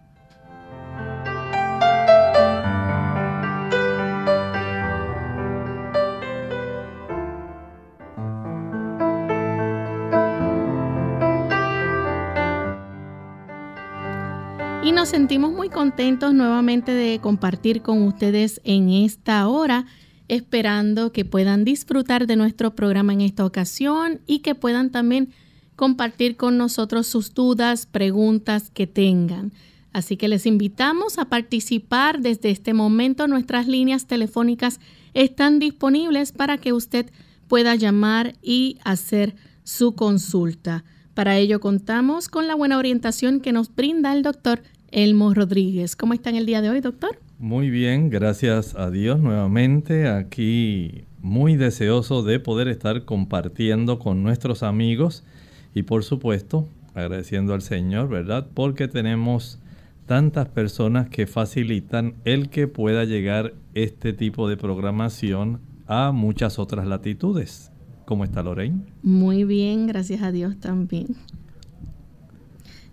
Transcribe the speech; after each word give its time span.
y 14.85 14.91
nos 14.91 15.09
sentimos 15.09 15.51
muy 15.51 15.69
contentos 15.69 16.35
nuevamente 16.35 16.93
de 16.93 17.19
compartir 17.19 17.81
con 17.81 18.03
ustedes 18.03 18.61
en 18.63 18.89
esta 18.89 19.47
hora, 19.47 19.87
esperando 20.27 21.11
que 21.11 21.25
puedan 21.25 21.65
disfrutar 21.65 22.27
de 22.27 22.35
nuestro 22.35 22.75
programa 22.75 23.11
en 23.11 23.21
esta 23.21 23.45
ocasión 23.45 24.21
y 24.27 24.39
que 24.39 24.53
puedan 24.53 24.91
también 24.91 25.33
compartir 25.75 26.37
con 26.37 26.59
nosotros 26.59 27.07
sus 27.07 27.33
dudas, 27.33 27.87
preguntas 27.87 28.69
que 28.69 28.85
tengan. 28.85 29.53
Así 29.91 30.17
que 30.17 30.27
les 30.27 30.45
invitamos 30.45 31.17
a 31.17 31.25
participar 31.25 32.19
desde 32.19 32.51
este 32.51 32.75
momento. 32.75 33.27
Nuestras 33.27 33.67
líneas 33.67 34.05
telefónicas 34.05 34.79
están 35.15 35.57
disponibles 35.57 36.31
para 36.31 36.59
que 36.59 36.73
usted 36.73 37.09
pueda 37.47 37.73
llamar 37.73 38.35
y 38.43 38.77
hacer 38.83 39.35
su 39.63 39.95
consulta. 39.95 40.83
Para 41.15 41.37
ello 41.37 41.59
contamos 41.59 42.27
con 42.27 42.45
la 42.45 42.53
buena 42.53 42.77
orientación 42.77 43.39
que 43.39 43.53
nos 43.53 43.73
brinda 43.73 44.13
el 44.13 44.21
doctor 44.21 44.61
Elmo 44.95 45.33
Rodríguez. 45.33 45.97
¿Cómo 45.97 46.13
está 46.13 46.29
en 46.29 46.37
el 46.37 46.45
día 46.45 46.61
de 46.61 46.69
hoy, 46.69 46.79
doctor? 46.79 47.19
Muy 47.37 47.69
bien, 47.69 48.09
gracias 48.09 48.75
a 48.75 48.89
Dios 48.89 49.19
nuevamente 49.19 50.07
aquí 50.07 51.03
muy 51.21 51.57
deseoso 51.57 52.23
de 52.23 52.39
poder 52.39 52.69
estar 52.69 53.03
compartiendo 53.03 53.99
con 53.99 54.23
nuestros 54.23 54.63
amigos 54.63 55.25
y 55.73 55.83
por 55.83 56.05
supuesto 56.05 56.69
agradeciendo 56.93 57.53
al 57.53 57.61
Señor, 57.61 58.07
¿verdad? 58.07 58.47
Porque 58.53 58.87
tenemos 58.87 59.59
tantas 60.05 60.47
personas 60.47 61.09
que 61.09 61.27
facilitan 61.27 62.15
el 62.23 62.49
que 62.49 62.69
pueda 62.69 63.03
llegar 63.03 63.53
este 63.73 64.13
tipo 64.13 64.47
de 64.47 64.55
programación 64.55 65.59
a 65.87 66.13
muchas 66.13 66.57
otras 66.57 66.87
latitudes. 66.87 67.69
¿Cómo 68.05 68.23
está 68.23 68.43
Lorraine? 68.43 68.85
Muy 69.03 69.43
bien, 69.43 69.87
gracias 69.87 70.21
a 70.21 70.31
Dios 70.31 70.57
también. 70.57 71.17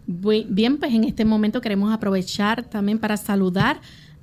Bien, 0.07 0.79
pues 0.79 0.93
en 0.93 1.05
este 1.05 1.25
momento 1.25 1.61
queremos 1.61 1.93
aprovechar 1.93 2.65
también 2.65 2.99
para 2.99 3.17
saludar 3.17 3.81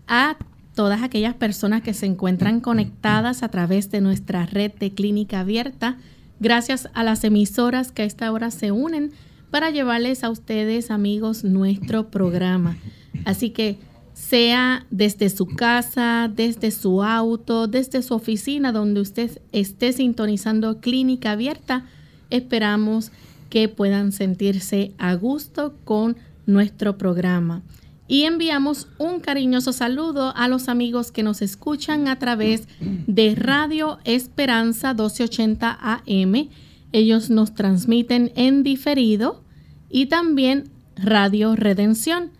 a 0.08 0.38
todas 0.76 1.02
aquellas 1.04 1.36
personas 1.36 1.82
que 1.82 1.94
se 1.94 2.06
encuentran 2.06 2.60
conectadas 2.60 3.44
a 3.44 3.50
través 3.50 3.92
de 3.92 4.02
nuestra 4.02 4.46
red 4.46 4.72
de 4.74 4.92
clínica 4.94 5.42
abierta, 5.42 5.98
gracias 6.40 6.90
a 6.94 7.04
las 7.04 7.24
emisoras 7.24 7.92
que 7.92 8.04
a 8.04 8.06
esta 8.06 8.32
hora 8.32 8.52
se 8.52 8.72
unen 8.72 9.12
para 9.52 9.72
llevarles 9.72 10.24
a 10.24 10.30
ustedes, 10.30 10.92
amigos, 10.92 11.44
nuestro 11.44 12.10
programa. 12.10 12.78
Así 13.26 13.50
que 13.50 13.78
sea 14.14 14.86
desde 14.90 15.30
su 15.30 15.48
casa, 15.48 16.30
desde 16.34 16.72
su 16.72 17.04
auto, 17.04 17.68
desde 17.68 18.02
su 18.02 18.14
oficina, 18.14 18.72
donde 18.72 19.02
usted 19.02 19.42
esté 19.52 19.92
sintonizando 19.94 20.80
clínica 20.82 21.32
abierta, 21.32 21.86
esperamos 22.30 23.10
que 23.10 23.29
puedan 23.76 24.12
sentirse 24.12 24.94
a 24.98 25.16
gusto 25.16 25.76
con 25.84 26.18
nuestro 26.46 26.98
programa. 26.98 27.64
Y 28.08 28.24
enviamos 28.24 28.88
un 28.98 29.20
cariñoso 29.20 29.72
saludo 29.72 30.34
a 30.36 30.48
los 30.48 30.68
amigos 30.68 31.12
que 31.12 31.22
nos 31.22 31.44
escuchan 31.44 32.08
a 32.08 32.18
través 32.18 32.68
de 32.80 33.36
Radio 33.36 34.00
Esperanza 34.04 34.94
1280 34.94 35.78
AM. 35.82 36.50
Ellos 36.92 37.30
nos 37.30 37.54
transmiten 37.54 38.32
en 38.36 38.64
diferido 38.64 39.44
y 39.90 40.08
también 40.08 40.72
Radio 40.96 41.56
Redención 41.56 42.31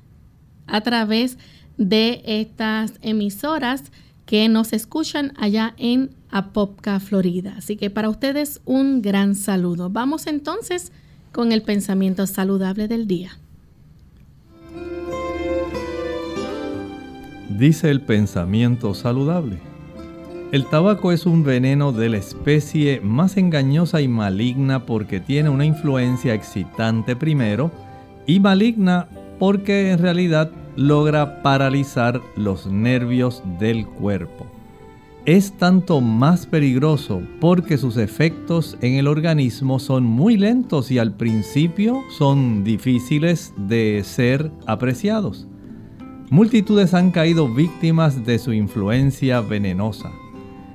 a 0.66 0.82
través 0.82 1.38
de 1.78 2.24
estas 2.26 2.94
emisoras 3.02 3.92
que 4.26 4.50
nos 4.50 4.74
escuchan 4.74 5.34
allá 5.38 5.74
en 5.78 6.16
Apopka, 6.32 7.00
Florida. 7.00 7.56
Así 7.58 7.76
que 7.76 7.90
para 7.90 8.10
ustedes 8.10 8.62
un 8.66 9.02
gran 9.02 9.36
saludo. 9.36 9.90
Vamos 9.90 10.28
entonces 10.28 10.92
con 11.32 11.52
el 11.52 11.62
pensamiento 11.62 12.28
saludable 12.28 12.88
del 12.88 13.08
día. 13.08 13.32
Dice 17.50 17.90
el 17.90 18.02
pensamiento 18.02 18.94
saludable. 18.94 19.60
El 20.52 20.66
tabaco 20.66 21.12
es 21.12 21.26
un 21.26 21.44
veneno 21.44 21.92
de 21.92 22.10
la 22.10 22.18
especie 22.18 23.02
más 23.02 23.38
engañosa 23.38 24.02
y 24.02 24.08
maligna 24.08 24.86
porque 24.86 25.20
tiene 25.20 25.50
una 25.50 25.66
influencia 25.66 26.34
excitante 26.34 27.16
primero 27.16 27.72
y 28.26 28.40
maligna 28.40 29.08
porque 29.38 29.92
en 29.92 30.00
realidad 30.00 30.52
logra 30.76 31.44
paralizar 31.44 32.22
los 32.36 32.66
nervios 32.66 33.44
del 33.60 33.86
cuerpo 33.86 34.59
es 35.36 35.52
tanto 35.52 36.02
más 36.02 36.48
peligroso 36.48 37.22
porque 37.40 37.78
sus 37.78 37.98
efectos 37.98 38.76
en 38.82 38.96
el 38.96 39.06
organismo 39.06 39.78
son 39.78 40.04
muy 40.04 40.38
lentos 40.38 40.90
y 40.90 40.98
al 40.98 41.14
principio 41.14 42.02
son 42.18 42.64
difíciles 42.64 43.54
de 43.56 44.02
ser 44.04 44.52
apreciados. 44.66 45.48
Multitudes 46.32 46.96
han 46.96 47.12
caído 47.12 47.48
víctimas 47.48 48.26
de 48.26 48.40
su 48.40 48.54
influencia 48.54 49.40
venenosa. 49.42 50.12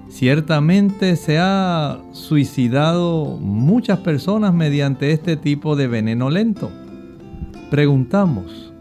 Ciertamente 0.09 1.17
se 1.17 1.39
ha 1.41 2.01
suicidado 2.13 3.37
muchas 3.41 3.99
personas 4.01 4.55
mediante 4.55 5.11
este 5.11 5.37
tipo 5.37 5.75
de 5.75 5.89
veneno 5.89 6.31
lento. 6.31 6.71
Preguntamos, 7.73 8.73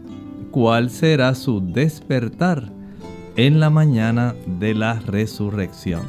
¿cuál 0.52 0.88
será 0.90 1.34
su 1.34 1.60
despertar? 1.60 2.83
En 3.36 3.60
la 3.60 3.70
mañana 3.70 4.34
de 4.46 4.74
la 4.74 4.94
resurrección. 5.00 6.02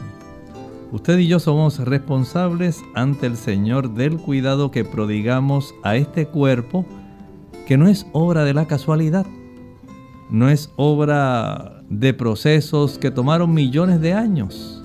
Usted 0.92 1.18
y 1.18 1.28
yo 1.28 1.40
somos 1.40 1.80
responsables 1.80 2.84
ante 2.94 3.26
el 3.26 3.36
Señor 3.36 3.96
del 3.96 4.18
cuidado 4.18 4.72
que 4.72 4.86
prodigamos 4.86 5.74
a 5.84 5.96
este 5.96 6.28
cuerpo, 6.28 6.86
que 7.68 7.78
no 7.78 7.88
es 7.88 8.06
obra 8.14 8.44
de 8.44 8.54
la 8.54 8.68
casualidad, 8.68 9.26
no 10.30 10.50
es 10.50 10.72
obra 10.76 11.82
de 11.90 12.14
procesos 12.14 12.98
que 13.00 13.12
tomaron 13.12 13.54
millones 13.54 14.00
de 14.02 14.14
años. 14.14 14.84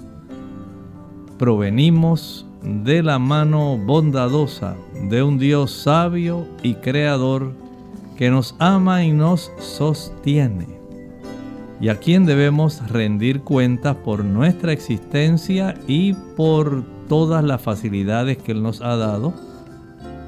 Provenimos 1.38 2.46
de 2.62 3.02
la 3.02 3.18
mano 3.18 3.78
bondadosa 3.78 4.76
de 5.08 5.22
un 5.22 5.38
Dios 5.38 5.70
sabio 5.70 6.46
y 6.62 6.74
creador 6.74 7.52
que 8.16 8.30
nos 8.30 8.54
ama 8.58 9.04
y 9.04 9.12
nos 9.12 9.52
sostiene, 9.58 10.79
y 11.80 11.88
a 11.88 11.96
quien 11.96 12.26
debemos 12.26 12.86
rendir 12.90 13.40
cuentas 13.40 13.96
por 13.96 14.22
nuestra 14.24 14.72
existencia 14.72 15.74
y 15.86 16.12
por 16.36 16.84
todas 17.08 17.42
las 17.42 17.62
facilidades 17.62 18.36
que 18.36 18.52
Él 18.52 18.62
nos 18.62 18.82
ha 18.82 18.96
dado, 18.96 19.32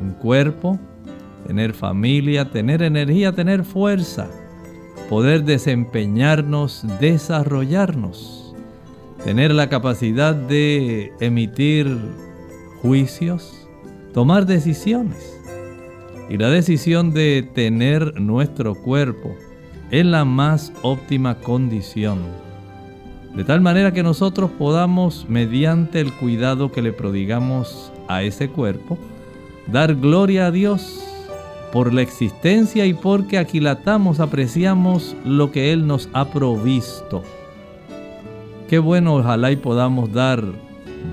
un 0.00 0.12
cuerpo, 0.12 0.78
tener 1.46 1.75
familia, 1.75 2.50
tener 2.50 2.82
energía, 2.82 3.32
tener 3.32 3.64
fuerza, 3.64 4.31
poder 5.10 5.44
desempeñarnos, 5.44 6.87
desarrollarnos, 6.99 8.55
tener 9.22 9.52
la 9.52 9.69
capacidad 9.69 10.34
de 10.34 11.12
emitir 11.20 11.98
juicios, 12.81 13.69
tomar 14.14 14.46
decisiones. 14.46 15.38
Y 16.31 16.38
la 16.38 16.48
decisión 16.48 17.12
de 17.12 17.46
tener 17.55 18.19
nuestro 18.19 18.75
cuerpo 18.75 19.37
en 19.93 20.11
la 20.11 20.25
más 20.25 20.73
óptima 20.83 21.37
condición. 21.37 22.19
De 23.35 23.44
tal 23.44 23.61
manera 23.61 23.93
que 23.93 24.03
nosotros 24.03 24.50
podamos, 24.50 25.27
mediante 25.29 26.00
el 26.00 26.12
cuidado 26.15 26.73
que 26.73 26.83
le 26.83 26.93
prodigamos 26.93 27.93
a 28.09 28.23
ese 28.23 28.49
cuerpo, 28.49 28.99
dar 29.67 29.94
gloria 29.94 30.47
a 30.47 30.50
Dios 30.50 31.05
por 31.73 31.93
la 31.93 32.03
existencia 32.03 32.87
y 32.87 32.94
porque 32.94 33.39
aquilatamos, 33.39 34.19
apreciamos 34.19 35.15
lo 35.25 35.53
que 35.53 35.73
Él 35.73 35.87
nos 35.87 36.09
ha 36.15 36.25
provisto. 36.27 37.23
Qué 38.69 38.79
bueno, 38.79 39.17
ojalá 39.17 39.53
y 39.53 39.56
podamos 39.56 40.11
dar 40.12 40.43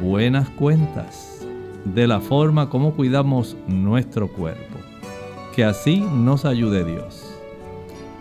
buenas 0.02 0.50
cuentas 0.52 1.46
de 1.84 2.08
la 2.08 2.22
forma 2.22 2.70
como 2.70 2.94
cuidamos 2.94 3.58
nuestro 3.68 4.30
cuerpo. 4.30 4.78
Que 5.54 5.66
así 5.66 6.00
nos 6.00 6.46
ayude 6.46 6.86
Dios. 6.86 7.19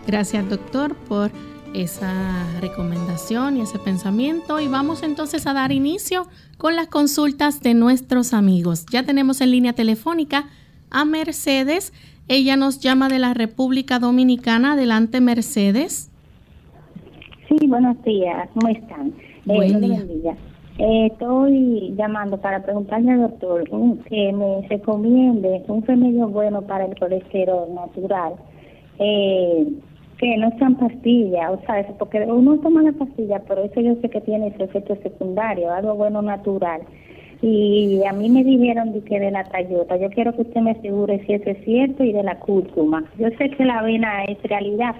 Gracias 0.09 0.49
doctor 0.49 0.95
por 1.07 1.29
esa 1.75 2.43
recomendación 2.61 3.57
y 3.57 3.61
ese 3.61 3.77
pensamiento 3.77 4.59
y 4.59 4.67
vamos 4.67 5.03
entonces 5.03 5.45
a 5.45 5.53
dar 5.53 5.71
inicio 5.71 6.25
con 6.57 6.75
las 6.75 6.87
consultas 6.87 7.61
de 7.61 7.75
nuestros 7.75 8.33
amigos. 8.33 8.87
Ya 8.91 9.03
tenemos 9.03 9.39
en 9.39 9.51
línea 9.51 9.73
telefónica 9.73 10.45
a 10.89 11.05
Mercedes. 11.05 11.93
Ella 12.27 12.55
nos 12.55 12.79
llama 12.79 13.07
de 13.07 13.19
la 13.19 13.35
República 13.35 13.99
Dominicana. 13.99 14.73
Adelante, 14.73 15.21
Mercedes. 15.21 16.09
Sí, 17.47 17.67
buenos 17.67 18.01
días. 18.01 18.49
¿Cómo 18.55 18.67
están? 18.67 19.13
Eh, 19.45 20.35
eh, 20.79 21.05
estoy 21.05 21.93
llamando 21.95 22.37
para 22.37 22.63
preguntarle 22.63 23.11
al 23.11 23.21
doctor 23.21 23.63
que 24.09 24.33
me 24.33 24.67
recomiende 24.69 25.63
un 25.67 25.83
remedio 25.83 26.29
bueno 26.29 26.63
para 26.63 26.85
el 26.85 26.97
colesterol 26.97 27.71
natural. 27.75 28.33
Eh, 28.97 29.67
que 30.19 30.37
no 30.37 30.51
sean 30.59 30.75
pastillas, 30.75 31.51
o 31.51 31.61
sea, 31.65 31.87
porque 31.97 32.19
uno 32.21 32.57
toma 32.59 32.83
la 32.83 32.91
pastilla, 32.91 33.41
pero 33.47 33.63
eso 33.63 33.79
yo 33.81 33.95
sé 34.01 34.09
que 34.09 34.21
tiene 34.21 34.47
ese 34.47 34.65
efecto 34.65 34.95
secundario, 35.01 35.71
algo 35.71 35.95
bueno 35.95 36.21
natural 36.21 36.81
y 37.41 38.01
a 38.03 38.11
mí 38.11 38.29
me 38.29 38.43
dijeron 38.43 38.91
de 38.91 39.01
que 39.01 39.19
de 39.19 39.31
la 39.31 39.45
tayota. 39.45 39.97
Yo 39.97 40.09
quiero 40.09 40.35
que 40.35 40.41
usted 40.41 40.61
me 40.61 40.71
asegure 40.71 41.25
si 41.25 41.33
eso 41.33 41.49
es 41.49 41.63
cierto 41.63 42.03
y 42.03 42.11
de 42.11 42.23
la 42.23 42.37
cúrcuma. 42.39 43.03
Yo 43.17 43.29
sé 43.37 43.49
que 43.51 43.63
la 43.63 43.79
avena 43.79 44.25
es 44.25 44.37
realidad, 44.43 44.95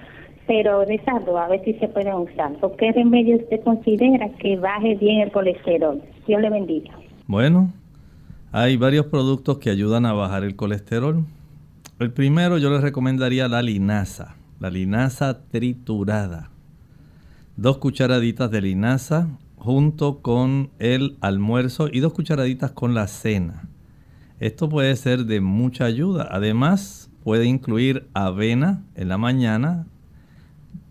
pero 0.47 0.85
de 0.85 0.95
esas 0.95 1.27
a 1.27 1.47
ver 1.47 1.63
si 1.65 1.73
se 1.73 1.89
pueden 1.89 2.13
usar. 2.13 2.53
¿Por 2.53 2.77
qué 2.77 2.91
remedio 2.93 3.37
usted 3.37 3.61
considera 3.63 4.29
que 4.39 4.57
baje 4.57 4.95
bien 4.95 5.21
el 5.21 5.31
colesterol? 5.31 6.01
Dios 6.27 6.41
le 6.41 6.49
bendiga. 6.49 6.91
Bueno, 7.27 7.71
hay 8.51 8.77
varios 8.77 9.07
productos 9.07 9.57
que 9.57 9.69
ayudan 9.69 10.05
a 10.05 10.13
bajar 10.13 10.43
el 10.43 10.55
colesterol. 10.55 11.25
El 11.99 12.13
primero 12.13 12.57
yo 12.57 12.69
le 12.69 12.79
recomendaría 12.79 13.49
la 13.49 13.61
linaza, 13.61 14.37
la 14.59 14.69
linaza 14.69 15.45
triturada. 15.49 16.49
Dos 17.55 17.77
cucharaditas 17.77 18.51
de 18.51 18.61
linaza, 18.61 19.27
junto 19.55 20.19
con 20.19 20.69
el 20.79 21.17
almuerzo 21.21 21.89
y 21.91 21.99
dos 21.99 22.13
cucharaditas 22.13 22.71
con 22.71 22.93
la 22.93 23.07
cena. 23.07 23.67
Esto 24.39 24.69
puede 24.69 24.95
ser 24.95 25.25
de 25.25 25.41
mucha 25.41 25.85
ayuda. 25.85 26.27
Además, 26.31 27.09
puede 27.23 27.45
incluir 27.45 28.07
avena 28.13 28.83
en 28.95 29.09
la 29.09 29.17
mañana. 29.17 29.85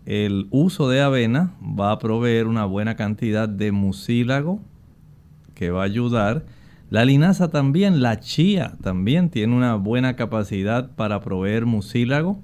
El 0.05 0.47
uso 0.51 0.87
de 0.89 1.01
avena 1.01 1.53
va 1.61 1.91
a 1.91 1.99
proveer 1.99 2.47
una 2.47 2.65
buena 2.65 2.95
cantidad 2.95 3.49
de 3.49 3.71
mucílago 3.71 4.59
que 5.55 5.71
va 5.71 5.81
a 5.81 5.85
ayudar. 5.85 6.45
La 6.89 7.05
linaza 7.05 7.49
también, 7.49 8.01
la 8.01 8.19
chía 8.19 8.73
también 8.81 9.29
tiene 9.29 9.55
una 9.55 9.75
buena 9.75 10.15
capacidad 10.15 10.91
para 10.95 11.21
proveer 11.21 11.65
mucílago. 11.65 12.39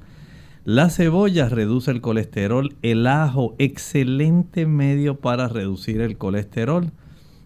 La 0.66 0.90
cebolla 0.90 1.48
reduce 1.48 1.92
el 1.92 2.02
colesterol, 2.02 2.76
el 2.82 3.06
ajo, 3.06 3.54
excelente 3.60 4.66
medio 4.66 5.20
para 5.20 5.48
reducir 5.48 6.02
el 6.02 6.18
colesterol. 6.18 6.90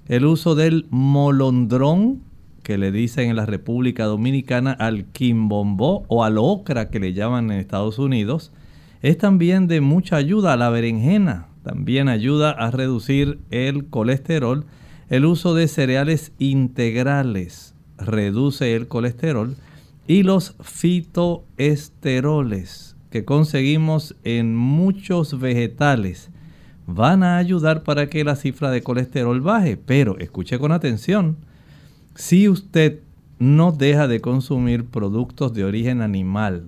El 0.08 0.24
uso 0.24 0.56
del 0.56 0.86
molondrón, 0.90 2.22
que 2.64 2.78
le 2.78 2.94
dicen 2.94 3.30
en 3.30 3.36
la 3.36 3.46
República 3.46 4.06
Dominicana 4.06 4.72
al 4.72 5.04
quimbombó 5.04 6.06
o 6.08 6.24
al 6.24 6.38
ocra 6.38 6.90
que 6.90 7.02
le 7.02 7.12
llaman 7.12 7.52
en 7.52 7.60
Estados 7.60 8.00
Unidos, 8.00 8.54
es 9.02 9.18
también 9.18 9.68
de 9.68 9.82
mucha 9.82 10.16
ayuda. 10.16 10.56
La 10.56 10.70
berenjena 10.70 11.48
también 11.62 12.08
ayuda 12.08 12.52
a 12.52 12.72
reducir 12.72 13.40
el 13.52 13.88
colesterol. 13.88 14.64
El 15.10 15.26
uso 15.26 15.54
de 15.56 15.68
cereales 15.68 16.32
integrales 16.40 17.76
reduce 17.98 18.78
el 18.78 18.88
colesterol. 18.88 19.58
Y 20.08 20.24
los 20.24 20.56
fitoesteroles 20.62 22.89
que 23.10 23.26
conseguimos 23.26 24.16
en 24.24 24.56
muchos 24.56 25.40
vegetales 25.40 26.30
van 26.86 27.24
a 27.24 27.38
ayudar 27.38 27.84
para 27.84 28.10
que 28.10 28.24
la 28.24 28.36
cifra 28.36 28.72
de 28.72 28.82
colesterol 28.82 29.42
baje. 29.42 29.78
Pero 29.78 30.18
escuche 30.20 30.58
con 30.60 30.72
atención, 30.72 31.38
si 32.16 32.50
usted 32.50 33.00
no 33.38 33.72
deja 33.72 34.08
de 34.08 34.20
consumir 34.20 34.86
productos 34.86 35.54
de 35.54 35.64
origen 35.64 36.02
animal, 36.02 36.66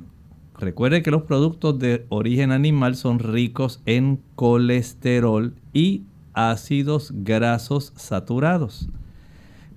recuerde 0.58 1.02
que 1.02 1.12
los 1.12 1.24
productos 1.24 1.80
de 1.80 2.06
origen 2.10 2.52
animal 2.52 2.96
son 2.96 3.20
ricos 3.20 3.82
en 3.86 4.20
colesterol 4.36 5.54
y 5.74 6.04
ácidos 6.34 7.12
grasos 7.14 7.94
saturados. 7.96 8.90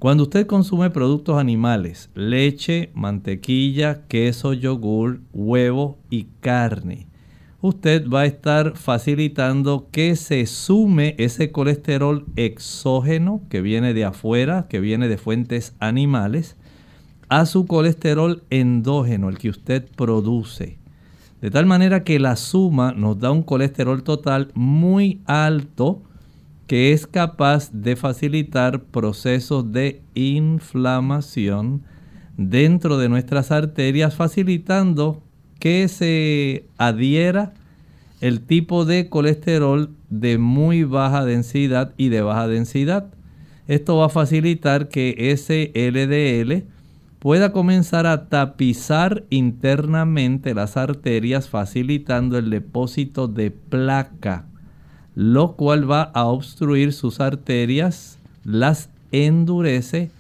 Cuando 0.04 0.24
usted 0.24 0.46
consume 0.46 0.90
productos 0.90 1.38
animales, 1.38 2.10
leche, 2.14 2.90
mantequilla, 2.92 4.02
queso, 4.06 4.52
yogur, 4.52 5.22
huevo 5.32 5.96
y 6.10 6.26
carne, 6.40 7.06
usted 7.62 8.06
va 8.06 8.20
a 8.20 8.26
estar 8.26 8.76
facilitando 8.76 9.88
que 9.90 10.14
se 10.16 10.44
sume 10.44 11.14
ese 11.16 11.52
colesterol 11.52 12.26
exógeno 12.36 13.40
que 13.48 13.62
viene 13.62 13.94
de 13.94 14.04
afuera, 14.04 14.66
que 14.68 14.78
viene 14.78 15.08
de 15.08 15.16
fuentes 15.16 15.74
animales, 15.80 16.56
a 17.30 17.46
su 17.46 17.64
colesterol 17.64 18.42
endógeno, 18.50 19.30
el 19.30 19.38
que 19.38 19.48
usted 19.48 19.88
produce. 19.96 20.76
De 21.40 21.50
tal 21.50 21.64
manera 21.64 22.04
que 22.04 22.18
la 22.18 22.36
suma 22.36 22.92
nos 22.92 23.20
da 23.20 23.30
un 23.30 23.42
colesterol 23.42 24.02
total 24.02 24.50
muy 24.52 25.22
alto, 25.24 26.02
que 26.66 26.92
es 26.92 27.06
capaz 27.06 27.70
de 27.72 27.96
facilitar 27.96 28.84
procesos 28.84 29.72
de 29.72 30.02
inflamación 30.14 31.82
dentro 32.36 32.98
de 32.98 33.08
nuestras 33.08 33.50
arterias, 33.50 34.14
facilitando 34.14 35.22
que 35.58 35.88
se 35.88 36.66
adhiera 36.78 37.54
el 38.20 38.40
tipo 38.40 38.84
de 38.84 39.08
colesterol 39.08 39.90
de 40.08 40.38
muy 40.38 40.84
baja 40.84 41.24
densidad 41.24 41.92
y 41.96 42.08
de 42.08 42.22
baja 42.22 42.48
densidad. 42.48 43.12
Esto 43.66 43.96
va 43.96 44.06
a 44.06 44.10
facilitar 44.10 44.88
que 44.88 45.14
ese 45.18 45.72
LDL 45.74 46.64
pueda 47.18 47.52
comenzar 47.52 48.06
a 48.06 48.28
tapizar 48.28 49.24
internamente 49.30 50.54
las 50.54 50.76
arterias, 50.76 51.48
facilitando 51.48 52.38
el 52.38 52.50
depósito 52.50 53.28
de 53.28 53.50
placa 53.50 54.46
lo 55.14 55.54
cual 55.56 55.90
va 55.90 56.02
a 56.02 56.24
obstruir 56.24 56.92
sus 56.92 57.20
arterias, 57.20 58.18
las 58.44 58.90
endurece, 59.12 60.10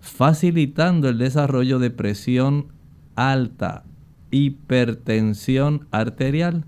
facilitando 0.00 1.08
el 1.08 1.18
desarrollo 1.18 1.78
de 1.78 1.90
presión 1.90 2.66
alta, 3.14 3.84
hipertensión 4.30 5.86
arterial. 5.90 6.64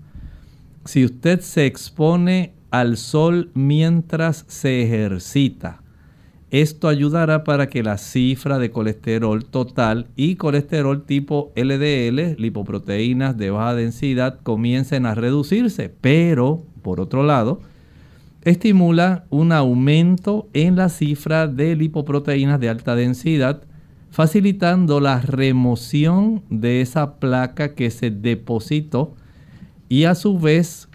Si 0.85 1.05
usted 1.05 1.41
se 1.41 1.65
expone 1.65 2.53
al 2.69 2.97
sol 2.97 3.49
mientras 3.53 4.45
se 4.47 4.83
ejercita, 4.83 5.81
Esto 6.51 6.89
ayudará 6.89 7.45
para 7.45 7.69
que 7.69 7.81
la 7.81 7.97
cifra 7.97 8.59
de 8.59 8.71
colesterol 8.71 9.45
total 9.45 10.07
y 10.17 10.35
colesterol 10.35 11.05
tipo 11.05 11.53
LDL, 11.55 12.35
lipoproteínas 12.37 13.37
de 13.37 13.51
baja 13.51 13.73
densidad, 13.73 14.37
comiencen 14.43 15.05
a 15.05 15.15
reducirse. 15.15 15.95
Pero, 16.01 16.65
por 16.81 16.99
otro 16.99 17.23
lado, 17.23 17.61
estimula 18.43 19.25
un 19.29 19.51
aumento 19.51 20.49
en 20.53 20.75
la 20.75 20.89
cifra 20.89 21.47
de 21.47 21.75
lipoproteínas 21.75 22.59
de 22.59 22.69
alta 22.69 22.95
densidad, 22.95 23.63
facilitando 24.09 24.99
la 24.99 25.21
remoción 25.21 26.43
de 26.49 26.81
esa 26.81 27.15
placa 27.15 27.75
que 27.75 27.91
se 27.91 28.11
depositó 28.11 29.15
y 29.89 30.05
a 30.05 30.15
su 30.15 30.39
vez 30.39 30.89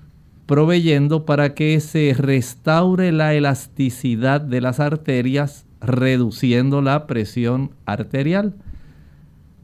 proveyendo 0.47 1.27
para 1.27 1.55
que 1.55 1.79
se 1.81 2.15
restaure 2.17 3.11
la 3.13 3.35
elasticidad 3.35 4.41
de 4.41 4.61
las 4.61 4.79
arterias, 4.81 5.67
reduciendo 5.81 6.83
la 6.83 7.07
presión 7.07 7.73
arterial. 7.85 8.55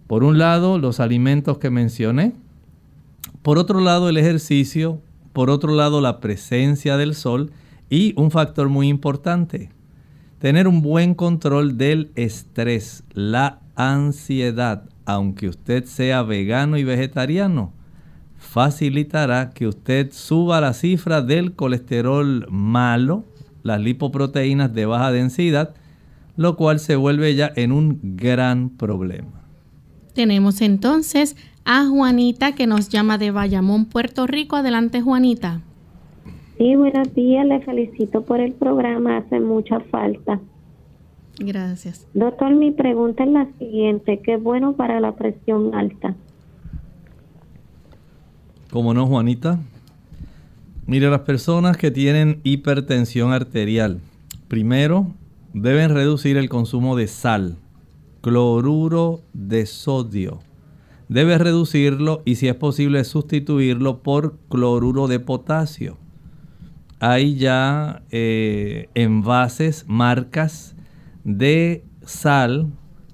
Por 0.08 0.24
un 0.24 0.38
lado, 0.38 0.78
los 0.78 1.00
alimentos 1.00 1.58
que 1.58 1.70
mencioné. 1.70 2.32
Por 3.42 3.58
otro 3.58 3.80
lado, 3.80 4.08
el 4.08 4.16
ejercicio. 4.16 5.00
Por 5.32 5.48
otro 5.50 5.72
lado, 5.74 6.00
la 6.00 6.20
presencia 6.20 6.96
del 6.96 7.14
sol. 7.14 7.52
Y 7.92 8.14
un 8.16 8.30
factor 8.30 8.70
muy 8.70 8.88
importante, 8.88 9.70
tener 10.38 10.66
un 10.66 10.80
buen 10.80 11.14
control 11.14 11.76
del 11.76 12.10
estrés, 12.14 13.04
la 13.12 13.60
ansiedad, 13.76 14.84
aunque 15.04 15.48
usted 15.48 15.84
sea 15.84 16.22
vegano 16.22 16.78
y 16.78 16.84
vegetariano 16.84 17.74
facilitará 18.42 19.50
que 19.50 19.66
usted 19.66 20.10
suba 20.12 20.60
la 20.60 20.74
cifra 20.74 21.22
del 21.22 21.54
colesterol 21.54 22.46
malo, 22.50 23.24
las 23.62 23.80
lipoproteínas 23.80 24.74
de 24.74 24.84
baja 24.84 25.12
densidad, 25.12 25.74
lo 26.36 26.56
cual 26.56 26.80
se 26.80 26.96
vuelve 26.96 27.34
ya 27.34 27.52
en 27.54 27.72
un 27.72 28.16
gran 28.16 28.70
problema. 28.70 29.42
Tenemos 30.12 30.60
entonces 30.60 31.36
a 31.64 31.86
Juanita 31.86 32.54
que 32.54 32.66
nos 32.66 32.88
llama 32.88 33.16
de 33.16 33.30
Bayamón, 33.30 33.86
Puerto 33.86 34.26
Rico. 34.26 34.56
Adelante, 34.56 35.00
Juanita. 35.00 35.62
Sí, 36.62 36.76
buenos 36.76 37.12
días. 37.12 37.44
Le 37.44 37.58
felicito 37.58 38.22
por 38.22 38.38
el 38.38 38.52
programa. 38.52 39.16
Hace 39.16 39.40
mucha 39.40 39.80
falta. 39.80 40.38
Gracias. 41.40 42.06
Doctor, 42.14 42.54
mi 42.54 42.70
pregunta 42.70 43.24
es 43.24 43.30
la 43.30 43.48
siguiente. 43.58 44.20
¿Qué 44.20 44.34
es 44.34 44.42
bueno 44.42 44.74
para 44.74 45.00
la 45.00 45.16
presión 45.16 45.74
alta? 45.74 46.14
¿Cómo 48.70 48.94
no, 48.94 49.08
Juanita? 49.08 49.58
Mire, 50.86 51.10
las 51.10 51.22
personas 51.22 51.76
que 51.76 51.90
tienen 51.90 52.38
hipertensión 52.44 53.32
arterial, 53.32 53.98
primero 54.46 55.08
deben 55.54 55.92
reducir 55.92 56.36
el 56.36 56.48
consumo 56.48 56.94
de 56.94 57.08
sal, 57.08 57.56
cloruro 58.20 59.22
de 59.32 59.66
sodio. 59.66 60.38
Debe 61.08 61.38
reducirlo 61.38 62.22
y 62.24 62.36
si 62.36 62.46
es 62.46 62.54
posible 62.54 63.02
sustituirlo 63.02 63.98
por 64.04 64.38
cloruro 64.48 65.08
de 65.08 65.18
potasio. 65.18 65.96
Hay 67.04 67.34
ya 67.34 68.04
eh, 68.12 68.88
envases, 68.94 69.86
marcas 69.88 70.76
de 71.24 71.84
sal 72.04 72.68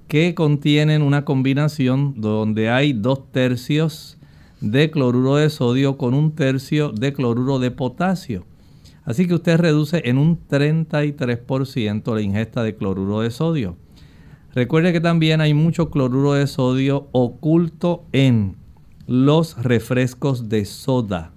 que 0.09 0.35
contienen 0.35 1.01
una 1.01 1.25
combinación 1.25 2.21
donde 2.21 2.69
hay 2.69 2.93
dos 2.93 3.33
tercios 3.33 4.19
de 4.61 4.91
cloruro 4.91 5.37
de 5.37 5.49
sodio 5.49 5.97
con 5.97 6.13
un 6.13 6.33
tercio 6.35 6.93
de 6.93 7.15
cloruro 7.15 7.59
de 7.61 7.71
potasio. 7.71 8.45
Así 9.05 9.27
que 9.27 9.33
usted 9.33 9.57
reduce 9.57 10.03
en 10.05 10.19
un 10.19 10.39
33% 10.47 12.15
la 12.15 12.21
ingesta 12.21 12.63
de 12.63 12.77
cloruro 12.77 13.23
de 13.23 13.31
sodio. 13.31 13.79
Recuerde 14.55 14.93
que 14.93 15.01
también 15.01 15.41
hay 15.41 15.55
mucho 15.55 15.89
cloruro 15.89 16.35
de 16.35 16.47
sodio 16.47 17.09
oculto 17.13 18.05
en 18.13 18.57
los 19.07 19.57
refrescos 19.57 20.51
de 20.51 20.67
soda. 20.67 21.33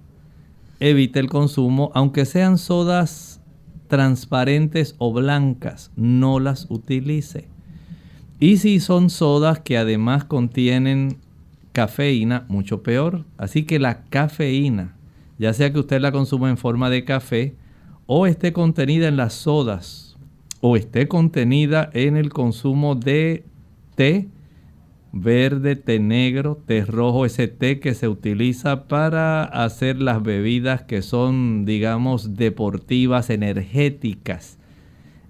Evite 0.84 1.20
el 1.20 1.28
consumo, 1.28 1.92
aunque 1.94 2.24
sean 2.24 2.58
sodas 2.58 3.40
transparentes 3.86 4.96
o 4.98 5.12
blancas, 5.12 5.92
no 5.94 6.40
las 6.40 6.66
utilice. 6.70 7.46
Y 8.40 8.56
si 8.56 8.80
son 8.80 9.08
sodas 9.08 9.60
que 9.60 9.78
además 9.78 10.24
contienen 10.24 11.18
cafeína, 11.70 12.46
mucho 12.48 12.82
peor. 12.82 13.24
Así 13.38 13.62
que 13.62 13.78
la 13.78 14.02
cafeína, 14.06 14.96
ya 15.38 15.52
sea 15.52 15.72
que 15.72 15.78
usted 15.78 16.00
la 16.00 16.10
consuma 16.10 16.50
en 16.50 16.58
forma 16.58 16.90
de 16.90 17.04
café 17.04 17.54
o 18.06 18.26
esté 18.26 18.52
contenida 18.52 19.06
en 19.06 19.16
las 19.16 19.34
sodas 19.34 20.16
o 20.62 20.76
esté 20.76 21.06
contenida 21.06 21.90
en 21.92 22.16
el 22.16 22.30
consumo 22.30 22.96
de 22.96 23.44
té 23.94 24.28
verde, 25.12 25.76
té 25.76 25.98
negro, 25.98 26.58
té 26.66 26.84
rojo, 26.84 27.26
ese 27.26 27.46
té 27.46 27.78
que 27.80 27.94
se 27.94 28.08
utiliza 28.08 28.88
para 28.88 29.44
hacer 29.44 30.00
las 30.00 30.22
bebidas 30.22 30.82
que 30.82 31.02
son, 31.02 31.64
digamos, 31.66 32.34
deportivas, 32.36 33.28
energéticas. 33.28 34.58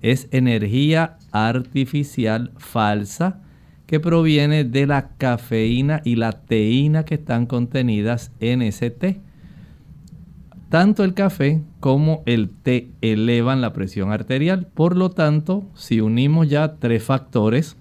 Es 0.01 0.29
energía 0.31 1.19
artificial 1.33 2.53
falsa 2.57 3.41
que 3.87 4.01
proviene 4.01 4.65
de 4.65 4.87
la 4.87 5.11
cafeína 5.19 6.01
y 6.05 6.17
la 6.17 6.33
teína 6.33 7.05
que 7.05 7.17
están 7.17 7.47
contenidas 7.47 8.33
en 8.41 8.63
ese 8.63 8.91
té. 8.91 9.21
Tanto 10.71 11.05
el 11.05 11.13
café 11.13 11.61
como 11.81 12.23
el 12.25 12.49
té 12.49 12.89
elevan 13.03 13.61
la 13.61 13.75
presión 13.75 14.11
arterial. 14.11 14.67
Por 14.73 14.97
lo 14.97 15.11
tanto, 15.11 15.67
si 15.75 16.01
unimos 16.01 16.49
ya 16.49 16.77
tres 16.77 17.03
factores, 17.03 17.77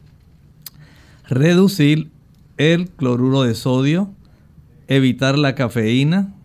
reducir 1.31 2.11
el 2.57 2.89
cloruro 2.89 3.41
de 3.41 3.55
sodio, 3.55 4.11
evitar 4.87 5.37
la 5.37 5.55
cafeína, 5.55 6.35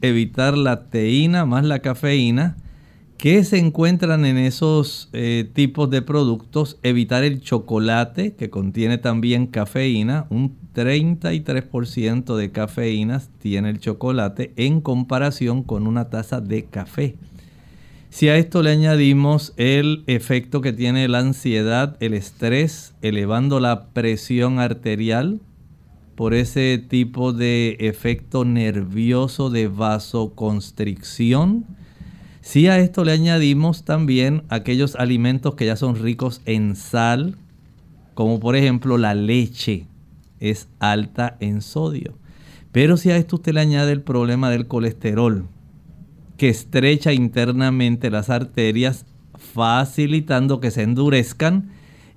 evitar 0.00 0.56
la 0.56 0.88
teína 0.88 1.44
más 1.44 1.64
la 1.64 1.80
cafeína, 1.80 2.56
¿Qué 3.20 3.44
se 3.44 3.58
encuentran 3.58 4.24
en 4.24 4.38
esos 4.38 5.10
eh, 5.12 5.46
tipos 5.52 5.90
de 5.90 6.00
productos? 6.00 6.78
Evitar 6.82 7.22
el 7.22 7.42
chocolate, 7.42 8.32
que 8.32 8.48
contiene 8.48 8.96
también 8.96 9.46
cafeína. 9.46 10.24
Un 10.30 10.56
33% 10.74 12.34
de 12.34 12.50
cafeína 12.50 13.20
tiene 13.38 13.68
el 13.68 13.78
chocolate 13.78 14.54
en 14.56 14.80
comparación 14.80 15.62
con 15.64 15.86
una 15.86 16.08
taza 16.08 16.40
de 16.40 16.64
café. 16.64 17.16
Si 18.10 18.28
a 18.28 18.36
esto 18.36 18.62
le 18.64 18.72
añadimos 18.72 19.54
el 19.56 20.02
efecto 20.08 20.60
que 20.60 20.72
tiene 20.72 21.06
la 21.06 21.20
ansiedad, 21.20 21.96
el 22.00 22.12
estrés, 22.14 22.92
elevando 23.02 23.60
la 23.60 23.84
presión 23.92 24.58
arterial 24.58 25.40
por 26.16 26.34
ese 26.34 26.78
tipo 26.78 27.32
de 27.32 27.76
efecto 27.78 28.44
nervioso 28.44 29.48
de 29.48 29.68
vasoconstricción, 29.68 31.64
si 32.40 32.66
a 32.66 32.80
esto 32.80 33.04
le 33.04 33.12
añadimos 33.12 33.84
también 33.84 34.42
aquellos 34.48 34.96
alimentos 34.96 35.54
que 35.54 35.66
ya 35.66 35.76
son 35.76 35.94
ricos 35.94 36.40
en 36.46 36.74
sal, 36.74 37.36
como 38.14 38.40
por 38.40 38.56
ejemplo 38.56 38.98
la 38.98 39.14
leche, 39.14 39.86
es 40.40 40.68
alta 40.80 41.36
en 41.38 41.62
sodio. 41.62 42.18
Pero 42.72 42.96
si 42.96 43.12
a 43.12 43.16
esto 43.16 43.36
usted 43.36 43.54
le 43.54 43.60
añade 43.60 43.92
el 43.92 44.02
problema 44.02 44.50
del 44.50 44.66
colesterol, 44.66 45.46
que 46.40 46.48
estrecha 46.48 47.12
internamente 47.12 48.08
las 48.08 48.30
arterias, 48.30 49.04
facilitando 49.34 50.58
que 50.58 50.70
se 50.70 50.84
endurezcan 50.84 51.68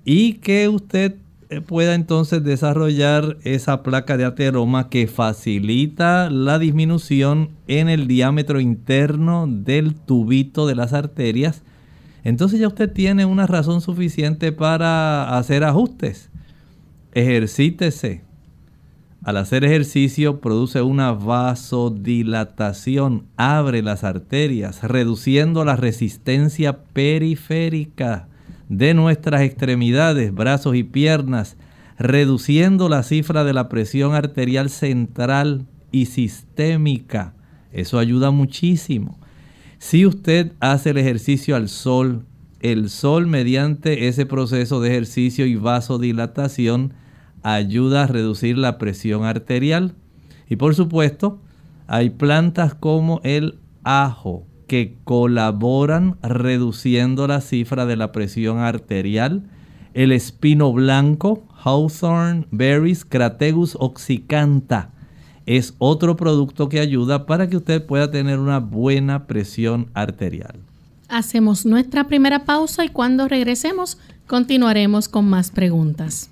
y 0.05 0.35
que 0.35 0.69
usted 0.69 1.15
eh, 1.49 1.59
pueda 1.59 1.93
entonces 1.93 2.41
desarrollar 2.41 3.35
esa 3.43 3.83
placa 3.83 4.15
de 4.15 4.23
ateroma 4.23 4.87
que 4.87 5.07
facilita 5.07 6.29
la 6.29 6.57
disminución 6.57 7.49
en 7.67 7.89
el 7.89 8.07
diámetro 8.07 8.61
interno 8.61 9.45
del 9.45 9.93
tubito 9.93 10.67
de 10.67 10.75
las 10.75 10.93
arterias, 10.93 11.61
entonces 12.23 12.61
ya 12.61 12.69
usted 12.69 12.89
tiene 12.93 13.25
una 13.25 13.45
razón 13.45 13.81
suficiente 13.81 14.53
para 14.53 15.37
hacer 15.37 15.65
ajustes. 15.65 16.29
Ejercítese. 17.11 18.21
Al 19.23 19.37
hacer 19.37 19.63
ejercicio 19.63 20.41
produce 20.41 20.81
una 20.81 21.13
vasodilatación, 21.13 23.27
abre 23.37 23.81
las 23.81 24.03
arterias, 24.03 24.83
reduciendo 24.83 25.63
la 25.63 25.77
resistencia 25.77 26.83
periférica 26.83 28.27
de 28.67 28.93
nuestras 28.93 29.43
extremidades, 29.43 30.33
brazos 30.33 30.75
y 30.75 30.83
piernas, 30.83 31.55
reduciendo 31.97 32.89
la 32.89 33.03
cifra 33.03 33.45
de 33.45 33.53
la 33.53 33.69
presión 33.69 34.13
arterial 34.13 34.69
central 34.69 35.67
y 35.89 36.07
sistémica. 36.07 37.33
Eso 37.71 37.99
ayuda 37.99 38.31
muchísimo. 38.31 39.17
Si 39.77 40.05
usted 40.05 40.51
hace 40.59 40.89
el 40.89 40.97
ejercicio 40.97 41.55
al 41.55 41.69
sol, 41.69 42.25
el 42.59 42.89
sol 42.89 43.27
mediante 43.27 44.09
ese 44.09 44.25
proceso 44.25 44.81
de 44.81 44.89
ejercicio 44.89 45.45
y 45.45 45.55
vasodilatación 45.55 46.93
ayuda 47.43 48.03
a 48.03 48.07
reducir 48.07 48.57
la 48.57 48.77
presión 48.77 49.25
arterial. 49.25 49.93
Y 50.49 50.55
por 50.55 50.75
supuesto, 50.75 51.39
hay 51.87 52.09
plantas 52.09 52.73
como 52.73 53.21
el 53.23 53.59
ajo, 53.83 54.45
que 54.67 54.95
colaboran 55.03 56.17
reduciendo 56.23 57.27
la 57.27 57.41
cifra 57.41 57.85
de 57.85 57.95
la 57.95 58.11
presión 58.11 58.59
arterial. 58.59 59.43
El 59.93 60.11
espino 60.11 60.73
blanco, 60.73 61.43
Hawthorne 61.63 62.47
berries, 62.49 63.05
Crategus 63.05 63.77
oxycantha, 63.79 64.89
es 65.45 65.75
otro 65.77 66.15
producto 66.15 66.69
que 66.69 66.79
ayuda 66.79 67.25
para 67.25 67.47
que 67.47 67.57
usted 67.57 67.85
pueda 67.85 68.09
tener 68.09 68.39
una 68.39 68.59
buena 68.59 69.27
presión 69.27 69.89
arterial. 69.93 70.55
Hacemos 71.09 71.65
nuestra 71.65 72.07
primera 72.07 72.45
pausa 72.45 72.85
y 72.85 72.89
cuando 72.89 73.27
regresemos 73.27 73.97
continuaremos 74.25 75.09
con 75.09 75.29
más 75.29 75.51
preguntas. 75.51 76.31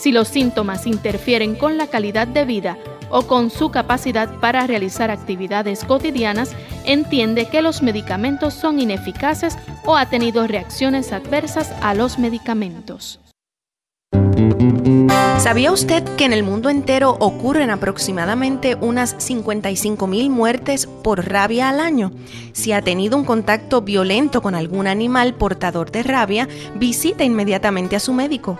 Si 0.00 0.12
los 0.12 0.28
síntomas 0.28 0.86
interfieren 0.86 1.54
con 1.54 1.76
la 1.76 1.86
calidad 1.86 2.26
de 2.26 2.46
vida 2.46 2.78
o 3.10 3.26
con 3.26 3.50
su 3.50 3.70
capacidad 3.70 4.30
para 4.40 4.66
realizar 4.66 5.10
actividades 5.10 5.84
cotidianas, 5.84 6.52
entiende 6.86 7.50
que 7.50 7.60
los 7.60 7.82
medicamentos 7.82 8.54
son 8.54 8.80
ineficaces 8.80 9.58
o 9.84 9.96
ha 9.96 10.06
tenido 10.06 10.46
reacciones 10.46 11.12
adversas 11.12 11.74
a 11.82 11.92
los 11.92 12.18
medicamentos. 12.18 13.20
¿Sabía 15.38 15.72
usted 15.72 16.04
que 16.16 16.24
en 16.24 16.32
el 16.32 16.42
mundo 16.42 16.70
entero 16.70 17.16
ocurren 17.18 17.70
aproximadamente 17.70 18.76
unas 18.76 19.16
55 19.18 20.06
mil 20.06 20.30
muertes 20.30 20.86
por 20.86 21.28
rabia 21.28 21.68
al 21.68 21.80
año? 21.80 22.12
Si 22.52 22.72
ha 22.72 22.82
tenido 22.82 23.16
un 23.16 23.24
contacto 23.24 23.82
violento 23.82 24.42
con 24.42 24.54
algún 24.54 24.86
animal 24.86 25.34
portador 25.34 25.90
de 25.90 26.02
rabia, 26.02 26.48
visita 26.74 27.24
inmediatamente 27.24 27.96
a 27.96 28.00
su 28.00 28.12
médico. 28.12 28.58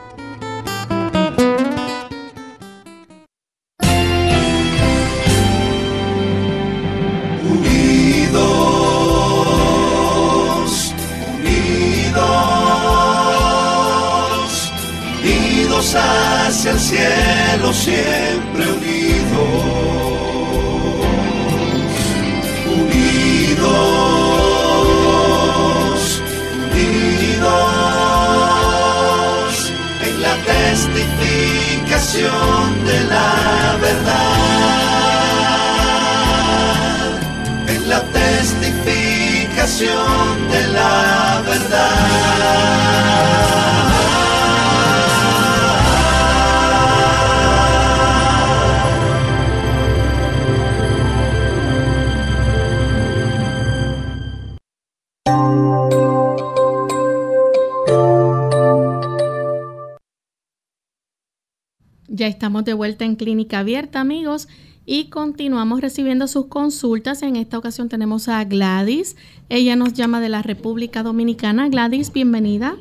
Estamos 62.50 62.65
de 62.65 62.75
vuelta 62.75 63.04
en 63.04 63.15
Clínica 63.15 63.60
Abierta, 63.60 64.00
amigos, 64.00 64.49
y 64.84 65.08
continuamos 65.08 65.80
recibiendo 65.80 66.26
sus 66.26 66.47
consultas. 66.47 67.23
En 67.23 67.36
esta 67.36 67.56
ocasión 67.56 67.89
tenemos 67.89 68.28
a 68.28 68.43
Gladys. 68.43 69.17
Ella 69.49 69.76
nos 69.76 69.93
llama 69.93 70.21
de 70.21 70.30
la 70.30 70.43
República 70.43 71.04
Dominicana. 71.04 71.69
Gladys, 71.69 72.13
bienvenida. 72.13 72.75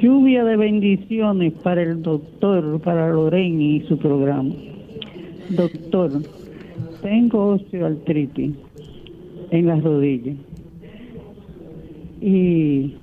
Lluvia 0.00 0.44
de 0.44 0.56
bendiciones 0.56 1.52
para 1.62 1.82
el 1.82 2.00
doctor, 2.00 2.80
para 2.80 3.10
Lorena 3.10 3.62
y 3.62 3.86
su 3.86 3.98
programa. 3.98 4.54
Doctor, 5.50 6.22
tengo 7.02 7.48
osteoartritis 7.48 8.52
en 9.50 9.66
las 9.66 9.84
rodillas 9.84 10.36
y 12.22 12.94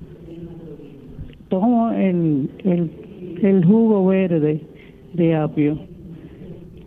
tomo 1.50 1.92
el, 1.92 2.50
el 2.64 3.05
el 3.42 3.64
jugo 3.64 4.06
verde 4.06 4.60
de 5.12 5.34
apio. 5.34 5.78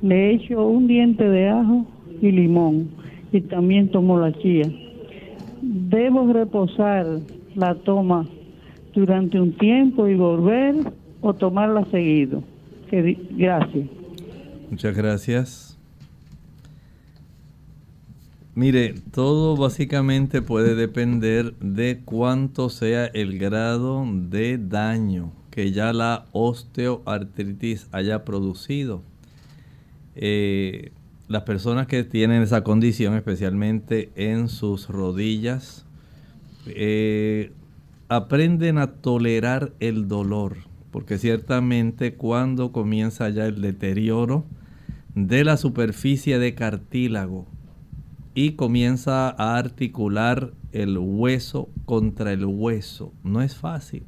Le 0.02 0.34
echo 0.34 0.66
un 0.66 0.88
diente 0.88 1.28
de 1.28 1.50
ajo 1.50 1.86
y 2.22 2.32
limón 2.32 2.90
y 3.32 3.42
también 3.42 3.90
tomo 3.90 4.20
la 4.20 4.32
chía. 4.34 4.72
Debo 5.62 6.32
reposar 6.32 7.06
la 7.56 7.76
toma 7.76 8.26
durante 8.94 9.40
un 9.40 9.54
tiempo 9.54 10.08
y 10.08 10.16
volver 10.16 10.76
o 11.22 11.34
tomarla 11.34 11.86
seguido. 11.86 12.44
Gracias. 12.92 13.88
Muchas 14.70 14.96
gracias. 14.96 15.80
Mire, 18.56 18.96
todo 19.14 19.56
básicamente 19.56 20.42
puede 20.42 20.76
depender 20.76 21.54
de 21.60 22.02
cuánto 22.04 22.70
sea 22.70 23.06
el 23.06 23.38
grado 23.38 24.06
de 24.06 24.58
daño 24.58 25.32
que 25.52 25.72
ya 25.72 25.94
la 25.94 26.26
osteoartritis 26.32 27.88
haya 27.92 28.24
producido. 28.26 29.02
Eh, 30.16 30.92
las 31.28 31.44
personas 31.44 31.88
que 31.88 32.04
tienen 32.04 32.42
esa 32.42 32.64
condición, 32.64 33.16
especialmente 33.16 34.10
en 34.16 34.50
sus 34.50 34.88
rodillas, 34.90 35.86
eh, 36.68 37.52
aprenden 38.08 38.78
a 38.78 38.94
tolerar 38.94 39.74
el 39.80 40.08
dolor, 40.08 40.58
porque 40.92 41.18
ciertamente 41.18 42.16
cuando 42.16 42.72
comienza 42.72 43.30
ya 43.30 43.46
el 43.46 43.62
deterioro 43.62 44.46
de 45.14 45.44
la 45.44 45.58
superficie 45.58 46.40
de 46.40 46.56
cartílago 46.56 47.46
y 48.34 48.54
comienza 48.54 49.30
a 49.30 49.58
articular 49.58 50.54
el 50.72 50.98
hueso 50.98 51.70
contra 51.86 52.34
el 52.34 52.46
hueso, 52.46 53.14
no 53.24 53.42
es 53.42 53.56
fácil 53.56 54.04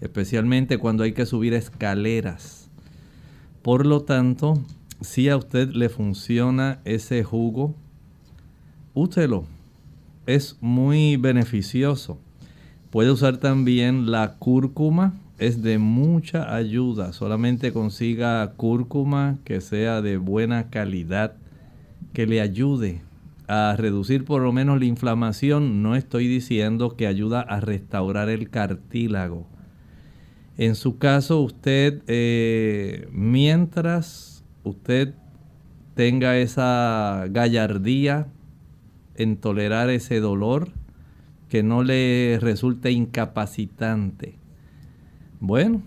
especialmente 0.00 0.78
cuando 0.78 1.02
hay 1.02 1.12
que 1.12 1.26
subir 1.26 1.54
escaleras. 1.54 2.68
Por 3.62 3.86
lo 3.86 4.02
tanto, 4.02 4.62
si 5.00 5.28
a 5.28 5.36
usted 5.36 5.70
le 5.70 5.88
funciona 5.88 6.80
ese 6.84 7.24
jugo, 7.24 7.74
úselo. 8.94 9.44
Es 10.26 10.56
muy 10.60 11.16
beneficioso. 11.16 12.18
Puede 12.90 13.10
usar 13.10 13.38
también 13.38 14.10
la 14.10 14.34
cúrcuma, 14.38 15.14
es 15.38 15.62
de 15.62 15.78
mucha 15.78 16.54
ayuda. 16.54 17.12
Solamente 17.12 17.72
consiga 17.72 18.52
cúrcuma 18.56 19.38
que 19.44 19.60
sea 19.60 20.02
de 20.02 20.16
buena 20.16 20.68
calidad, 20.70 21.34
que 22.12 22.26
le 22.26 22.40
ayude 22.40 23.02
a 23.46 23.74
reducir 23.76 24.24
por 24.24 24.42
lo 24.42 24.52
menos 24.52 24.78
la 24.78 24.86
inflamación. 24.86 25.82
No 25.82 25.96
estoy 25.96 26.28
diciendo 26.28 26.96
que 26.96 27.06
ayuda 27.06 27.40
a 27.40 27.60
restaurar 27.60 28.28
el 28.28 28.50
cartílago 28.50 29.46
en 30.58 30.74
su 30.74 30.98
caso, 30.98 31.40
usted, 31.40 32.02
eh, 32.08 33.08
mientras 33.12 34.44
usted 34.64 35.14
tenga 35.94 36.36
esa 36.36 37.26
gallardía 37.30 38.26
en 39.14 39.36
tolerar 39.36 39.88
ese 39.88 40.20
dolor, 40.20 40.72
que 41.48 41.62
no 41.62 41.82
le 41.82 42.38
resulte 42.40 42.90
incapacitante. 42.90 44.34
Bueno, 45.40 45.82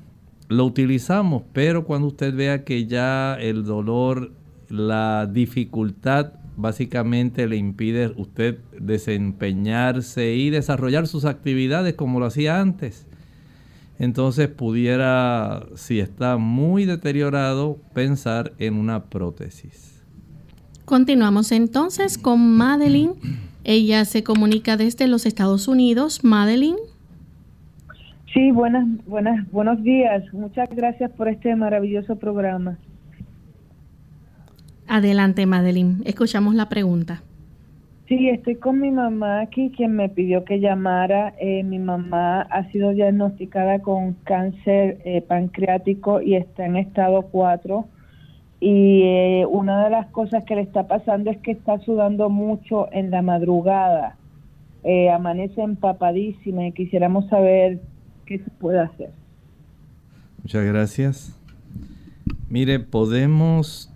lo 0.48 0.66
utilizamos, 0.66 1.44
pero 1.54 1.86
cuando 1.86 2.08
usted 2.08 2.34
vea 2.34 2.64
que 2.64 2.88
ya 2.88 3.36
el 3.40 3.64
dolor 3.64 4.32
la 4.70 5.30
dificultad 5.32 6.34
básicamente 6.56 7.48
le 7.48 7.58
impide 7.58 8.14
usted 8.16 8.60
desempeñarse 8.80 10.34
y 10.34 10.50
desarrollar 10.50 11.08
sus 11.08 11.26
actividades 11.26 11.96
como 11.96 12.20
lo 12.20 12.26
hacía 12.26 12.62
antes. 12.62 13.08
Entonces 14.02 14.48
pudiera, 14.48 15.68
si 15.76 16.00
está 16.00 16.38
muy 16.38 16.86
deteriorado, 16.86 17.78
pensar 17.94 18.52
en 18.58 18.74
una 18.74 19.04
prótesis. 19.04 20.04
Continuamos 20.86 21.52
entonces 21.52 22.18
con 22.18 22.58
Madeline. 22.58 23.14
Ella 23.64 24.04
se 24.06 24.24
comunica 24.24 24.76
desde 24.76 25.08
los 25.08 25.28
Estados 25.28 25.68
Unidos. 25.68 26.24
Madeline. 26.24 26.78
Sí, 28.34 28.50
buenas, 28.50 28.88
buenas, 29.06 29.48
buenos 29.52 29.84
días. 29.84 30.24
Muchas 30.34 30.68
gracias 30.76 31.12
por 31.12 31.28
este 31.28 31.56
maravilloso 31.56 32.16
programa. 32.16 32.80
Adelante, 34.88 35.46
Madeline. 35.46 36.02
Escuchamos 36.06 36.56
la 36.56 36.70
pregunta. 36.70 37.22
Sí, 38.12 38.28
estoy 38.28 38.56
con 38.56 38.82
mi 38.82 38.92
mamá 38.92 39.40
aquí, 39.40 39.72
quien 39.74 39.94
me 39.94 40.10
pidió 40.10 40.44
que 40.44 40.60
llamara. 40.60 41.34
Eh, 41.40 41.64
mi 41.64 41.80
mamá 41.80 42.42
ha 42.42 42.70
sido 42.70 42.92
diagnosticada 42.92 43.80
con 43.80 44.16
cáncer 44.26 45.00
eh, 45.06 45.22
pancreático 45.22 46.22
y 46.22 46.36
está 46.36 46.66
en 46.66 46.76
estado 46.76 47.22
4. 47.22 47.88
Y 48.60 49.04
eh, 49.04 49.46
una 49.50 49.86
de 49.86 49.92
las 49.92 50.08
cosas 50.08 50.44
que 50.44 50.56
le 50.56 50.62
está 50.62 50.90
pasando 50.90 51.32
es 51.32 51.38
que 51.38 51.52
está 51.52 51.80
sudando 51.80 52.30
mucho 52.30 52.92
en 52.92 53.12
la 53.12 53.22
madrugada. 53.22 54.18
amanece 55.14 55.62
empapadísima 55.62 56.68
y 56.68 56.74
quisiéramos 56.74 57.30
saber 57.30 57.80
qué 58.26 58.40
se 58.40 58.50
puede 58.60 58.82
hacer. 58.82 59.12
Muchas 60.44 60.66
gracias. 60.66 61.40
Mire, 62.50 62.82
podemos 62.82 63.90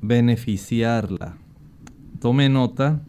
beneficiarla. 0.00 1.36
Tome 2.20 2.48
nota. 2.48 3.00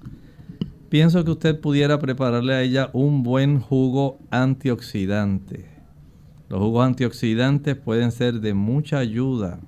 Pienso 0.89 1.23
que 1.23 1.31
usted 1.31 1.59
pudiera 1.59 1.99
prepararle 1.99 2.53
a 2.53 2.61
ella 2.61 2.89
un 2.93 3.23
buen 3.23 3.59
jugo 3.59 4.19
antioxidante. 4.29 5.65
Los 6.47 6.59
jugos 6.59 6.85
antioxidantes 6.85 7.75
pueden 7.75 8.11
ser 8.11 8.39
de 8.39 8.53
mucha 8.53 8.99
ayuda 8.99 9.59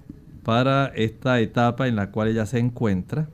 para 0.43 0.87
esta 0.95 1.39
etapa 1.39 1.87
en 1.87 1.95
la 1.95 2.11
cual 2.11 2.29
ella 2.29 2.45
se 2.45 2.59
encuentra. 2.59 3.29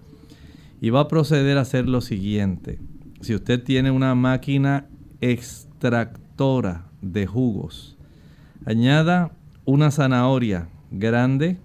Y 0.80 0.92
va 0.92 1.02
a 1.02 1.08
proceder 1.08 1.58
a 1.58 1.62
hacer 1.62 1.90
lo 1.90 2.02
siguiente. 2.02 2.80
Si 3.22 3.34
usted 3.34 3.64
tiene 3.64 3.92
una 3.92 4.16
máquina 4.16 4.86
extractora 5.22 6.86
de 7.02 7.26
jugos, 7.26 7.98
añada 8.66 9.32
una 9.66 9.92
zanahoria 9.92 10.70
grande 10.92 11.58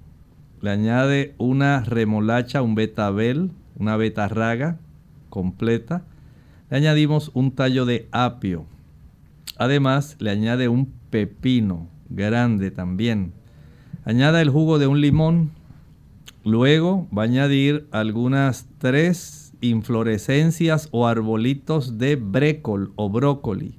le 0.63 0.71
añade 0.71 1.35
una 1.39 1.81
remolacha, 1.81 2.63
un 2.63 2.77
betabel, 2.77 3.51
una 3.77 3.97
betarraga 3.97 4.79
completa. 5.29 6.05
Le 6.71 6.77
añadimos 6.77 7.31
un 7.35 7.53
tallo 7.53 7.85
de 7.85 8.09
apio. 8.13 8.67
Además, 9.57 10.17
le 10.19 10.31
añade 10.31 10.69
un 10.69 10.93
pepino 11.11 11.89
grande 12.09 12.71
también. 12.71 13.33
Añada 14.05 14.41
el 14.41 14.51
jugo 14.51 14.79
de 14.79 14.87
un 14.87 15.01
limón. 15.01 15.51
Luego 16.45 17.09
va 17.17 17.23
a 17.23 17.27
añadir 17.27 17.87
algunas 17.93 18.67
tres 18.79 19.53
inflorescencias 19.61 20.89
o 20.91 21.07
arbolitos 21.07 21.99
de 21.99 22.17
brécol 22.17 22.93
o 22.97 23.11
brócoli. 23.11 23.77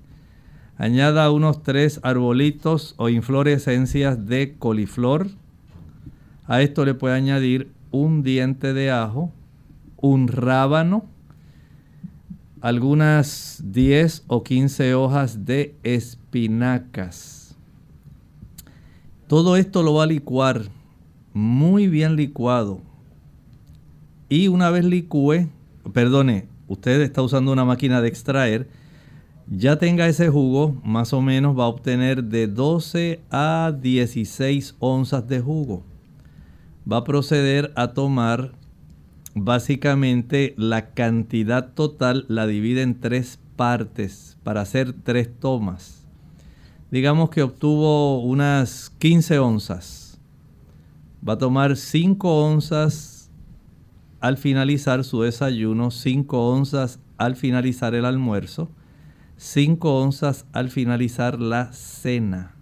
Añada 0.77 1.29
unos 1.31 1.61
tres 1.61 1.99
arbolitos 2.03 2.95
o 2.97 3.09
inflorescencias 3.09 4.25
de 4.25 4.55
coliflor 4.57 5.27
a 6.45 6.61
esto 6.61 6.83
le 6.83 6.93
puede 6.93 7.15
añadir 7.15 7.71
un 7.91 8.21
diente 8.21 8.73
de 8.73 8.91
ajo, 8.91 9.31
un 10.03 10.27
rábano, 10.27 11.05
algunas 12.59 13.63
10 13.63 14.25
o 14.27 14.43
15 14.43 14.95
hojas 14.95 15.45
de 15.45 15.77
espinacas. 15.83 17.55
Todo 19.27 19.55
esto 19.55 19.81
lo 19.81 19.93
va 19.93 20.03
a 20.03 20.07
licuar 20.07 20.63
muy 21.31 21.87
bien 21.87 22.17
licuado. 22.17 22.81
Y 24.27 24.49
una 24.49 24.69
vez 24.69 24.83
licúe, 24.83 25.47
perdone, 25.93 26.49
usted 26.67 26.99
está 26.99 27.21
usando 27.21 27.53
una 27.53 27.63
máquina 27.63 28.01
de 28.01 28.09
extraer, 28.09 28.67
ya 29.47 29.77
tenga 29.77 30.07
ese 30.09 30.27
jugo, 30.27 30.75
más 30.83 31.13
o 31.13 31.21
menos 31.21 31.57
va 31.57 31.63
a 31.63 31.67
obtener 31.67 32.25
de 32.25 32.47
12 32.47 33.21
a 33.31 33.73
16 33.81 34.75
onzas 34.79 35.25
de 35.29 35.39
jugo 35.39 35.83
va 36.91 36.97
a 36.97 37.03
proceder 37.03 37.71
a 37.75 37.93
tomar 37.93 38.51
básicamente 39.35 40.53
la 40.57 40.93
cantidad 40.93 41.73
total, 41.73 42.25
la 42.27 42.47
divide 42.47 42.81
en 42.81 42.99
tres 42.99 43.39
partes 43.55 44.37
para 44.43 44.61
hacer 44.61 44.93
tres 44.93 45.29
tomas. 45.39 46.05
Digamos 46.91 47.29
que 47.29 47.41
obtuvo 47.41 48.21
unas 48.21 48.91
15 48.99 49.39
onzas. 49.39 50.19
Va 51.27 51.33
a 51.33 51.37
tomar 51.37 51.77
5 51.77 52.45
onzas 52.45 53.31
al 54.19 54.37
finalizar 54.37 55.03
su 55.03 55.21
desayuno, 55.21 55.89
5 55.89 56.49
onzas 56.49 56.99
al 57.17 57.35
finalizar 57.35 57.95
el 57.95 58.05
almuerzo, 58.05 58.69
5 59.37 60.01
onzas 60.01 60.45
al 60.53 60.69
finalizar 60.69 61.39
la 61.39 61.73
cena. 61.73 62.52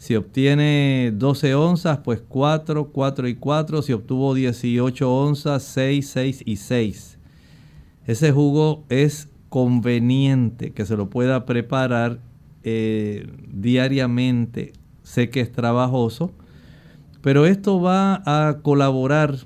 Si 0.00 0.16
obtiene 0.16 1.12
12 1.14 1.54
onzas, 1.54 1.98
pues 1.98 2.22
4, 2.26 2.86
4 2.86 3.28
y 3.28 3.34
4. 3.34 3.82
Si 3.82 3.92
obtuvo 3.92 4.32
18 4.32 5.14
onzas, 5.14 5.62
6, 5.62 6.08
6 6.08 6.42
y 6.46 6.56
6. 6.56 7.18
Ese 8.06 8.32
jugo 8.32 8.86
es 8.88 9.28
conveniente 9.50 10.72
que 10.72 10.86
se 10.86 10.96
lo 10.96 11.10
pueda 11.10 11.44
preparar 11.44 12.18
eh, 12.62 13.30
diariamente. 13.52 14.72
Sé 15.02 15.28
que 15.28 15.42
es 15.42 15.52
trabajoso, 15.52 16.32
pero 17.20 17.44
esto 17.44 17.78
va 17.78 18.22
a 18.24 18.60
colaborar 18.62 19.36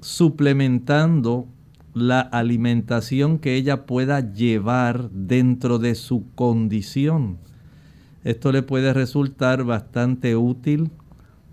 suplementando 0.00 1.48
la 1.94 2.20
alimentación 2.20 3.38
que 3.38 3.54
ella 3.54 3.86
pueda 3.86 4.30
llevar 4.30 5.08
dentro 5.10 5.78
de 5.78 5.94
su 5.94 6.26
condición. 6.34 7.38
Esto 8.24 8.52
le 8.52 8.62
puede 8.62 8.94
resultar 8.94 9.64
bastante 9.64 10.34
útil, 10.34 10.90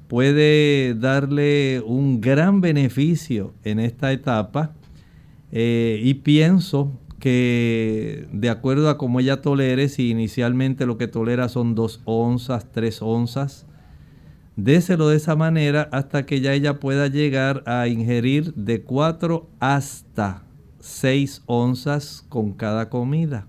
puede 0.07 0.95
darle 0.95 1.81
un 1.85 2.21
gran 2.21 2.61
beneficio 2.61 3.53
en 3.63 3.79
esta 3.79 4.11
etapa 4.13 4.73
eh, 5.51 5.99
y 6.01 6.15
pienso 6.15 6.91
que 7.19 8.27
de 8.31 8.49
acuerdo 8.49 8.89
a 8.89 8.97
cómo 8.97 9.19
ella 9.19 9.41
tolere, 9.41 9.89
si 9.89 10.09
inicialmente 10.09 10.85
lo 10.85 10.97
que 10.97 11.07
tolera 11.07 11.49
son 11.49 11.75
2 11.75 12.01
onzas, 12.05 12.71
3 12.71 13.01
onzas, 13.01 13.67
déselo 14.55 15.09
de 15.09 15.17
esa 15.17 15.35
manera 15.35 15.89
hasta 15.91 16.25
que 16.25 16.41
ya 16.41 16.53
ella 16.53 16.79
pueda 16.79 17.07
llegar 17.07 17.63
a 17.67 17.87
ingerir 17.87 18.53
de 18.55 18.81
4 18.81 19.47
hasta 19.59 20.43
6 20.79 21.43
onzas 21.45 22.25
con 22.27 22.53
cada 22.53 22.89
comida. 22.89 23.47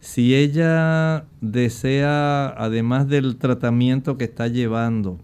Si 0.00 0.34
ella 0.34 1.26
desea, 1.40 2.48
además 2.48 3.08
del 3.08 3.36
tratamiento 3.36 4.16
que 4.16 4.24
está 4.24 4.48
llevando, 4.48 5.18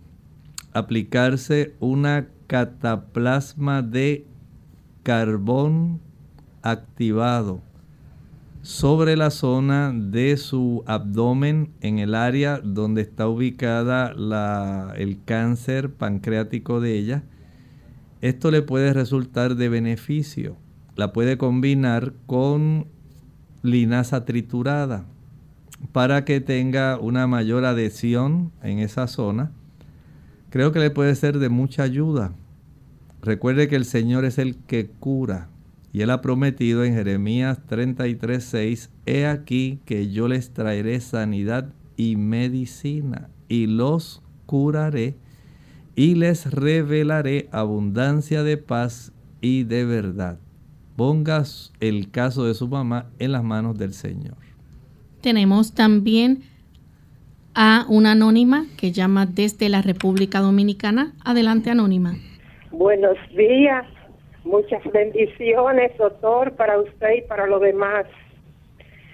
aplicarse 0.73 1.75
una 1.81 2.29
cataplasma 2.47 3.83
de 3.83 4.27
carbón 5.03 6.01
activado 6.63 7.63
sobre 8.63 9.17
la 9.17 9.31
zona 9.31 9.93
de 9.93 10.37
su 10.37 10.85
abdomen 10.87 11.73
en 11.81 11.99
el 11.99 12.15
área 12.15 12.61
donde 12.63 13.03
está 13.03 13.27
ubicada 13.27 14.15
el 14.97 15.19
cáncer 15.25 15.93
pancreático 15.93 16.81
de 16.81 16.97
ella, 16.97 17.25
esto 18.21 18.53
le 18.53 18.63
puede 18.63 18.93
resultar 18.93 19.57
de 19.57 19.69
beneficio. 19.69 20.57
La 20.95 21.13
puede 21.13 21.39
combinar 21.39 22.13
con 22.27 22.87
linaza 23.63 24.25
triturada 24.25 25.05
para 25.93 26.25
que 26.25 26.41
tenga 26.41 26.99
una 26.99 27.27
mayor 27.27 27.65
adhesión 27.65 28.53
en 28.63 28.79
esa 28.79 29.07
zona. 29.07 29.53
Creo 30.51 30.73
que 30.73 30.81
le 30.81 30.91
puede 30.91 31.15
ser 31.15 31.39
de 31.39 31.49
mucha 31.49 31.83
ayuda. 31.83 32.33
Recuerde 33.23 33.69
que 33.69 33.77
el 33.77 33.85
Señor 33.85 34.25
es 34.25 34.39
el 34.39 34.57
que 34.57 34.87
cura. 34.89 35.49
Y 35.93 36.01
Él 36.01 36.11
ha 36.11 36.23
prometido 36.23 36.85
en 36.85 36.95
Jeremías 36.95 37.61
33:6, 37.69 38.91
He 39.07 39.27
aquí 39.27 39.81
que 39.85 40.11
yo 40.11 40.29
les 40.29 40.51
traeré 40.53 41.01
sanidad 41.01 41.73
y 41.97 42.17
medicina, 42.17 43.29
y 43.49 43.67
los 43.67 44.23
curaré, 44.47 45.17
y 45.95 46.15
les 46.15 46.51
revelaré 46.51 47.49
abundancia 47.53 48.43
de 48.43 48.57
paz 48.57 49.13
y 49.43 49.65
de 49.65 49.85
verdad 49.85 50.39
pongas 50.97 51.73
el 51.81 52.11
caso 52.11 52.45
de 52.45 52.55
su 52.55 52.69
mamá 52.69 53.07
en 53.19 53.33
las 53.33 53.43
manos 53.43 53.79
del 53.79 53.93
Señor. 53.93 54.37
Tenemos 55.21 55.75
también 55.75 56.43
a 57.55 57.87
una 57.89 58.13
anónima 58.13 58.67
que 58.77 58.93
llama 58.93 59.27
desde 59.27 59.69
la 59.69 59.83
República 59.83 60.41
Dominicana. 60.41 61.13
Adelante, 61.25 61.71
anónima. 61.71 62.15
Buenos 62.71 63.17
días, 63.37 63.85
muchas 64.45 64.83
bendiciones, 64.93 65.97
doctor, 65.99 66.53
para 66.53 66.81
usted 66.81 67.19
y 67.19 67.23
para 67.23 67.47
los 67.47 67.61
demás. 67.61 68.07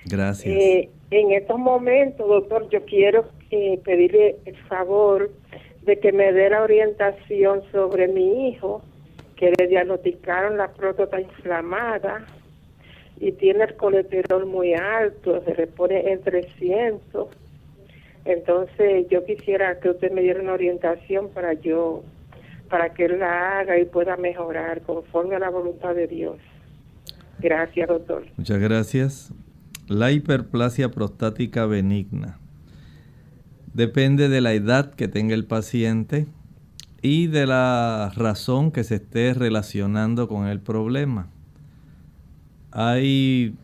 Gracias. 0.05 0.55
Eh, 0.55 0.91
en 1.11 1.33
estos 1.33 1.59
momentos, 1.59 2.29
doctor, 2.29 2.69
yo 2.71 2.85
quiero 2.85 3.27
eh, 3.51 3.81
pedirle 3.85 4.37
el 4.45 4.57
favor 4.69 5.31
de 5.83 5.99
que 5.99 6.13
me 6.13 6.33
dé 6.33 6.51
la 6.51 6.63
orientación 6.63 7.63
sobre 7.73 8.09
mi 8.09 8.49
hijo, 8.49 8.83
que 9.39 9.53
le 9.57 9.69
diagnosticaron 9.69 10.59
la 10.59 10.73
próstata 10.73 11.21
inflamada 11.21 12.27
y 13.21 13.33
tiene 13.33 13.65
el 13.65 13.77
colesterol 13.77 14.47
muy 14.47 14.75
alto, 14.75 15.43
se 15.45 15.55
le 15.55 15.67
pone 15.69 16.11
en 16.13 16.21
300. 16.23 17.29
Entonces, 18.25 19.07
yo 19.09 19.25
quisiera 19.25 19.79
que 19.79 19.91
usted 19.91 20.11
me 20.11 20.23
diera 20.23 20.43
una 20.43 20.53
orientación 20.53 21.29
para 21.31 21.53
yo, 21.55 22.03
para 22.69 22.93
que 22.93 23.05
él 23.05 23.21
la 23.21 23.61
haga 23.61 23.79
y 23.79 23.85
pueda 23.85 24.17
mejorar 24.17 24.83
conforme 24.83 25.37
a 25.37 25.39
la 25.39 25.51
voluntad 25.51 25.95
de 25.95 26.09
Dios. 26.09 26.37
Gracias, 27.39 27.89
doctor. 27.89 28.25
Muchas 28.37 28.59
gracias. 28.59 29.33
La 29.87 30.11
hiperplasia 30.11 30.91
prostática 30.91 31.65
benigna 31.65 32.39
depende 33.73 34.29
de 34.29 34.41
la 34.41 34.53
edad 34.53 34.93
que 34.95 35.07
tenga 35.07 35.35
el 35.35 35.47
paciente 35.47 36.27
y 37.03 37.29
de 37.29 37.47
la 37.47 38.13
razón 38.17 38.73
que 38.73 38.85
se 38.85 38.97
esté 38.97 39.35
relacionando 39.35 40.29
con 40.29 40.47
el 40.47 40.61
problema. 40.61 41.29
Hay 42.71 43.55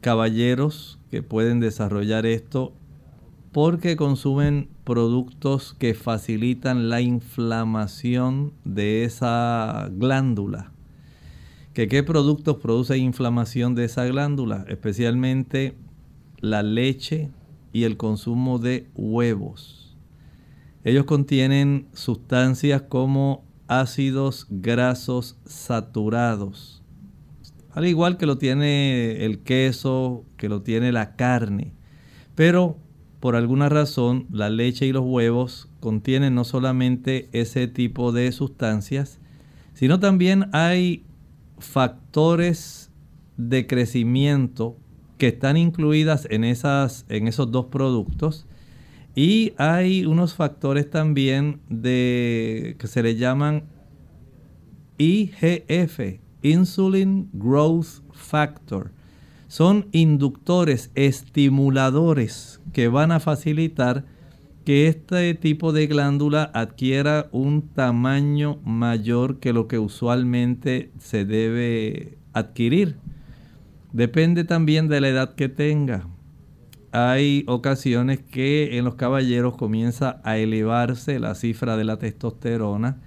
caballeros 0.00 0.98
que 1.10 1.22
pueden 1.22 1.60
desarrollar 1.60 2.26
esto 2.26 2.72
porque 3.52 3.96
consumen 3.96 4.68
productos 4.84 5.74
que 5.78 5.94
facilitan 5.94 6.88
la 6.88 7.00
inflamación 7.00 8.52
de 8.64 9.04
esa 9.04 9.88
glándula. 9.92 10.72
¿Que 11.74 11.88
¿Qué 11.88 12.02
productos 12.02 12.56
producen 12.56 13.00
inflamación 13.00 13.74
de 13.74 13.84
esa 13.84 14.04
glándula? 14.04 14.64
Especialmente 14.68 15.74
la 16.40 16.62
leche 16.62 17.30
y 17.72 17.84
el 17.84 17.96
consumo 17.96 18.58
de 18.58 18.86
huevos. 18.94 19.79
Ellos 20.84 21.04
contienen 21.04 21.88
sustancias 21.92 22.82
como 22.82 23.44
ácidos 23.66 24.46
grasos 24.48 25.38
saturados, 25.44 26.82
al 27.72 27.86
igual 27.86 28.16
que 28.16 28.26
lo 28.26 28.38
tiene 28.38 29.24
el 29.24 29.40
queso, 29.40 30.24
que 30.36 30.48
lo 30.48 30.62
tiene 30.62 30.90
la 30.90 31.14
carne. 31.16 31.72
Pero 32.34 32.78
por 33.20 33.36
alguna 33.36 33.68
razón 33.68 34.26
la 34.32 34.48
leche 34.48 34.86
y 34.86 34.92
los 34.92 35.04
huevos 35.04 35.68
contienen 35.78 36.34
no 36.34 36.44
solamente 36.44 37.28
ese 37.32 37.68
tipo 37.68 38.12
de 38.12 38.32
sustancias, 38.32 39.20
sino 39.74 40.00
también 40.00 40.48
hay 40.52 41.04
factores 41.58 42.90
de 43.36 43.66
crecimiento 43.66 44.76
que 45.18 45.28
están 45.28 45.56
incluidas 45.56 46.26
en, 46.30 46.44
esas, 46.44 47.04
en 47.08 47.28
esos 47.28 47.52
dos 47.52 47.66
productos. 47.66 48.46
Y 49.22 49.52
hay 49.58 50.06
unos 50.06 50.32
factores 50.32 50.88
también 50.88 51.60
de 51.68 52.74
que 52.78 52.86
se 52.86 53.02
le 53.02 53.16
llaman 53.16 53.64
IGF, 54.96 56.20
Insulin 56.40 57.28
Growth 57.34 58.00
Factor. 58.12 58.92
Son 59.46 59.88
inductores, 59.92 60.90
estimuladores 60.94 62.62
que 62.72 62.88
van 62.88 63.12
a 63.12 63.20
facilitar 63.20 64.06
que 64.64 64.86
este 64.86 65.34
tipo 65.34 65.74
de 65.74 65.86
glándula 65.86 66.50
adquiera 66.54 67.28
un 67.30 67.60
tamaño 67.60 68.58
mayor 68.64 69.38
que 69.38 69.52
lo 69.52 69.68
que 69.68 69.78
usualmente 69.78 70.92
se 70.98 71.26
debe 71.26 72.16
adquirir. 72.32 72.96
Depende 73.92 74.44
también 74.44 74.88
de 74.88 75.02
la 75.02 75.08
edad 75.10 75.34
que 75.34 75.50
tenga. 75.50 76.08
Hay 76.92 77.44
ocasiones 77.46 78.18
que 78.20 78.76
en 78.78 78.84
los 78.84 78.96
caballeros 78.96 79.56
comienza 79.56 80.20
a 80.24 80.38
elevarse 80.38 81.18
la 81.18 81.34
cifra 81.34 81.76
de 81.76 81.84
la 81.84 81.98
testosterona. 81.98 82.98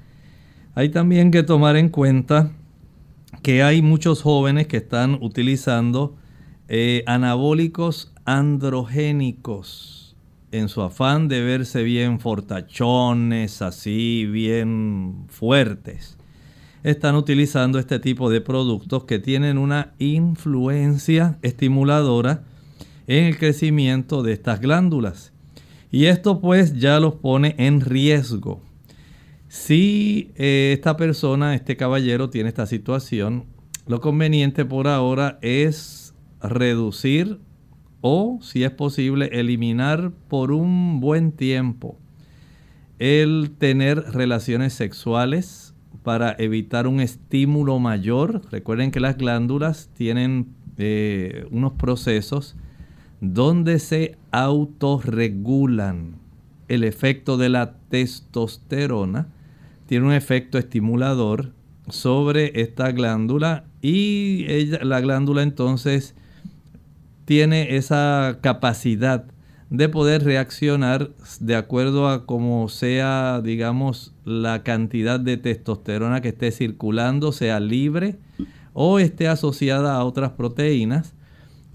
Hay 0.76 0.90
también 0.90 1.32
que 1.32 1.44
tomar 1.44 1.76
en 1.76 1.90
cuenta 1.90 2.52
que 3.42 3.64
hay 3.64 3.82
muchos 3.82 4.22
jóvenes 4.22 4.68
que 4.68 4.78
están 4.78 5.18
utilizando 5.22 6.16
eh, 6.68 7.04
anabólicos 7.08 8.14
androgénicos 8.26 10.16
en 10.52 10.70
su 10.70 10.82
afán 10.82 11.28
de 11.28 11.42
verse 11.42 11.84
bien 11.84 12.20
fortachones, 12.20 13.62
así 13.62 14.26
bien 14.26 15.26
fuertes 15.28 16.18
están 16.84 17.16
utilizando 17.16 17.80
este 17.80 17.98
tipo 17.98 18.30
de 18.30 18.42
productos 18.42 19.06
que 19.06 19.18
tienen 19.18 19.58
una 19.58 19.94
influencia 20.00 21.38
estimuladora 21.42 22.44
en 23.08 23.26
el 23.26 23.38
crecimiento 23.38 24.24
de 24.24 24.34
estas 24.34 24.62
glándulas. 24.62 25.34
Y 25.92 26.06
esto 26.06 26.40
pues 26.42 26.80
ya 26.80 27.00
los 27.00 27.16
pone 27.16 27.56
en 27.58 27.82
riesgo. 27.82 28.62
Si 29.48 30.32
eh, 30.36 30.72
esta 30.74 30.98
persona, 30.98 31.54
este 31.54 31.78
caballero 31.78 32.30
tiene 32.30 32.50
esta 32.50 32.66
situación, 32.66 33.46
lo 33.86 34.02
conveniente 34.02 34.66
por 34.66 34.88
ahora 34.88 35.38
es 35.42 36.16
reducir 36.42 37.40
o, 38.02 38.40
si 38.42 38.64
es 38.64 38.72
posible, 38.72 39.30
eliminar 39.32 40.12
por 40.28 40.52
un 40.52 41.00
buen 41.00 41.32
tiempo 41.32 42.00
el 43.00 43.52
tener 43.58 44.00
relaciones 44.00 44.74
sexuales 44.74 45.74
para 46.04 46.36
evitar 46.38 46.88
un 46.88 47.00
estímulo 47.00 47.80
mayor. 47.80 48.42
Recuerden 48.52 48.92
que 48.92 49.00
las 49.00 49.18
glándulas 49.18 49.90
tienen 49.94 50.48
eh, 50.78 51.46
unos 51.52 51.74
procesos 51.74 52.56
donde 53.24 53.80
se 53.80 54.18
autorregulan. 54.32 56.16
El 56.68 56.84
efecto 56.84 57.38
de 57.38 57.48
la 57.48 57.78
testosterona 57.88 59.28
tiene 59.86 60.08
un 60.08 60.12
efecto 60.12 60.58
estimulador 60.58 61.54
sobre 61.88 62.62
esta 62.62 62.92
glándula 62.92 63.64
y 63.82 64.46
la 64.82 65.00
glándula 65.00 65.42
entonces 65.42 66.16
tiene 67.24 67.78
esa 67.78 68.40
capacidad 68.42 69.24
de 69.70 69.88
poder 69.88 70.26
reaccionar 70.26 71.12
de 71.40 71.56
acuerdo 71.56 72.10
a 72.10 72.26
como 72.26 72.68
sea, 72.68 73.40
digamos, 73.42 74.14
la 74.26 74.64
cantidad 74.64 75.20
de 75.20 75.38
testosterona 75.38 76.20
que 76.20 76.30
esté 76.30 76.52
circulando, 76.52 77.32
sea 77.32 77.62
libre 77.62 78.18
o 78.74 79.00
esté 79.00 79.30
asociada 79.30 79.96
a 79.96 80.04
otras 80.04 80.32
proteínas. 80.32 81.16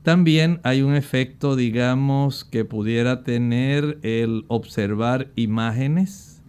También 0.08 0.60
hay 0.62 0.80
un 0.80 0.94
efecto, 0.94 1.54
digamos, 1.54 2.42
que 2.42 2.64
pudiera 2.64 3.24
tener 3.24 3.98
el 4.00 4.46
observar 4.48 5.30
imágenes 5.36 6.40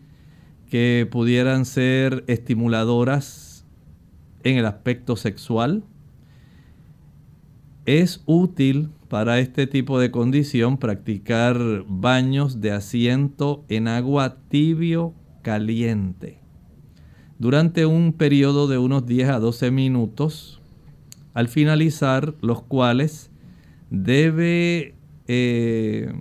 que 0.72 1.06
pudieran 1.12 1.66
ser 1.66 2.24
estimuladoras 2.28 3.66
en 4.46 4.56
el 4.56 4.66
aspecto 4.66 5.18
sexual. 5.18 5.84
Es 7.86 8.24
útil 8.26 8.92
para 9.10 9.40
este 9.40 9.68
tipo 9.68 10.00
de 10.00 10.10
condición 10.10 10.78
practicar 10.78 11.84
baños 11.86 12.62
de 12.62 12.72
asiento 12.72 13.66
en 13.68 13.90
agua 13.90 14.38
tibio 14.48 15.14
caliente 15.42 16.40
durante 17.40 17.86
un 17.86 18.14
periodo 18.14 18.70
de 18.70 18.78
unos 18.78 19.06
10 19.06 19.28
a 19.28 19.40
12 19.40 19.70
minutos, 19.70 20.62
al 21.34 21.50
finalizar 21.50 22.36
los 22.40 22.62
cuales 22.62 23.30
debe 23.90 24.96
eh, 25.28 26.12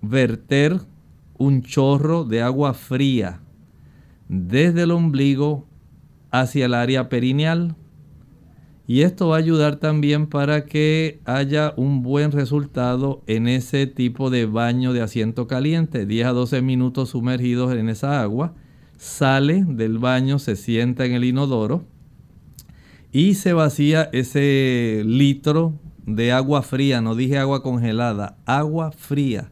verter 0.00 0.80
un 1.38 1.62
chorro 1.62 2.24
de 2.24 2.42
agua 2.42 2.74
fría 2.74 3.40
desde 4.28 4.82
el 4.82 4.90
ombligo 4.90 5.66
hacia 6.30 6.66
el 6.66 6.74
área 6.74 7.08
perineal 7.08 7.76
y 8.86 9.02
esto 9.02 9.28
va 9.28 9.36
a 9.36 9.38
ayudar 9.38 9.76
también 9.76 10.26
para 10.26 10.66
que 10.66 11.20
haya 11.24 11.72
un 11.76 12.02
buen 12.02 12.32
resultado 12.32 13.22
en 13.26 13.46
ese 13.46 13.86
tipo 13.86 14.28
de 14.28 14.46
baño 14.46 14.92
de 14.92 15.00
asiento 15.00 15.46
caliente. 15.46 16.04
10 16.04 16.26
a 16.26 16.32
12 16.32 16.62
minutos 16.62 17.10
sumergidos 17.10 17.72
en 17.74 17.88
esa 17.88 18.20
agua. 18.20 18.54
Sale 18.96 19.64
del 19.66 19.98
baño, 19.98 20.38
se 20.38 20.56
sienta 20.56 21.06
en 21.06 21.12
el 21.12 21.24
inodoro 21.24 21.84
y 23.12 23.34
se 23.34 23.52
vacía 23.52 24.08
ese 24.12 25.02
litro 25.06 25.74
de 26.06 26.32
agua 26.32 26.62
fría, 26.62 27.00
no 27.00 27.14
dije 27.14 27.38
agua 27.38 27.62
congelada, 27.62 28.36
agua 28.46 28.92
fría 28.92 29.50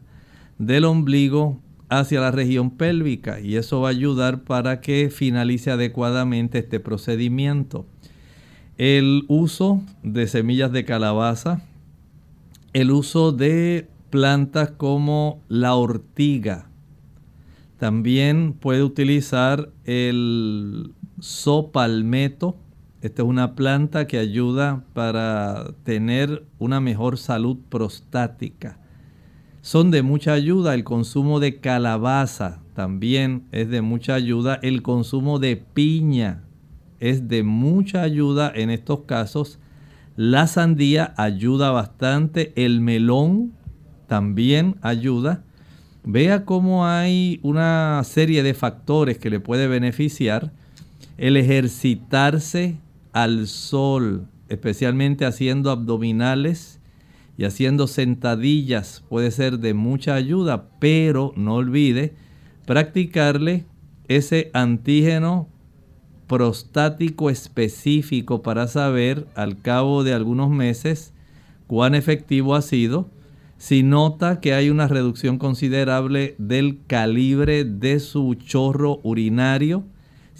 del 0.57 0.85
ombligo 0.85 1.59
hacia 1.89 2.21
la 2.21 2.31
región 2.31 2.71
pélvica 2.71 3.39
y 3.39 3.55
eso 3.55 3.81
va 3.81 3.89
a 3.89 3.91
ayudar 3.91 4.43
para 4.43 4.81
que 4.81 5.09
finalice 5.09 5.71
adecuadamente 5.71 6.59
este 6.59 6.79
procedimiento 6.79 7.85
el 8.81 9.25
uso 9.27 9.79
de 10.01 10.25
semillas 10.25 10.71
de 10.71 10.85
calabaza, 10.85 11.61
el 12.73 12.89
uso 12.89 13.31
de 13.31 13.87
plantas 14.09 14.71
como 14.71 15.39
la 15.49 15.75
ortiga, 15.75 16.67
También 17.77 18.53
puede 18.53 18.81
utilizar 18.81 19.69
el 19.85 20.93
sopalmeto. 21.19 22.55
Esta 23.01 23.23
es 23.23 23.27
una 23.27 23.55
planta 23.55 24.05
que 24.05 24.19
ayuda 24.19 24.83
para 24.93 25.73
tener 25.83 26.45
una 26.59 26.79
mejor 26.79 27.17
salud 27.17 27.57
prostática. 27.69 28.77
Son 29.61 29.89
de 29.89 30.03
mucha 30.03 30.33
ayuda 30.33 30.75
el 30.75 30.83
consumo 30.83 31.39
de 31.39 31.59
calabaza, 31.59 32.61
también 32.75 33.47
es 33.51 33.69
de 33.69 33.81
mucha 33.81 34.13
ayuda. 34.13 34.59
El 34.61 34.83
consumo 34.83 35.39
de 35.39 35.55
piña 35.57 36.43
es 36.99 37.27
de 37.27 37.41
mucha 37.41 38.03
ayuda 38.03 38.51
en 38.53 38.69
estos 38.69 39.01
casos. 39.01 39.59
La 40.15 40.45
sandía 40.45 41.15
ayuda 41.17 41.71
bastante. 41.71 42.53
El 42.55 42.81
melón 42.81 43.53
también 44.07 44.75
ayuda. 44.81 45.43
Vea 46.03 46.45
cómo 46.45 46.85
hay 46.85 47.39
una 47.41 48.01
serie 48.03 48.43
de 48.43 48.53
factores 48.53 49.17
que 49.17 49.31
le 49.31 49.39
puede 49.39 49.67
beneficiar. 49.67 50.51
El 51.17 51.35
ejercitarse 51.37 52.77
al 53.13 53.47
sol, 53.47 54.27
especialmente 54.49 55.25
haciendo 55.25 55.71
abdominales 55.71 56.79
y 57.37 57.45
haciendo 57.45 57.87
sentadillas, 57.87 59.03
puede 59.09 59.31
ser 59.31 59.59
de 59.59 59.73
mucha 59.73 60.15
ayuda, 60.15 60.69
pero 60.79 61.33
no 61.35 61.55
olvide 61.55 62.13
practicarle 62.65 63.65
ese 64.07 64.51
antígeno 64.53 65.47
prostático 66.27 67.29
específico 67.29 68.41
para 68.41 68.67
saber 68.67 69.27
al 69.35 69.61
cabo 69.61 70.03
de 70.03 70.13
algunos 70.13 70.49
meses 70.49 71.13
cuán 71.67 71.95
efectivo 71.95 72.55
ha 72.55 72.61
sido. 72.61 73.09
Si 73.57 73.83
nota 73.83 74.39
que 74.39 74.53
hay 74.53 74.69
una 74.69 74.87
reducción 74.87 75.37
considerable 75.37 76.35
del 76.37 76.79
calibre 76.87 77.63
de 77.63 77.99
su 77.99 78.35
chorro 78.35 78.99
urinario, 79.03 79.83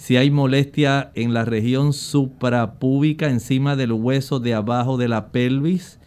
si 0.02 0.16
hay 0.16 0.32
molestia 0.32 1.12
en 1.14 1.32
la 1.32 1.44
región 1.44 1.92
suprapúbica 1.92 3.30
encima 3.30 3.76
del 3.76 3.92
hueso 3.92 4.40
de 4.40 4.52
abajo 4.52 4.96
de 4.96 5.06
la 5.06 5.30
pelvis, 5.30 6.00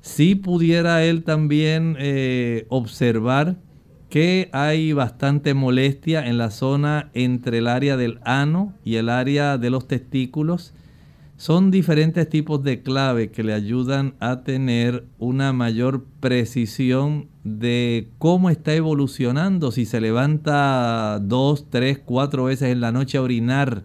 si 0.00 0.34
pudiera 0.34 1.04
él 1.04 1.22
también 1.22 1.96
eh, 2.00 2.66
observar 2.70 3.54
que 4.10 4.48
hay 4.50 4.92
bastante 4.92 5.54
molestia 5.54 6.26
en 6.26 6.38
la 6.38 6.50
zona 6.50 7.12
entre 7.14 7.58
el 7.58 7.68
área 7.68 7.96
del 7.96 8.18
ano 8.24 8.74
y 8.82 8.96
el 8.96 9.08
área 9.08 9.58
de 9.58 9.70
los 9.70 9.86
testículos, 9.86 10.74
son 11.36 11.70
diferentes 11.70 12.28
tipos 12.28 12.62
de 12.62 12.82
clave 12.82 13.30
que 13.30 13.44
le 13.44 13.52
ayudan 13.52 14.14
a 14.20 14.42
tener 14.42 15.06
una 15.18 15.52
mayor 15.52 16.04
precisión 16.20 17.28
de 17.44 18.08
cómo 18.18 18.48
está 18.48 18.74
evolucionando, 18.74 19.70
si 19.70 19.84
se 19.84 20.00
levanta 20.00 21.18
dos, 21.20 21.68
tres, 21.68 22.00
cuatro 22.02 22.44
veces 22.44 22.72
en 22.72 22.80
la 22.80 22.90
noche 22.90 23.18
a 23.18 23.22
orinar. 23.22 23.84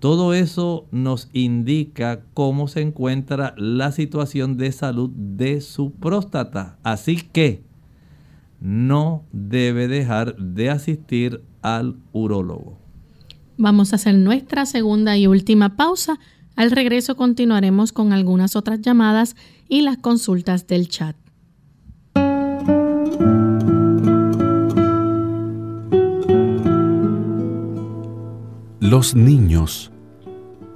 Todo 0.00 0.34
eso 0.34 0.88
nos 0.90 1.28
indica 1.32 2.22
cómo 2.34 2.66
se 2.66 2.80
encuentra 2.80 3.54
la 3.56 3.92
situación 3.92 4.56
de 4.56 4.72
salud 4.72 5.10
de 5.10 5.60
su 5.60 5.92
próstata. 5.92 6.78
Así 6.82 7.16
que 7.16 7.62
no 8.60 9.24
debe 9.30 9.86
dejar 9.86 10.36
de 10.36 10.70
asistir 10.70 11.44
al 11.62 11.96
urólogo. 12.12 12.78
Vamos 13.56 13.92
a 13.92 13.96
hacer 13.96 14.16
nuestra 14.16 14.66
segunda 14.66 15.16
y 15.16 15.28
última 15.28 15.76
pausa 15.76 16.18
al 16.56 16.70
regreso 16.70 17.16
continuaremos 17.16 17.92
con 17.92 18.12
algunas 18.12 18.56
otras 18.56 18.80
llamadas 18.80 19.36
y 19.68 19.82
las 19.82 19.98
consultas 19.98 20.66
del 20.66 20.88
chat. 20.88 21.16
Los 28.80 29.14
niños 29.14 29.90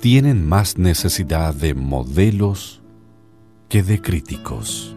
tienen 0.01 0.47
más 0.49 0.79
necesidad 0.79 1.55
de 1.55 1.75
modelos 1.75 2.81
que 3.69 3.83
de 3.83 4.01
críticos. 4.01 4.97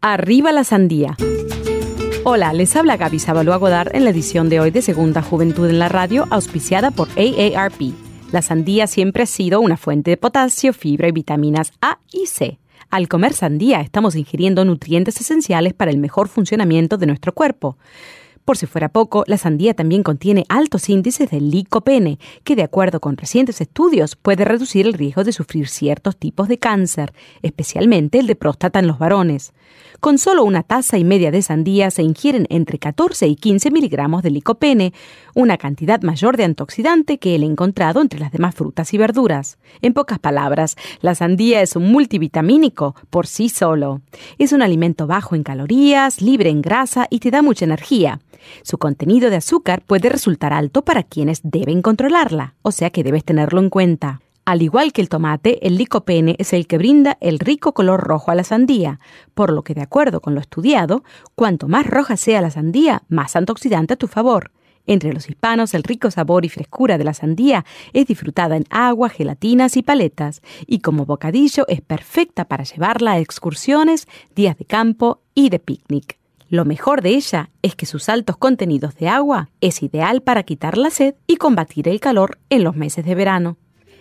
Arriba 0.00 0.52
la 0.52 0.64
sandía. 0.64 1.16
Hola, 2.26 2.54
les 2.54 2.74
habla 2.74 2.96
Gaby 2.96 3.18
Sabalua 3.18 3.58
Godard 3.58 3.94
en 3.94 4.04
la 4.04 4.10
edición 4.10 4.48
de 4.48 4.58
hoy 4.58 4.70
de 4.70 4.80
Segunda 4.80 5.20
Juventud 5.20 5.68
en 5.68 5.78
la 5.78 5.90
Radio, 5.90 6.26
auspiciada 6.30 6.90
por 6.90 7.08
AARP. 7.18 7.92
La 8.32 8.40
sandía 8.40 8.86
siempre 8.86 9.24
ha 9.24 9.26
sido 9.26 9.60
una 9.60 9.76
fuente 9.76 10.12
de 10.12 10.16
potasio, 10.16 10.72
fibra 10.72 11.06
y 11.06 11.12
vitaminas 11.12 11.72
A 11.82 11.98
y 12.10 12.24
C. 12.24 12.58
Al 12.88 13.08
comer 13.08 13.34
sandía 13.34 13.82
estamos 13.82 14.16
ingiriendo 14.16 14.64
nutrientes 14.64 15.20
esenciales 15.20 15.74
para 15.74 15.90
el 15.90 15.98
mejor 15.98 16.28
funcionamiento 16.28 16.96
de 16.96 17.08
nuestro 17.08 17.34
cuerpo. 17.34 17.76
Por 18.44 18.58
si 18.58 18.66
fuera 18.66 18.90
poco, 18.90 19.24
la 19.26 19.38
sandía 19.38 19.72
también 19.72 20.02
contiene 20.02 20.44
altos 20.50 20.90
índices 20.90 21.30
de 21.30 21.40
licopene, 21.40 22.18
que 22.42 22.56
de 22.56 22.62
acuerdo 22.62 23.00
con 23.00 23.16
recientes 23.16 23.62
estudios 23.62 24.16
puede 24.16 24.44
reducir 24.44 24.86
el 24.86 24.92
riesgo 24.92 25.24
de 25.24 25.32
sufrir 25.32 25.66
ciertos 25.66 26.18
tipos 26.18 26.48
de 26.48 26.58
cáncer, 26.58 27.14
especialmente 27.40 28.18
el 28.18 28.26
de 28.26 28.36
próstata 28.36 28.78
en 28.80 28.86
los 28.86 28.98
varones. 28.98 29.53
Con 30.00 30.18
solo 30.18 30.44
una 30.44 30.62
taza 30.62 30.98
y 30.98 31.04
media 31.04 31.30
de 31.30 31.40
sandía 31.40 31.90
se 31.90 32.02
ingieren 32.02 32.46
entre 32.50 32.78
14 32.78 33.26
y 33.26 33.36
15 33.36 33.70
miligramos 33.70 34.22
de 34.22 34.30
licopene, 34.30 34.92
una 35.34 35.56
cantidad 35.56 36.02
mayor 36.02 36.36
de 36.36 36.44
antioxidante 36.44 37.18
que 37.18 37.34
el 37.34 37.42
encontrado 37.42 38.00
entre 38.00 38.20
las 38.20 38.32
demás 38.32 38.54
frutas 38.54 38.92
y 38.92 38.98
verduras. 38.98 39.58
En 39.80 39.94
pocas 39.94 40.18
palabras, 40.18 40.76
la 41.00 41.14
sandía 41.14 41.62
es 41.62 41.76
un 41.76 41.90
multivitamínico 41.90 42.94
por 43.10 43.26
sí 43.26 43.48
solo. 43.48 44.02
Es 44.38 44.52
un 44.52 44.62
alimento 44.62 45.06
bajo 45.06 45.34
en 45.34 45.42
calorías, 45.42 46.20
libre 46.20 46.50
en 46.50 46.60
grasa 46.60 47.06
y 47.08 47.20
te 47.20 47.30
da 47.30 47.42
mucha 47.42 47.64
energía. 47.64 48.20
Su 48.62 48.78
contenido 48.78 49.30
de 49.30 49.36
azúcar 49.36 49.82
puede 49.82 50.08
resultar 50.08 50.52
alto 50.52 50.82
para 50.82 51.02
quienes 51.02 51.40
deben 51.42 51.82
controlarla, 51.82 52.54
o 52.62 52.72
sea 52.72 52.90
que 52.90 53.04
debes 53.04 53.24
tenerlo 53.24 53.60
en 53.60 53.70
cuenta. 53.70 54.20
Al 54.46 54.60
igual 54.60 54.92
que 54.92 55.00
el 55.00 55.08
tomate, 55.08 55.66
el 55.66 55.78
licopene 55.78 56.36
es 56.38 56.52
el 56.52 56.66
que 56.66 56.76
brinda 56.76 57.16
el 57.22 57.38
rico 57.38 57.72
color 57.72 58.00
rojo 58.00 58.30
a 58.30 58.34
la 58.34 58.44
sandía, 58.44 59.00
por 59.32 59.50
lo 59.50 59.62
que 59.62 59.72
de 59.72 59.80
acuerdo 59.80 60.20
con 60.20 60.34
lo 60.34 60.40
estudiado, 60.40 61.02
cuanto 61.34 61.66
más 61.66 61.86
roja 61.86 62.18
sea 62.18 62.42
la 62.42 62.50
sandía, 62.50 63.04
más 63.08 63.36
antioxidante 63.36 63.94
a 63.94 63.96
tu 63.96 64.06
favor. 64.06 64.50
Entre 64.86 65.14
los 65.14 65.30
hispanos, 65.30 65.72
el 65.72 65.82
rico 65.82 66.10
sabor 66.10 66.44
y 66.44 66.50
frescura 66.50 66.98
de 66.98 67.04
la 67.04 67.14
sandía 67.14 67.64
es 67.94 68.06
disfrutada 68.06 68.56
en 68.56 68.64
agua, 68.68 69.08
gelatinas 69.08 69.78
y 69.78 69.82
paletas, 69.82 70.42
y 70.66 70.80
como 70.80 71.06
bocadillo 71.06 71.64
es 71.68 71.80
perfecta 71.80 72.44
para 72.44 72.64
llevarla 72.64 73.12
a 73.12 73.18
excursiones, 73.20 74.06
días 74.34 74.58
de 74.58 74.66
campo 74.66 75.22
y 75.34 75.48
de 75.48 75.58
picnic. 75.58 76.18
Lo 76.50 76.66
mejor 76.66 77.00
de 77.00 77.10
ella 77.10 77.48
es 77.62 77.74
que 77.76 77.86
sus 77.86 78.10
altos 78.10 78.36
contenidos 78.36 78.94
de 78.96 79.08
agua 79.08 79.48
es 79.62 79.82
ideal 79.82 80.20
para 80.20 80.42
quitar 80.42 80.76
la 80.76 80.90
sed 80.90 81.14
y 81.26 81.36
combatir 81.36 81.88
el 81.88 81.98
calor 81.98 82.38
en 82.50 82.62
los 82.62 82.76
meses 82.76 83.06
de 83.06 83.14
verano. 83.14 83.56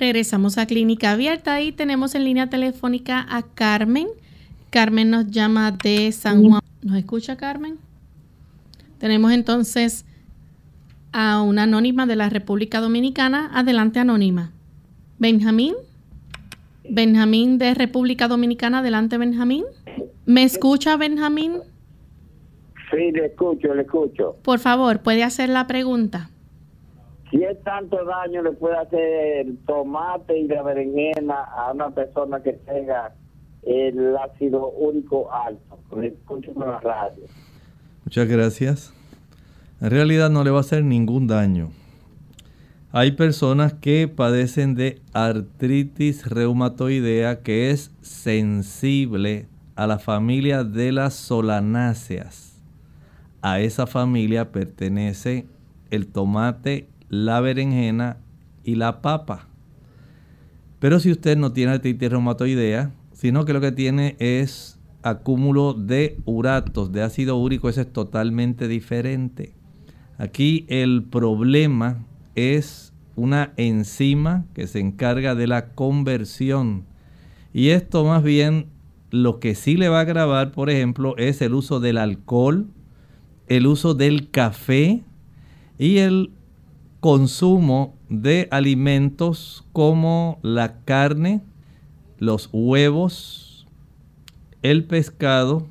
Regresamos 0.00 0.56
a 0.56 0.64
Clínica 0.64 1.12
Abierta 1.12 1.60
y 1.60 1.72
tenemos 1.72 2.14
en 2.14 2.24
línea 2.24 2.48
telefónica 2.48 3.26
a 3.28 3.42
Carmen. 3.42 4.08
Carmen 4.70 5.10
nos 5.10 5.30
llama 5.30 5.72
de 5.72 6.10
San 6.10 6.42
Juan. 6.42 6.62
¿Nos 6.80 6.96
escucha 6.96 7.36
Carmen? 7.36 7.76
Tenemos 8.96 9.30
entonces 9.30 10.06
a 11.12 11.42
una 11.42 11.64
anónima 11.64 12.06
de 12.06 12.16
la 12.16 12.30
República 12.30 12.80
Dominicana. 12.80 13.50
Adelante, 13.52 13.98
anónima. 13.98 14.52
Benjamín. 15.18 15.74
Benjamín 16.88 17.58
de 17.58 17.74
República 17.74 18.26
Dominicana. 18.26 18.78
Adelante, 18.78 19.18
Benjamín. 19.18 19.64
¿Me 20.24 20.44
escucha, 20.44 20.96
Benjamín? 20.96 21.58
Sí, 22.90 23.12
le 23.12 23.26
escucho, 23.26 23.74
le 23.74 23.82
escucho. 23.82 24.38
Por 24.42 24.60
favor, 24.60 25.00
puede 25.02 25.24
hacer 25.24 25.50
la 25.50 25.66
pregunta. 25.66 26.30
¿Qué 27.30 27.56
tanto 27.64 28.04
daño 28.04 28.42
le 28.42 28.52
puede 28.52 28.76
hacer 28.76 29.46
el 29.46 29.58
tomate 29.58 30.38
y 30.38 30.48
la 30.48 30.62
berenjena 30.62 31.44
a 31.44 31.72
una 31.72 31.90
persona 31.90 32.42
que 32.42 32.54
tenga 32.54 33.14
el 33.62 34.16
ácido 34.16 34.70
úrico 34.70 35.32
alto? 35.32 35.78
La 36.56 36.80
radio. 36.80 37.24
Muchas 38.04 38.28
gracias. 38.28 38.94
En 39.80 39.90
realidad 39.90 40.28
no 40.28 40.42
le 40.42 40.50
va 40.50 40.58
a 40.58 40.60
hacer 40.60 40.84
ningún 40.84 41.26
daño. 41.26 41.70
Hay 42.92 43.12
personas 43.12 43.72
que 43.74 44.08
padecen 44.08 44.74
de 44.74 45.00
artritis 45.12 46.28
reumatoidea 46.28 47.42
que 47.42 47.70
es 47.70 47.94
sensible 48.00 49.46
a 49.76 49.86
la 49.86 50.00
familia 50.00 50.64
de 50.64 50.90
las 50.90 51.14
solanáceas. 51.14 52.60
A 53.42 53.60
esa 53.60 53.86
familia 53.86 54.50
pertenece 54.50 55.46
el 55.90 56.08
tomate, 56.08 56.88
la 57.10 57.40
berenjena 57.40 58.16
y 58.64 58.76
la 58.76 59.02
papa. 59.02 59.48
Pero 60.78 60.98
si 60.98 61.10
usted 61.10 61.36
no 61.36 61.52
tiene 61.52 61.72
artritis 61.72 62.08
reumatoidea, 62.08 62.92
sino 63.12 63.44
que 63.44 63.52
lo 63.52 63.60
que 63.60 63.72
tiene 63.72 64.16
es 64.18 64.78
acúmulo 65.02 65.74
de 65.74 66.16
uratos, 66.24 66.92
de 66.92 67.02
ácido 67.02 67.36
úrico, 67.36 67.68
eso 67.68 67.82
es 67.82 67.92
totalmente 67.92 68.68
diferente. 68.68 69.54
Aquí 70.16 70.64
el 70.68 71.02
problema 71.02 72.06
es 72.34 72.92
una 73.16 73.52
enzima 73.56 74.46
que 74.54 74.66
se 74.66 74.80
encarga 74.80 75.34
de 75.34 75.46
la 75.46 75.70
conversión. 75.70 76.84
Y 77.52 77.68
esto 77.70 78.04
más 78.04 78.22
bien 78.22 78.66
lo 79.10 79.40
que 79.40 79.54
sí 79.54 79.76
le 79.76 79.88
va 79.88 79.98
a 79.98 80.02
agravar, 80.02 80.52
por 80.52 80.70
ejemplo, 80.70 81.16
es 81.16 81.42
el 81.42 81.54
uso 81.54 81.80
del 81.80 81.98
alcohol, 81.98 82.68
el 83.48 83.66
uso 83.66 83.94
del 83.94 84.30
café 84.30 85.02
y 85.78 85.98
el 85.98 86.30
consumo 87.00 87.96
de 88.08 88.48
alimentos 88.50 89.64
como 89.72 90.38
la 90.42 90.80
carne, 90.84 91.42
los 92.18 92.48
huevos, 92.52 93.66
el 94.62 94.84
pescado 94.84 95.66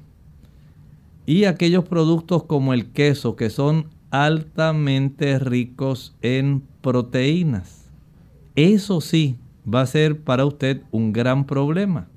y 1.25 1.45
aquellos 1.45 1.85
productos 1.85 2.43
como 2.43 2.73
el 2.73 2.91
queso 2.91 3.35
que 3.35 3.49
son 3.49 3.87
altamente 4.09 5.37
ricos 5.39 6.15
en 6.21 6.63
proteínas. 6.81 7.89
Eso 8.55 8.99
sí 8.99 9.37
va 9.71 9.81
a 9.81 9.85
ser 9.85 10.21
para 10.21 10.45
usted 10.45 10.81
un 10.91 11.13
gran 11.13 11.45
problema 11.45 12.07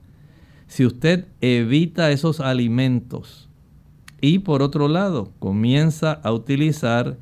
si 0.72 0.86
usted 0.86 1.26
evita 1.42 2.10
esos 2.12 2.40
alimentos 2.40 3.50
y 4.22 4.38
por 4.38 4.62
otro 4.62 4.88
lado 4.88 5.30
comienza 5.38 6.12
a 6.12 6.32
utilizar 6.32 7.18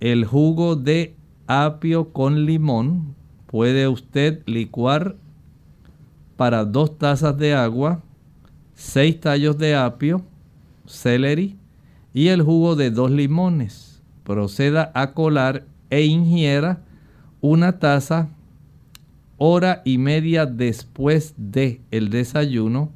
el 0.00 0.24
jugo 0.24 0.76
de 0.76 1.14
apio 1.46 2.12
con 2.12 2.44
limón, 2.46 3.14
puede 3.46 3.88
usted 3.88 4.42
licuar 4.46 5.16
para 6.36 6.64
dos 6.64 6.98
tazas 6.98 7.36
de 7.38 7.54
agua, 7.54 8.02
seis 8.74 9.20
tallos 9.20 9.56
de 9.58 9.74
apio, 9.74 10.22
celery 10.86 11.56
y 12.12 12.28
el 12.28 12.42
jugo 12.42 12.76
de 12.76 12.90
dos 12.90 13.10
limones. 13.10 14.02
Proceda 14.24 14.90
a 14.94 15.12
colar 15.12 15.64
e 15.90 16.02
ingiera 16.02 16.82
una 17.40 17.78
taza 17.78 18.28
hora 19.38 19.82
y 19.84 19.98
media 19.98 20.46
después 20.46 21.34
de 21.36 21.80
el 21.90 22.10
desayuno 22.10 22.90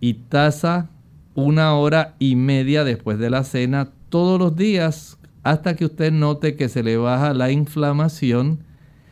y 0.00 0.14
taza 0.14 0.90
una 1.34 1.74
hora 1.74 2.14
y 2.18 2.36
media 2.36 2.84
después 2.84 3.18
de 3.18 3.30
la 3.30 3.44
cena 3.44 3.90
todos 4.08 4.38
los 4.38 4.54
días 4.54 5.18
hasta 5.44 5.76
que 5.76 5.84
usted 5.84 6.10
note 6.10 6.56
que 6.56 6.68
se 6.68 6.82
le 6.82 6.96
baja 6.96 7.34
la 7.34 7.52
inflamación, 7.52 8.60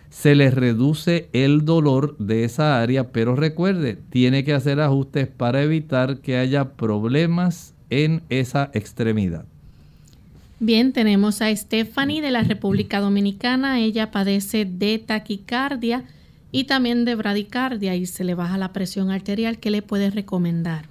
se 0.08 0.34
le 0.34 0.50
reduce 0.50 1.28
el 1.32 1.64
dolor 1.64 2.16
de 2.18 2.44
esa 2.44 2.80
área, 2.82 3.12
pero 3.12 3.36
recuerde, 3.36 3.98
tiene 4.10 4.42
que 4.42 4.54
hacer 4.54 4.80
ajustes 4.80 5.28
para 5.28 5.62
evitar 5.62 6.18
que 6.18 6.38
haya 6.38 6.72
problemas 6.72 7.74
en 7.90 8.22
esa 8.30 8.70
extremidad. 8.72 9.44
Bien, 10.58 10.92
tenemos 10.92 11.42
a 11.42 11.54
Stephanie 11.54 12.22
de 12.22 12.30
la 12.30 12.42
República 12.42 13.00
Dominicana. 13.00 13.80
Ella 13.80 14.10
padece 14.10 14.64
de 14.64 14.98
taquicardia 14.98 16.04
y 16.50 16.64
también 16.64 17.04
de 17.04 17.14
bradicardia 17.14 17.94
y 17.94 18.06
se 18.06 18.24
le 18.24 18.34
baja 18.34 18.58
la 18.58 18.72
presión 18.72 19.10
arterial, 19.10 19.58
¿qué 19.58 19.70
le 19.70 19.82
puede 19.82 20.10
recomendar? 20.10 20.86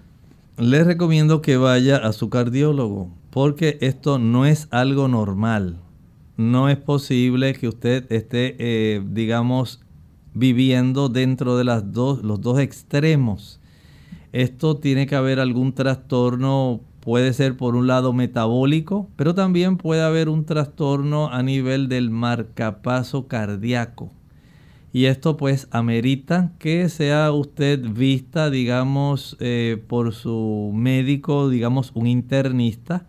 Le 0.57 0.83
recomiendo 0.83 1.41
que 1.41 1.57
vaya 1.57 1.97
a 1.97 2.11
su 2.11 2.29
cardiólogo 2.29 3.09
porque 3.31 3.77
esto 3.81 4.19
no 4.19 4.45
es 4.45 4.67
algo 4.71 5.07
normal. 5.07 5.79
No 6.37 6.69
es 6.69 6.77
posible 6.77 7.53
que 7.53 7.67
usted 7.67 8.11
esté, 8.11 8.55
eh, 8.59 9.01
digamos, 9.09 9.81
viviendo 10.33 11.09
dentro 11.09 11.57
de 11.57 11.63
las 11.63 11.91
dos, 11.93 12.23
los 12.23 12.41
dos 12.41 12.59
extremos. 12.59 13.59
Esto 14.33 14.77
tiene 14.77 15.07
que 15.07 15.15
haber 15.15 15.39
algún 15.39 15.73
trastorno, 15.73 16.81
puede 16.99 17.33
ser 17.33 17.57
por 17.57 17.75
un 17.75 17.87
lado 17.87 18.13
metabólico, 18.13 19.09
pero 19.15 19.33
también 19.33 19.77
puede 19.77 20.01
haber 20.01 20.29
un 20.29 20.45
trastorno 20.45 21.29
a 21.29 21.41
nivel 21.41 21.89
del 21.89 22.09
marcapaso 22.09 23.27
cardíaco. 23.27 24.11
Y 24.93 25.05
esto 25.05 25.37
pues 25.37 25.67
amerita 25.71 26.51
que 26.59 26.89
sea 26.89 27.31
usted 27.31 27.79
vista, 27.79 28.49
digamos, 28.49 29.37
eh, 29.39 29.81
por 29.87 30.13
su 30.13 30.71
médico, 30.73 31.49
digamos, 31.49 31.91
un 31.93 32.07
internista, 32.07 33.05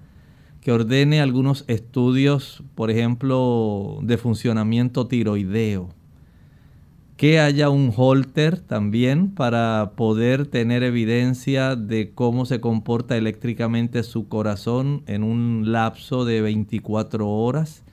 que 0.62 0.72
ordene 0.72 1.20
algunos 1.20 1.64
estudios, 1.68 2.62
por 2.74 2.90
ejemplo, 2.90 3.98
de 4.02 4.16
funcionamiento 4.16 5.06
tiroideo. 5.06 5.90
Que 7.18 7.38
haya 7.38 7.68
un 7.68 7.92
holter 7.94 8.58
también 8.58 9.30
para 9.30 9.92
poder 9.94 10.46
tener 10.46 10.82
evidencia 10.82 11.76
de 11.76 12.12
cómo 12.14 12.46
se 12.46 12.60
comporta 12.60 13.16
eléctricamente 13.16 14.02
su 14.02 14.28
corazón 14.28 15.02
en 15.06 15.22
un 15.22 15.72
lapso 15.72 16.24
de 16.24 16.40
24 16.40 17.28
horas. 17.28 17.84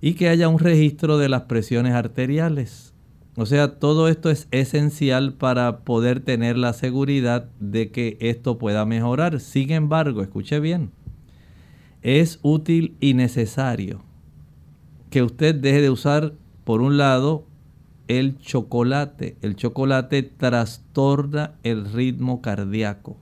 Y 0.00 0.14
que 0.14 0.28
haya 0.28 0.48
un 0.48 0.58
registro 0.58 1.18
de 1.18 1.28
las 1.28 1.42
presiones 1.42 1.94
arteriales 1.94 2.94
o 3.38 3.44
sea, 3.44 3.78
todo 3.78 4.08
esto 4.08 4.30
es 4.30 4.48
esencial 4.50 5.34
para 5.34 5.80
poder 5.80 6.20
tener 6.20 6.56
la 6.56 6.72
seguridad 6.72 7.50
de 7.60 7.90
que 7.90 8.16
esto 8.20 8.56
pueda 8.56 8.86
mejorar. 8.86 9.40
Sin 9.40 9.72
embargo, 9.72 10.22
escuche 10.22 10.58
bien, 10.58 10.90
es 12.02 12.38
útil 12.42 12.96
y 13.00 13.14
necesario 13.14 14.02
que 15.10 15.22
usted 15.22 15.54
deje 15.54 15.80
de 15.80 15.90
usar, 15.90 16.34
por 16.64 16.82
un 16.82 16.98
lado, 16.98 17.46
el 18.08 18.38
chocolate. 18.38 19.36
El 19.42 19.56
chocolate 19.56 20.22
trastorna 20.22 21.54
el 21.62 21.90
ritmo 21.90 22.42
cardíaco. 22.42 23.16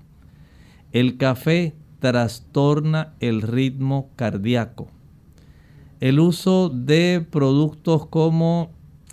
El 0.93 1.17
café 1.17 1.75
trastorna 2.01 3.15
el 3.21 3.43
ritmo 3.43 4.11
cardíaco. 4.17 4.89
El 6.01 6.21
uso 6.21 6.69
de 6.69 7.25
productos 7.31 8.07
como 8.07 8.73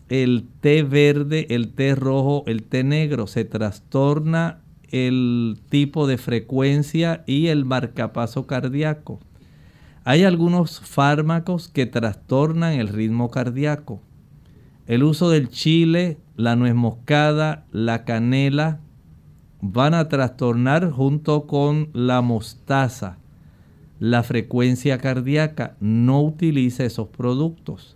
el 0.09 0.47
té 0.59 0.83
verde, 0.83 1.47
el 1.51 1.73
té 1.73 1.95
rojo, 1.95 2.43
el 2.47 2.63
té 2.63 2.83
negro. 2.83 3.27
Se 3.27 3.45
trastorna 3.45 4.61
el 4.89 5.59
tipo 5.69 6.05
de 6.05 6.17
frecuencia 6.17 7.23
y 7.25 7.47
el 7.47 7.63
marcapaso 7.63 8.45
cardíaco. 8.45 9.19
Hay 10.03 10.23
algunos 10.23 10.79
fármacos 10.79 11.67
que 11.67 11.85
trastornan 11.85 12.73
el 12.73 12.87
ritmo 12.87 13.29
cardíaco. 13.29 14.01
El 14.87 15.03
uso 15.03 15.29
del 15.29 15.49
chile, 15.49 16.17
la 16.35 16.55
nuez 16.55 16.73
moscada, 16.73 17.65
la 17.71 18.03
canela 18.03 18.79
van 19.61 19.93
a 19.93 20.09
trastornar 20.09 20.89
junto 20.89 21.45
con 21.45 21.89
la 21.93 22.21
mostaza 22.21 23.19
la 23.99 24.23
frecuencia 24.23 24.97
cardíaca. 24.97 25.77
No 25.79 26.23
utilice 26.23 26.87
esos 26.87 27.09
productos. 27.09 27.95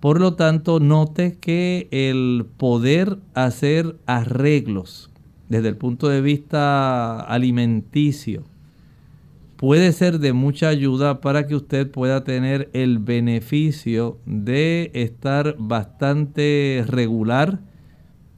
Por 0.00 0.20
lo 0.20 0.34
tanto, 0.34 0.80
note 0.80 1.38
que 1.38 1.86
el 1.92 2.46
poder 2.56 3.18
hacer 3.34 3.96
arreglos 4.06 5.10
desde 5.48 5.68
el 5.68 5.76
punto 5.76 6.08
de 6.08 6.20
vista 6.20 7.20
alimenticio 7.20 8.42
puede 9.58 9.92
ser 9.92 10.20
de 10.20 10.32
mucha 10.32 10.68
ayuda 10.68 11.20
para 11.20 11.48
que 11.48 11.56
usted 11.56 11.90
pueda 11.90 12.22
tener 12.22 12.70
el 12.74 13.00
beneficio 13.00 14.18
de 14.24 14.92
estar 14.94 15.56
bastante 15.58 16.84
regular 16.86 17.58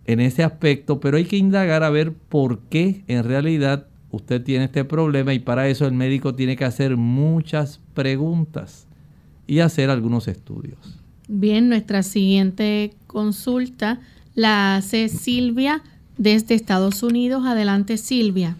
en 0.06 0.20
ese 0.20 0.42
aspecto, 0.42 0.98
pero 0.98 1.18
hay 1.18 1.26
que 1.26 1.36
indagar 1.36 1.84
a 1.84 1.90
ver 1.90 2.14
por 2.14 2.60
qué 2.70 3.04
en 3.06 3.24
realidad 3.24 3.86
usted 4.10 4.42
tiene 4.42 4.64
este 4.64 4.84
problema 4.86 5.34
y 5.34 5.40
para 5.40 5.68
eso 5.68 5.86
el 5.86 5.92
médico 5.92 6.34
tiene 6.34 6.56
que 6.56 6.64
hacer 6.64 6.96
muchas 6.96 7.80
preguntas 7.92 8.88
y 9.46 9.60
hacer 9.60 9.90
algunos 9.90 10.26
estudios. 10.26 10.78
Bien, 11.28 11.68
nuestra 11.68 12.02
siguiente 12.02 12.94
consulta 13.06 14.00
la 14.34 14.76
hace 14.76 15.10
Silvia 15.10 15.82
desde 16.16 16.54
Estados 16.54 17.02
Unidos. 17.02 17.44
Adelante, 17.44 17.98
Silvia. 17.98 18.56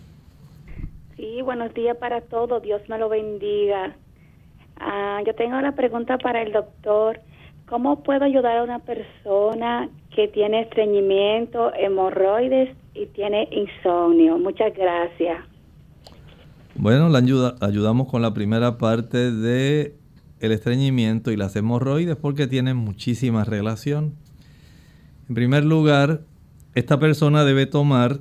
Sí, 1.21 1.43
buenos 1.43 1.75
días 1.75 1.99
para 1.99 2.23
todos. 2.23 2.63
Dios 2.63 2.81
me 2.89 2.97
lo 2.97 3.11
bendiga. 3.11 3.95
Ah, 4.79 5.21
yo 5.27 5.35
tengo 5.35 5.59
una 5.59 5.75
pregunta 5.75 6.17
para 6.17 6.41
el 6.41 6.51
doctor. 6.51 7.21
¿Cómo 7.69 8.03
puedo 8.03 8.25
ayudar 8.25 8.57
a 8.57 8.63
una 8.63 8.79
persona 8.79 9.91
que 10.17 10.29
tiene 10.29 10.63
estreñimiento, 10.63 11.75
hemorroides 11.75 12.75
y 12.95 13.05
tiene 13.09 13.47
insomnio? 13.53 14.39
Muchas 14.39 14.73
gracias. 14.75 15.45
Bueno, 16.75 17.11
la 17.11 17.19
ayuda, 17.19 17.55
ayudamos 17.61 18.09
con 18.09 18.23
la 18.23 18.33
primera 18.33 18.79
parte 18.79 19.31
de 19.31 19.97
el 20.39 20.53
estreñimiento 20.53 21.31
y 21.33 21.37
las 21.37 21.55
hemorroides 21.55 22.17
porque 22.17 22.47
tienen 22.47 22.79
muchísima 22.79 23.45
relación. 23.45 24.15
En 25.29 25.35
primer 25.35 25.67
lugar, 25.67 26.23
esta 26.75 26.99
persona 26.99 27.45
debe 27.45 27.67
tomar 27.67 28.21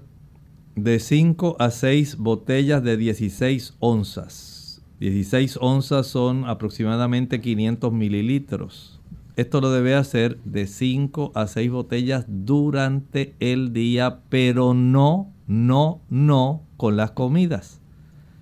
de 0.84 1.00
5 1.00 1.58
a 1.60 1.72
6 1.72 2.18
botellas 2.18 2.84
de 2.84 2.98
16 2.98 3.76
onzas. 3.80 4.82
16 5.00 5.58
onzas 5.62 6.08
son 6.08 6.46
aproximadamente 6.46 7.42
500 7.42 7.92
mililitros. 7.92 9.00
Esto 9.36 9.62
lo 9.62 9.72
debe 9.72 9.96
hacer 9.96 10.38
de 10.44 10.68
5 10.68 11.32
a 11.36 11.48
6 11.48 11.72
botellas 11.72 12.26
durante 12.28 13.36
el 13.40 13.74
día, 13.74 14.20
pero 14.30 14.74
no, 14.74 15.34
no, 15.48 16.02
no 16.10 16.64
con 16.78 16.98
las 16.98 17.12
comidas. 17.12 17.82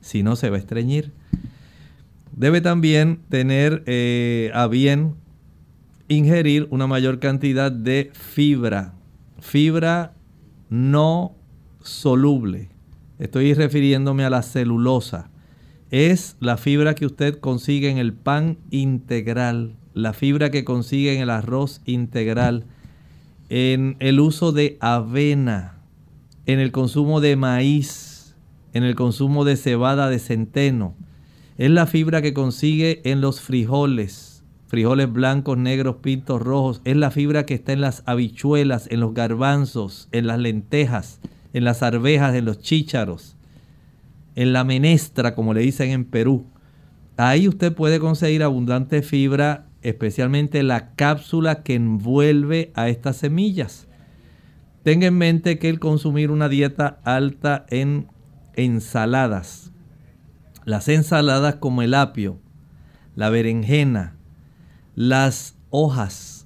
Si 0.02 0.24
no, 0.24 0.36
se 0.36 0.50
va 0.50 0.58
a 0.58 0.60
estreñir. 0.60 1.12
Debe 2.36 2.62
también 2.62 3.20
tener 3.30 3.84
eh, 3.86 4.52
a 4.54 4.68
bien 4.68 5.16
ingerir 6.08 6.68
una 6.72 6.88
mayor 6.88 7.20
cantidad 7.20 7.72
de 7.72 8.12
fibra. 8.14 8.94
Fibra 9.40 10.14
no 10.70 11.37
soluble. 11.88 12.70
Estoy 13.20 13.54
refiriéndome 13.54 14.26
a 14.26 14.30
la 14.30 14.44
celulosa. 14.44 15.30
Es 15.90 16.36
la 16.40 16.58
fibra 16.58 16.94
que 16.96 17.06
usted 17.06 17.40
consigue 17.40 17.90
en 17.90 17.98
el 17.98 18.14
pan 18.14 18.58
integral, 18.70 19.76
la 19.94 20.14
fibra 20.14 20.52
que 20.52 20.66
consigue 20.66 21.16
en 21.16 21.22
el 21.22 21.30
arroz 21.30 21.82
integral, 21.86 22.66
en 23.50 23.96
el 24.00 24.20
uso 24.20 24.52
de 24.52 24.78
avena, 24.82 25.78
en 26.46 26.60
el 26.60 26.72
consumo 26.72 27.22
de 27.22 27.36
maíz, 27.38 28.36
en 28.74 28.84
el 28.84 28.96
consumo 28.96 29.46
de 29.46 29.56
cebada 29.56 30.10
de 30.10 30.20
centeno. 30.20 30.94
Es 31.58 31.72
la 31.72 31.88
fibra 31.88 32.22
que 32.22 32.34
consigue 32.34 33.02
en 33.06 33.22
los 33.22 33.42
frijoles, 33.42 34.44
frijoles 34.68 35.12
blancos, 35.12 35.58
negros, 35.58 35.96
pintos, 36.02 36.42
rojos. 36.42 36.82
Es 36.84 36.98
la 36.98 37.10
fibra 37.10 37.46
que 37.46 37.56
está 37.56 37.72
en 37.72 37.82
las 37.82 38.04
habichuelas, 38.06 38.88
en 38.92 39.00
los 39.00 39.14
garbanzos, 39.14 40.10
en 40.12 40.28
las 40.28 40.38
lentejas 40.38 41.20
en 41.58 41.64
las 41.64 41.82
arvejas, 41.82 42.36
en 42.36 42.46
los 42.46 42.60
chícharos, 42.60 43.36
en 44.36 44.54
la 44.54 44.64
menestra, 44.64 45.34
como 45.34 45.56
le 45.56 45.62
dicen 45.62 45.90
en 45.90 46.06
Perú. 46.06 46.46
Ahí 47.18 47.48
usted 47.48 47.74
puede 47.74 48.00
conseguir 48.00 48.44
abundante 48.44 49.02
fibra, 49.02 49.66
especialmente 49.82 50.62
la 50.62 50.94
cápsula 50.94 51.64
que 51.64 51.74
envuelve 51.74 52.72
a 52.76 52.90
estas 52.90 53.18
semillas. 53.18 53.88
Tenga 54.84 55.08
en 55.08 55.18
mente 55.18 55.58
que 55.58 55.68
el 55.70 55.80
consumir 55.80 56.30
una 56.30 56.48
dieta 56.48 57.00
alta 57.04 57.66
en 57.70 58.08
ensaladas, 58.56 59.72
las 60.64 60.88
ensaladas 60.90 61.56
como 61.56 61.82
el 61.82 61.96
apio, 61.96 62.40
la 63.16 63.32
berenjena, 63.32 64.16
las 64.94 65.58
hojas, 65.72 66.46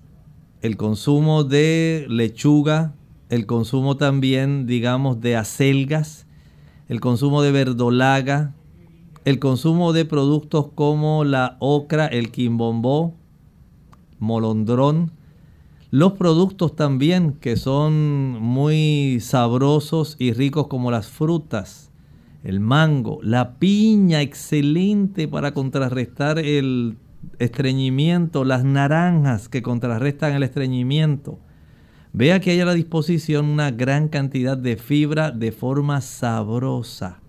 el 0.61 0.77
consumo 0.77 1.43
de 1.43 2.05
lechuga, 2.09 2.93
el 3.31 3.45
consumo 3.45 3.95
también, 3.95 4.67
digamos, 4.67 5.21
de 5.21 5.37
acelgas, 5.37 6.27
el 6.89 6.99
consumo 6.99 7.41
de 7.41 7.53
verdolaga, 7.53 8.53
el 9.23 9.39
consumo 9.39 9.93
de 9.93 10.03
productos 10.03 10.67
como 10.75 11.23
la 11.23 11.55
ocra, 11.59 12.07
el 12.07 12.29
quimbombó, 12.29 13.15
molondrón, 14.19 15.13
los 15.91 16.13
productos 16.13 16.75
también 16.75 17.31
que 17.31 17.55
son 17.55 18.33
muy 18.41 19.19
sabrosos 19.21 20.17
y 20.19 20.33
ricos 20.33 20.67
como 20.67 20.91
las 20.91 21.07
frutas, 21.07 21.89
el 22.43 22.59
mango, 22.59 23.21
la 23.23 23.53
piña, 23.59 24.21
excelente 24.21 25.29
para 25.29 25.53
contrarrestar 25.53 26.37
el 26.37 26.97
estreñimiento, 27.39 28.43
las 28.43 28.65
naranjas 28.65 29.47
que 29.47 29.61
contrarrestan 29.61 30.33
el 30.33 30.43
estreñimiento 30.43 31.39
Vea 32.13 32.41
que 32.41 32.51
hay 32.51 32.59
a 32.59 32.65
la 32.65 32.73
disposición 32.73 33.45
una 33.45 33.71
gran 33.71 34.09
cantidad 34.09 34.57
de 34.57 34.75
fibra 34.75 35.31
de 35.31 35.53
forma 35.53 36.01
sabrosa 36.01 37.21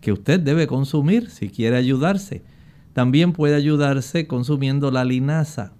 que 0.00 0.12
usted 0.12 0.38
debe 0.38 0.68
consumir 0.68 1.28
si 1.28 1.48
quiere 1.48 1.76
ayudarse. 1.76 2.44
También 2.92 3.32
puede 3.32 3.56
ayudarse 3.56 4.28
consumiendo 4.28 4.92
la 4.92 5.04
linaza. 5.04 5.72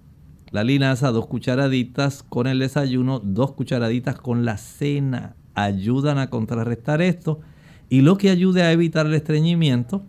La 0.51 0.63
linaza, 0.63 1.11
dos 1.11 1.27
cucharaditas 1.27 2.23
con 2.23 2.47
el 2.47 2.59
desayuno, 2.59 3.19
dos 3.19 3.53
cucharaditas 3.53 4.19
con 4.19 4.43
la 4.43 4.57
cena. 4.57 5.35
Ayudan 5.53 6.17
a 6.17 6.29
contrarrestar 6.29 7.01
esto. 7.01 7.39
Y 7.87 8.01
lo 8.01 8.17
que 8.17 8.29
ayude 8.29 8.63
a 8.63 8.71
evitar 8.71 9.05
el 9.05 9.13
estreñimiento 9.13 10.03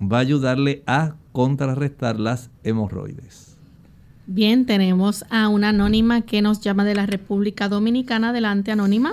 va 0.00 0.18
a 0.18 0.20
ayudarle 0.20 0.82
a 0.86 1.16
contrarrestar 1.32 2.20
las 2.20 2.50
hemorroides. 2.64 3.53
Bien, 4.26 4.64
tenemos 4.64 5.24
a 5.30 5.48
una 5.48 5.68
anónima 5.68 6.22
que 6.22 6.40
nos 6.40 6.60
llama 6.60 6.84
de 6.84 6.94
la 6.94 7.04
República 7.04 7.68
Dominicana. 7.68 8.30
Adelante, 8.30 8.72
anónima. 8.72 9.12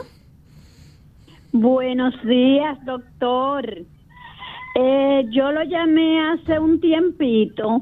Buenos 1.51 2.13
días, 2.23 2.77
doctor. 2.85 3.65
Eh, 4.75 5.25
yo 5.31 5.51
lo 5.51 5.63
llamé 5.63 6.17
hace 6.29 6.57
un 6.59 6.79
tiempito 6.79 7.81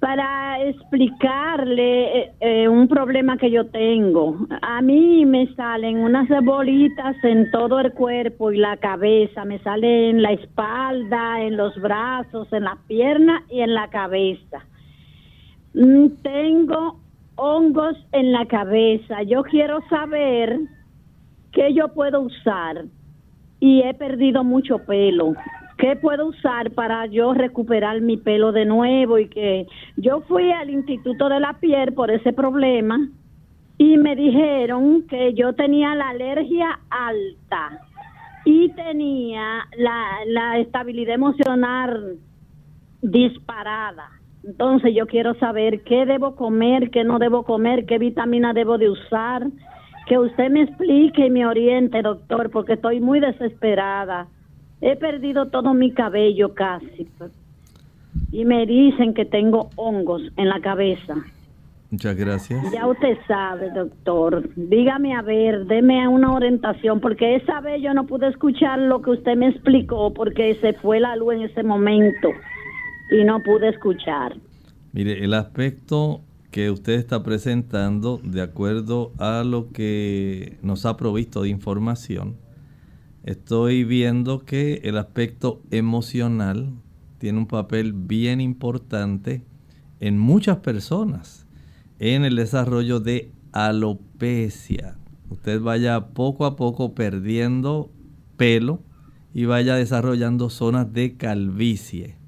para 0.00 0.60
explicarle 0.64 2.18
eh, 2.18 2.32
eh, 2.40 2.68
un 2.68 2.88
problema 2.88 3.36
que 3.36 3.50
yo 3.50 3.66
tengo. 3.66 4.38
A 4.60 4.82
mí 4.82 5.24
me 5.24 5.54
salen 5.54 5.98
unas 5.98 6.28
bolitas 6.42 7.14
en 7.22 7.48
todo 7.52 7.78
el 7.78 7.92
cuerpo 7.92 8.50
y 8.50 8.56
la 8.56 8.76
cabeza, 8.78 9.44
me 9.44 9.60
salen 9.60 10.16
en 10.16 10.22
la 10.22 10.32
espalda, 10.32 11.42
en 11.42 11.56
los 11.56 11.80
brazos, 11.80 12.52
en 12.52 12.64
las 12.64 12.78
piernas 12.88 13.44
y 13.50 13.60
en 13.60 13.72
la 13.74 13.88
cabeza. 13.88 14.64
Mm, 15.74 16.06
tengo 16.22 17.00
hongos 17.36 17.96
en 18.12 18.32
la 18.32 18.46
cabeza. 18.46 19.22
Yo 19.22 19.42
quiero 19.42 19.80
saber 19.88 20.58
qué 21.52 21.72
yo 21.74 21.88
puedo 21.88 22.20
usar. 22.20 22.84
Y 23.60 23.82
he 23.82 23.94
perdido 23.94 24.42
mucho 24.42 24.78
pelo. 24.78 25.34
¿Qué 25.76 25.96
puedo 25.96 26.26
usar 26.26 26.72
para 26.72 27.06
yo 27.06 27.32
recuperar 27.32 28.00
mi 28.00 28.16
pelo 28.16 28.52
de 28.52 28.66
nuevo? 28.66 29.18
Y 29.18 29.28
que 29.28 29.66
yo 29.96 30.20
fui 30.22 30.50
al 30.52 30.70
Instituto 30.70 31.28
de 31.28 31.40
la 31.40 31.54
Piel 31.54 31.92
por 31.94 32.10
ese 32.10 32.32
problema 32.32 33.08
y 33.78 33.96
me 33.96 34.14
dijeron 34.14 35.06
que 35.08 35.32
yo 35.32 35.54
tenía 35.54 35.94
la 35.94 36.10
alergia 36.10 36.80
alta 36.90 37.80
y 38.44 38.68
tenía 38.72 39.66
la, 39.78 40.18
la 40.26 40.58
estabilidad 40.58 41.14
emocional 41.14 42.18
disparada. 43.00 44.19
Entonces 44.44 44.94
yo 44.94 45.06
quiero 45.06 45.34
saber 45.34 45.82
qué 45.82 46.06
debo 46.06 46.34
comer, 46.34 46.90
qué 46.90 47.04
no 47.04 47.18
debo 47.18 47.44
comer, 47.44 47.84
qué 47.86 47.98
vitamina 47.98 48.52
debo 48.52 48.78
de 48.78 48.90
usar. 48.90 49.46
Que 50.06 50.18
usted 50.18 50.50
me 50.50 50.62
explique 50.62 51.26
y 51.26 51.30
me 51.30 51.46
oriente, 51.46 52.02
doctor, 52.02 52.50
porque 52.50 52.74
estoy 52.74 53.00
muy 53.00 53.20
desesperada. 53.20 54.26
He 54.80 54.96
perdido 54.96 55.48
todo 55.48 55.74
mi 55.74 55.92
cabello 55.92 56.54
casi. 56.54 57.08
Y 58.32 58.44
me 58.44 58.66
dicen 58.66 59.14
que 59.14 59.24
tengo 59.24 59.70
hongos 59.76 60.22
en 60.36 60.48
la 60.48 60.60
cabeza. 60.60 61.14
Muchas 61.90 62.16
gracias. 62.16 62.72
Ya 62.72 62.86
usted 62.86 63.18
sabe, 63.26 63.70
doctor. 63.72 64.48
Dígame 64.56 65.14
a 65.14 65.22
ver, 65.22 65.66
deme 65.66 66.06
una 66.08 66.32
orientación, 66.32 67.00
porque 67.00 67.36
esa 67.36 67.60
vez 67.60 67.82
yo 67.82 67.92
no 67.94 68.06
pude 68.06 68.28
escuchar 68.28 68.78
lo 68.78 69.02
que 69.02 69.10
usted 69.10 69.36
me 69.36 69.48
explicó 69.48 70.14
porque 70.14 70.56
se 70.60 70.72
fue 70.74 71.00
la 71.00 71.16
luz 71.16 71.34
en 71.34 71.42
ese 71.42 71.62
momento 71.62 72.28
y 73.10 73.24
no 73.24 73.42
pude 73.42 73.68
escuchar. 73.68 74.36
Mire, 74.92 75.24
el 75.24 75.34
aspecto 75.34 76.22
que 76.50 76.70
usted 76.70 76.94
está 76.94 77.22
presentando, 77.22 78.20
de 78.22 78.42
acuerdo 78.42 79.12
a 79.18 79.44
lo 79.44 79.70
que 79.70 80.58
nos 80.62 80.84
ha 80.84 80.96
provisto 80.96 81.42
de 81.42 81.48
información, 81.48 82.36
estoy 83.24 83.84
viendo 83.84 84.40
que 84.44 84.80
el 84.84 84.98
aspecto 84.98 85.62
emocional 85.70 86.72
tiene 87.18 87.38
un 87.38 87.46
papel 87.46 87.92
bien 87.92 88.40
importante 88.40 89.44
en 90.00 90.18
muchas 90.18 90.58
personas 90.58 91.46
en 91.98 92.24
el 92.24 92.36
desarrollo 92.36 92.98
de 92.98 93.30
alopecia. 93.52 94.96
Usted 95.28 95.60
vaya 95.60 96.08
poco 96.08 96.46
a 96.46 96.56
poco 96.56 96.94
perdiendo 96.94 97.92
pelo 98.36 98.82
y 99.34 99.44
vaya 99.44 99.76
desarrollando 99.76 100.50
zonas 100.50 100.92
de 100.92 101.16
calvicie. 101.16 102.19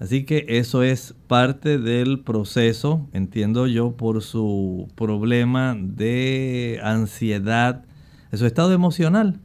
Así 0.00 0.24
que 0.24 0.46
eso 0.48 0.82
es 0.82 1.14
parte 1.26 1.78
del 1.78 2.20
proceso, 2.20 3.06
entiendo 3.12 3.66
yo, 3.66 3.92
por 3.98 4.22
su 4.22 4.88
problema 4.94 5.76
de 5.78 6.80
ansiedad, 6.82 7.84
su 8.32 8.46
estado 8.46 8.72
emocional. 8.72 9.40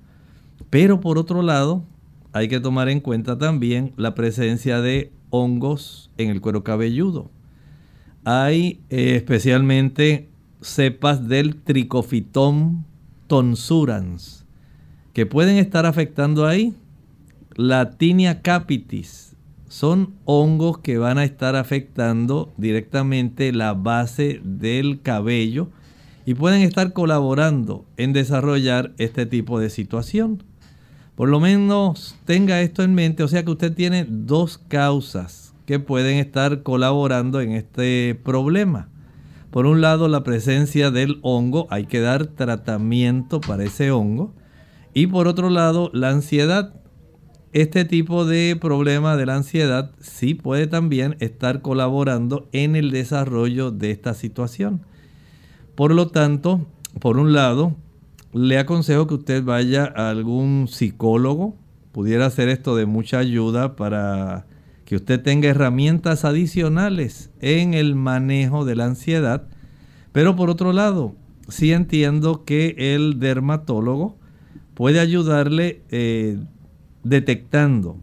Pero 0.69 1.01
por 1.01 1.17
otro 1.17 1.41
lado, 1.41 1.83
hay 2.31 2.47
que 2.47 2.61
tomar 2.61 2.87
en 2.87 3.01
cuenta 3.01 3.37
también 3.37 3.91
la 3.97 4.15
presencia 4.15 4.79
de 4.79 5.11
hongos 5.29 6.09
en 6.17 6.29
el 6.29 6.39
cuero 6.39 6.63
cabelludo. 6.63 7.29
Hay 8.23 8.79
eh, 8.89 9.15
especialmente 9.17 10.29
cepas 10.61 11.27
del 11.27 11.57
Trichophyton 11.57 12.85
tonsurans 13.27 14.45
que 15.11 15.25
pueden 15.25 15.57
estar 15.57 15.85
afectando 15.85 16.47
ahí. 16.47 16.73
La 17.55 17.91
tinea 17.91 18.41
capitis 18.41 19.34
son 19.75 20.13
hongos 20.23 20.77
que 20.77 20.97
van 20.97 21.17
a 21.17 21.25
estar 21.25 21.57
afectando 21.57 22.53
directamente 22.55 23.51
la 23.51 23.73
base 23.73 24.39
del 24.41 25.01
cabello 25.01 25.67
y 26.25 26.33
pueden 26.33 26.61
estar 26.61 26.93
colaborando 26.93 27.83
en 27.97 28.13
desarrollar 28.13 28.93
este 28.99 29.25
tipo 29.25 29.59
de 29.59 29.69
situación. 29.69 30.43
Por 31.15 31.27
lo 31.27 31.41
menos 31.41 32.15
tenga 32.23 32.61
esto 32.61 32.83
en 32.83 32.93
mente, 32.93 33.21
o 33.21 33.27
sea 33.27 33.43
que 33.43 33.51
usted 33.51 33.73
tiene 33.73 34.05
dos 34.07 34.57
causas 34.57 35.53
que 35.65 35.77
pueden 35.77 36.19
estar 36.19 36.63
colaborando 36.63 37.41
en 37.41 37.51
este 37.51 38.17
problema. 38.23 38.87
Por 39.51 39.65
un 39.65 39.81
lado, 39.81 40.07
la 40.07 40.23
presencia 40.23 40.89
del 40.89 41.19
hongo, 41.21 41.67
hay 41.69 41.85
que 41.85 41.99
dar 41.99 42.27
tratamiento 42.27 43.41
para 43.41 43.65
ese 43.65 43.91
hongo. 43.91 44.33
Y 44.93 45.07
por 45.07 45.27
otro 45.27 45.49
lado, 45.49 45.91
la 45.93 46.11
ansiedad. 46.11 46.73
Este 47.55 47.85
tipo 47.85 48.25
de 48.25 48.57
problema 48.59 49.15
de 49.15 49.25
la 49.25 49.37
ansiedad 49.37 49.91
sí 50.01 50.33
puede 50.33 50.67
también 50.67 51.15
estar 51.21 51.61
colaborando 51.61 52.49
en 52.51 52.75
el 52.75 52.91
desarrollo 52.91 53.71
de 53.71 53.91
esta 53.91 54.13
situación. 54.13 54.81
Por 55.73 55.93
lo 55.93 56.09
tanto, 56.09 56.67
por 56.99 57.17
un 57.17 57.31
lado, 57.31 57.73
le 58.33 58.59
aconsejo 58.59 59.07
que 59.07 59.13
usted 59.13 59.41
vaya 59.41 59.85
a 59.95 60.09
algún 60.09 60.67
psicólogo. 60.67 61.55
Pudiera 61.93 62.25
hacer 62.25 62.49
esto 62.49 62.75
de 62.75 62.87
mucha 62.87 63.19
ayuda 63.19 63.77
para 63.77 64.47
que 64.83 64.97
usted 64.97 65.23
tenga 65.23 65.47
herramientas 65.47 66.25
adicionales 66.25 67.31
en 67.39 67.73
el 67.73 67.95
manejo 67.95 68.65
de 68.65 68.75
la 68.75 68.83
ansiedad. 68.83 69.47
Pero 70.11 70.35
por 70.35 70.49
otro 70.49 70.73
lado, 70.73 71.15
sí 71.47 71.71
entiendo 71.71 72.43
que 72.43 72.75
el 72.77 73.17
dermatólogo 73.21 74.17
puede 74.73 74.99
ayudarle 74.99 75.83
eh, 75.89 76.37
detectando 77.05 77.99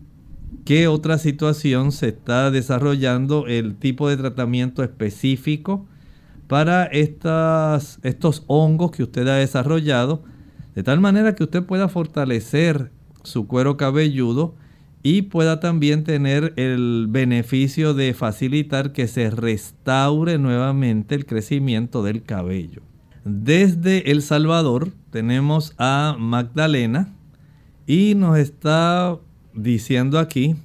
qué 0.64 0.86
otra 0.86 1.18
situación 1.18 1.90
se 1.90 2.08
está 2.08 2.50
desarrollando, 2.50 3.46
el 3.48 3.74
tipo 3.74 4.08
de 4.08 4.16
tratamiento 4.16 4.82
específico 4.84 5.86
para 6.46 6.84
estas, 6.84 7.98
estos 8.04 8.44
hongos 8.46 8.92
que 8.92 9.02
usted 9.02 9.26
ha 9.26 9.34
desarrollado, 9.34 10.22
de 10.76 10.84
tal 10.84 11.00
manera 11.00 11.34
que 11.34 11.42
usted 11.42 11.64
pueda 11.64 11.88
fortalecer 11.88 12.92
su 13.24 13.48
cuero 13.48 13.76
cabelludo 13.76 14.54
y 15.02 15.22
pueda 15.22 15.58
también 15.58 16.04
tener 16.04 16.52
el 16.56 17.06
beneficio 17.08 17.94
de 17.94 18.14
facilitar 18.14 18.92
que 18.92 19.08
se 19.08 19.30
restaure 19.30 20.38
nuevamente 20.38 21.16
el 21.16 21.26
crecimiento 21.26 22.04
del 22.04 22.22
cabello. 22.22 22.82
Desde 23.24 24.12
El 24.12 24.22
Salvador 24.22 24.92
tenemos 25.10 25.74
a 25.78 26.14
Magdalena 26.18 27.16
y 27.92 28.14
nos 28.14 28.38
está 28.38 29.18
diciendo 29.52 30.18
aquí 30.18 30.56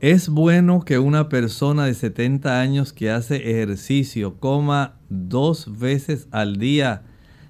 es 0.00 0.30
bueno 0.30 0.80
que 0.80 0.98
una 0.98 1.28
persona 1.28 1.84
de 1.84 1.92
70 1.92 2.58
años 2.58 2.94
que 2.94 3.10
hace 3.10 3.36
ejercicio 3.36 4.40
coma 4.40 4.96
dos 5.10 5.78
veces 5.78 6.26
al 6.30 6.56
día 6.56 7.02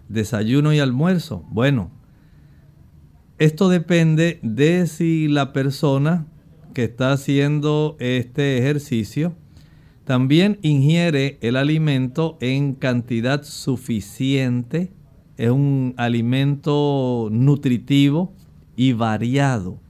desayuno 0.09 0.73
y 0.73 0.81
almuerzo. 0.81 1.45
Bueno, 1.49 1.93
esto 3.39 3.69
depende 3.69 4.41
de 4.43 4.89
si 4.89 5.29
la 5.29 5.53
persona 5.53 6.27
que 6.73 6.83
está 6.83 7.13
haciendo 7.13 7.97
este 8.01 8.59
ejercicio 8.59 9.37
también 10.05 10.59
ingiere 10.63 11.39
el 11.41 11.55
alimento 11.55 12.37
en 12.41 12.75
cantidad 12.75 13.45
suficiente. 13.45 14.93
Es 15.37 15.51
un 15.51 15.95
alimento 15.99 17.29
nutritivo 17.31 18.35
y 18.77 18.93
variado 18.93 19.81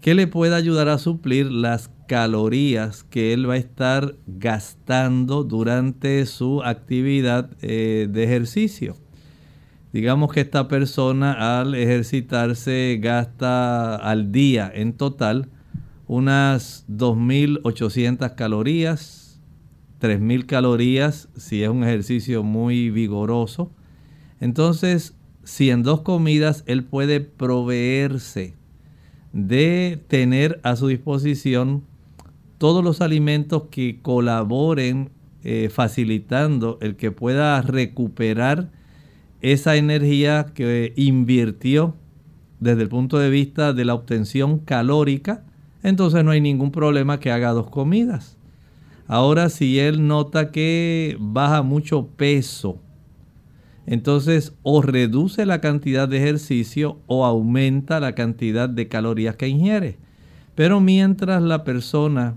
que 0.00 0.14
le 0.14 0.26
pueda 0.26 0.56
ayudar 0.56 0.90
a 0.90 0.98
suplir 0.98 1.50
las 1.50 1.90
calorías 2.06 3.04
que 3.04 3.32
él 3.32 3.48
va 3.48 3.54
a 3.54 3.56
estar 3.56 4.16
gastando 4.26 5.44
durante 5.44 6.26
su 6.26 6.62
actividad 6.62 7.50
eh, 7.62 8.06
de 8.10 8.24
ejercicio. 8.24 8.96
Digamos 9.94 10.30
que 10.30 10.42
esta 10.42 10.68
persona 10.68 11.60
al 11.60 11.74
ejercitarse 11.74 12.98
gasta 13.00 13.96
al 13.96 14.30
día 14.30 14.70
en 14.74 14.92
total 14.92 15.48
unas 16.06 16.84
2.800 16.88 18.34
calorías, 18.34 19.40
3.000 20.02 20.44
calorías 20.44 21.30
si 21.36 21.62
es 21.62 21.70
un 21.70 21.82
ejercicio 21.82 22.42
muy 22.42 22.90
vigoroso. 22.90 23.72
Entonces, 24.38 25.14
si 25.44 25.70
en 25.70 25.82
dos 25.82 26.00
comidas 26.00 26.64
él 26.66 26.84
puede 26.84 27.20
proveerse 27.20 28.54
de 29.32 30.00
tener 30.08 30.60
a 30.62 30.76
su 30.76 30.88
disposición 30.88 31.82
todos 32.58 32.84
los 32.84 33.00
alimentos 33.00 33.64
que 33.70 33.98
colaboren 34.00 35.10
eh, 35.42 35.68
facilitando 35.70 36.78
el 36.80 36.96
que 36.96 37.10
pueda 37.10 37.60
recuperar 37.60 38.70
esa 39.42 39.76
energía 39.76 40.46
que 40.54 40.94
invirtió 40.96 41.94
desde 42.60 42.82
el 42.82 42.88
punto 42.88 43.18
de 43.18 43.28
vista 43.28 43.74
de 43.74 43.84
la 43.84 43.92
obtención 43.92 44.58
calórica, 44.58 45.44
entonces 45.82 46.24
no 46.24 46.30
hay 46.30 46.40
ningún 46.40 46.70
problema 46.70 47.20
que 47.20 47.30
haga 47.30 47.50
dos 47.50 47.68
comidas. 47.68 48.38
Ahora 49.06 49.50
si 49.50 49.78
él 49.78 50.06
nota 50.06 50.50
que 50.50 51.18
baja 51.20 51.60
mucho 51.60 52.06
peso, 52.16 52.78
entonces 53.86 54.54
o 54.62 54.82
reduce 54.82 55.46
la 55.46 55.60
cantidad 55.60 56.08
de 56.08 56.18
ejercicio 56.18 56.98
o 57.06 57.24
aumenta 57.24 58.00
la 58.00 58.14
cantidad 58.14 58.68
de 58.68 58.88
calorías 58.88 59.36
que 59.36 59.48
ingiere. 59.48 59.98
Pero 60.54 60.80
mientras 60.80 61.42
la 61.42 61.64
persona 61.64 62.36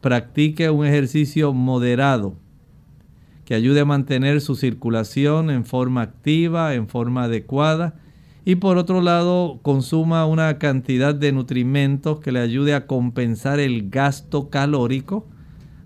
practique 0.00 0.70
un 0.70 0.86
ejercicio 0.86 1.52
moderado 1.52 2.34
que 3.44 3.54
ayude 3.54 3.80
a 3.80 3.84
mantener 3.84 4.40
su 4.40 4.54
circulación 4.54 5.50
en 5.50 5.64
forma 5.64 6.02
activa, 6.02 6.74
en 6.74 6.88
forma 6.88 7.24
adecuada, 7.24 7.94
y 8.44 8.56
por 8.56 8.76
otro 8.76 9.00
lado 9.00 9.60
consuma 9.62 10.26
una 10.26 10.58
cantidad 10.58 11.14
de 11.14 11.32
nutrimentos 11.32 12.20
que 12.20 12.32
le 12.32 12.40
ayude 12.40 12.74
a 12.74 12.86
compensar 12.86 13.60
el 13.60 13.88
gasto 13.90 14.50
calórico, 14.50 15.28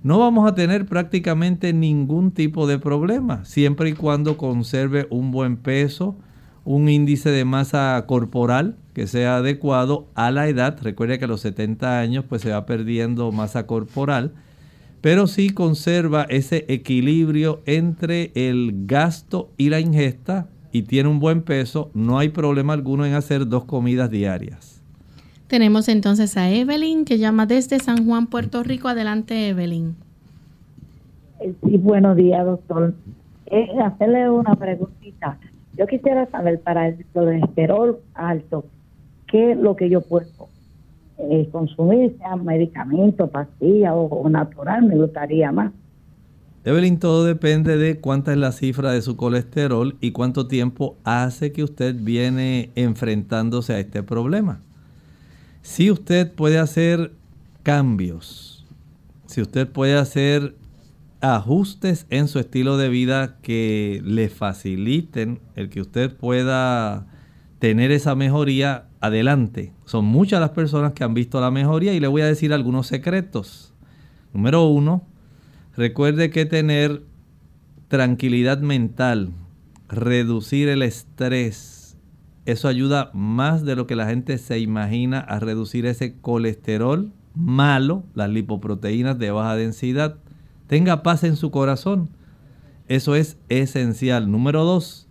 no 0.07 0.21
vamos 0.21 0.49
a 0.49 0.55
tener 0.55 0.87
prácticamente 0.87 1.73
ningún 1.73 2.31
tipo 2.31 2.67
de 2.67 2.79
problema, 2.79 3.45
siempre 3.45 3.91
y 3.91 3.93
cuando 3.93 4.37
conserve 4.37 5.07
un 5.11 5.33
buen 5.33 5.57
peso, 5.57 6.17
un 6.65 6.89
índice 6.89 7.31
de 7.31 7.45
masa 7.45 8.05
corporal 8.07 8.77
que 8.95 9.07
sea 9.07 9.39
adecuado 9.39 10.07
a 10.15 10.31
la 10.31 10.49
edad. 10.49 10.79
Recuerde 10.81 11.19
que 11.19 11.25
a 11.25 11.29
los 11.29 11.41
70 11.41 11.99
años 11.99 12.25
pues 12.29 12.43
se 12.43 12.51
va 12.51 12.67
perdiendo 12.67 13.33
masa 13.33 13.67
corporal 13.67 14.33
pero 15.01 15.29
sí 15.29 15.51
conserva 15.51 16.27
ese 16.29 16.65
equilibrio 16.67 17.63
entre 17.65 18.33
el 18.35 18.87
gasto 18.87 19.53
y 19.57 19.69
la 19.69 19.79
ingesta 19.79 20.49
y 20.73 20.83
tiene 20.83 21.09
un 21.09 21.21
buen 21.21 21.43
peso, 21.43 21.93
no 21.95 22.19
hay 22.19 22.31
problema 22.31 22.73
alguno 22.73 23.07
en 23.07 23.15
hacer 23.15 23.47
dos 23.47 23.67
comidas 23.67 24.11
diarias. 24.11 24.76
Tenemos 25.49 25.89
entonces 25.89 26.37
a 26.37 26.51
Evelyn 26.51 27.05
que 27.05 27.19
llama 27.19 27.47
desde 27.47 27.79
San 27.79 28.07
Juan, 28.07 28.27
Puerto 28.27 28.63
Rico. 28.63 28.89
Adelante, 28.89 29.49
Evelyn. 29.49 29.95
Eh, 31.41 31.55
sí, 31.65 31.77
buenos 31.77 32.17
días, 32.17 32.45
doctor. 32.45 32.95
Eh, 33.47 33.69
hacerle 33.85 34.29
una 34.29 34.55
preguntita. 34.57 35.39
Yo 35.77 35.87
quisiera 35.87 36.27
saber 36.31 36.61
para 36.61 36.89
el 36.89 37.05
colesterol 37.13 37.99
alto, 38.15 38.65
¿qué 39.29 39.53
es 39.53 39.59
lo 39.59 39.77
que 39.77 39.89
yo 39.89 40.01
puedo 40.01 40.49
eh, 41.19 41.49
consumir, 41.51 42.15
sea 42.19 42.37
medicamento, 42.37 43.27
pastilla 43.29 43.95
o, 43.95 44.29
natural, 44.29 44.83
me 44.83 44.97
gustaría 44.97 45.51
más. 45.51 45.73
Evelyn, 46.65 46.99
todo 46.99 47.25
depende 47.25 47.79
de 47.79 48.01
cuánta 48.01 48.33
es 48.33 48.39
la 48.39 48.53
cifra 48.53 48.91
de 48.91 49.01
su 49.01 49.17
colesterol 49.17 49.97
y 50.01 50.11
cuánto 50.11 50.47
tiempo 50.47 50.97
hace 51.05 51.53
que 51.53 51.63
usted 51.63 51.95
viene 51.99 52.71
enfrentándose 52.75 53.73
a 53.73 53.79
este 53.79 54.03
problema. 54.03 54.61
Si 55.67 55.91
usted 55.91 56.33
puede 56.33 56.59
hacer 56.59 57.13
cambios, 57.65 58.65
si 59.27 59.43
usted 59.43 59.69
puede 59.69 59.99
hacer 59.99 60.55
ajustes 61.21 62.07
en 62.09 62.29
su 62.29 62.39
estilo 62.39 62.79
de 62.79 62.89
vida 62.89 63.39
que 63.43 64.01
le 64.05 64.29
faciliten 64.29 65.41
el 65.57 65.69
que 65.69 65.81
usted 65.81 66.17
pueda 66.17 67.09
tener 67.59 67.91
esa 67.91 68.15
mejoría, 68.15 68.87
adelante. 69.01 69.73
Son 69.87 70.05
muchas 70.05 70.41
las 70.41 70.51
personas 70.51 70.93
que 70.93 71.03
han 71.03 71.15
visto 71.15 71.41
la 71.41 71.51
mejoría 71.51 71.95
y 71.95 72.01
le 72.01 72.07
voy 72.07 72.23
a 72.23 72.27
decir 72.27 72.53
algunos 72.53 72.87
secretos. 72.87 73.75
Número 74.33 74.69
uno, 74.69 75.03
recuerde 75.77 76.31
que 76.31 76.47
tener 76.47 77.03
tranquilidad 77.89 78.61
mental, 78.61 79.33
reducir 79.89 80.69
el 80.69 80.83
estrés 80.83 81.76
Eso 82.47 82.69
ayuda 82.69 83.11
más 83.13 83.65
de 83.65 83.77
lo 83.77 83.87
que 83.87 83.97
la 83.97 84.07
gente 84.07 84.39
se 84.39 84.59
imagina 84.61 85.19
a 85.19 85.41
reducir 85.41 85.85
ese 85.85 86.15
colesterol 86.15 87.13
malo, 87.35 88.05
las 88.15 88.31
lipoproteínas 88.31 89.19
de 89.19 89.33
baja 89.33 89.57
densidad. 89.57 90.17
Tenga 90.69 91.03
paz 91.03 91.25
en 91.25 91.37
su 91.37 91.51
corazón. 91.51 92.09
Eso 92.89 93.17
es 93.17 93.37
esencial. 93.49 94.31
Número 94.31 94.65
dos, 94.65 95.09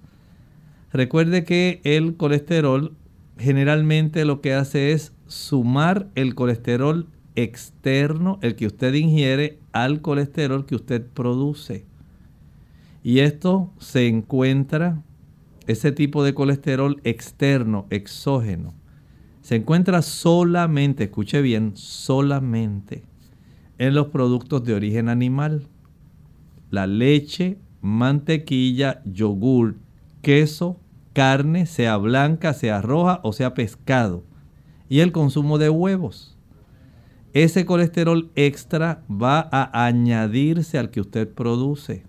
recuerde 0.91 1.43
que 1.43 1.81
el 1.83 2.15
colesterol 2.15 2.95
generalmente 3.37 4.23
lo 4.23 4.39
que 4.39 4.53
hace 4.53 4.93
es 4.93 5.13
sumar 5.27 6.07
el 6.15 6.35
colesterol 6.35 7.07
externo, 7.35 8.39
el 8.41 8.55
que 8.55 8.67
usted 8.67 8.93
ingiere, 8.93 9.59
al 9.73 10.01
colesterol 10.01 10.65
que 10.65 10.75
usted 10.75 11.05
produce. 11.05 11.85
Y 13.03 13.19
esto 13.19 13.73
se 13.77 14.07
encuentra, 14.07 15.03
ese 15.67 15.91
tipo 15.91 16.23
de 16.23 16.33
colesterol 16.33 17.01
externo, 17.03 17.87
exógeno, 17.89 18.73
se 19.41 19.55
encuentra 19.55 20.01
solamente, 20.01 21.05
escuche 21.05 21.41
bien, 21.41 21.73
solamente 21.75 23.03
en 23.77 23.93
los 23.93 24.07
productos 24.07 24.63
de 24.63 24.73
origen 24.73 25.09
animal. 25.09 25.67
La 26.71 26.87
leche, 26.87 27.57
mantequilla, 27.81 29.01
yogur, 29.05 29.75
queso, 30.21 30.79
carne, 31.13 31.65
sea 31.65 31.97
blanca, 31.97 32.53
sea 32.53 32.81
roja 32.81 33.19
o 33.23 33.33
sea 33.33 33.53
pescado. 33.53 34.23
Y 34.89 34.99
el 34.99 35.11
consumo 35.11 35.57
de 35.57 35.69
huevos. 35.69 36.37
Ese 37.33 37.65
colesterol 37.65 38.31
extra 38.35 39.03
va 39.09 39.47
a 39.51 39.85
añadirse 39.85 40.77
al 40.77 40.89
que 40.89 41.01
usted 41.01 41.27
produce. 41.27 42.03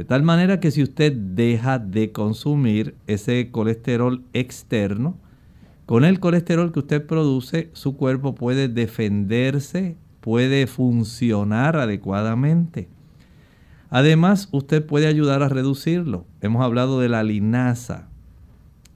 De 0.00 0.06
tal 0.06 0.22
manera 0.22 0.60
que 0.60 0.70
si 0.70 0.82
usted 0.82 1.12
deja 1.12 1.78
de 1.78 2.10
consumir 2.10 2.94
ese 3.06 3.50
colesterol 3.50 4.24
externo, 4.32 5.18
con 5.84 6.06
el 6.06 6.20
colesterol 6.20 6.72
que 6.72 6.78
usted 6.78 7.06
produce, 7.06 7.68
su 7.74 7.98
cuerpo 7.98 8.34
puede 8.34 8.68
defenderse, 8.68 9.98
puede 10.22 10.66
funcionar 10.66 11.76
adecuadamente. 11.76 12.88
Además, 13.90 14.48
usted 14.52 14.86
puede 14.86 15.06
ayudar 15.06 15.42
a 15.42 15.50
reducirlo. 15.50 16.24
Hemos 16.40 16.64
hablado 16.64 16.98
de 16.98 17.10
la 17.10 17.22
linaza. 17.22 18.08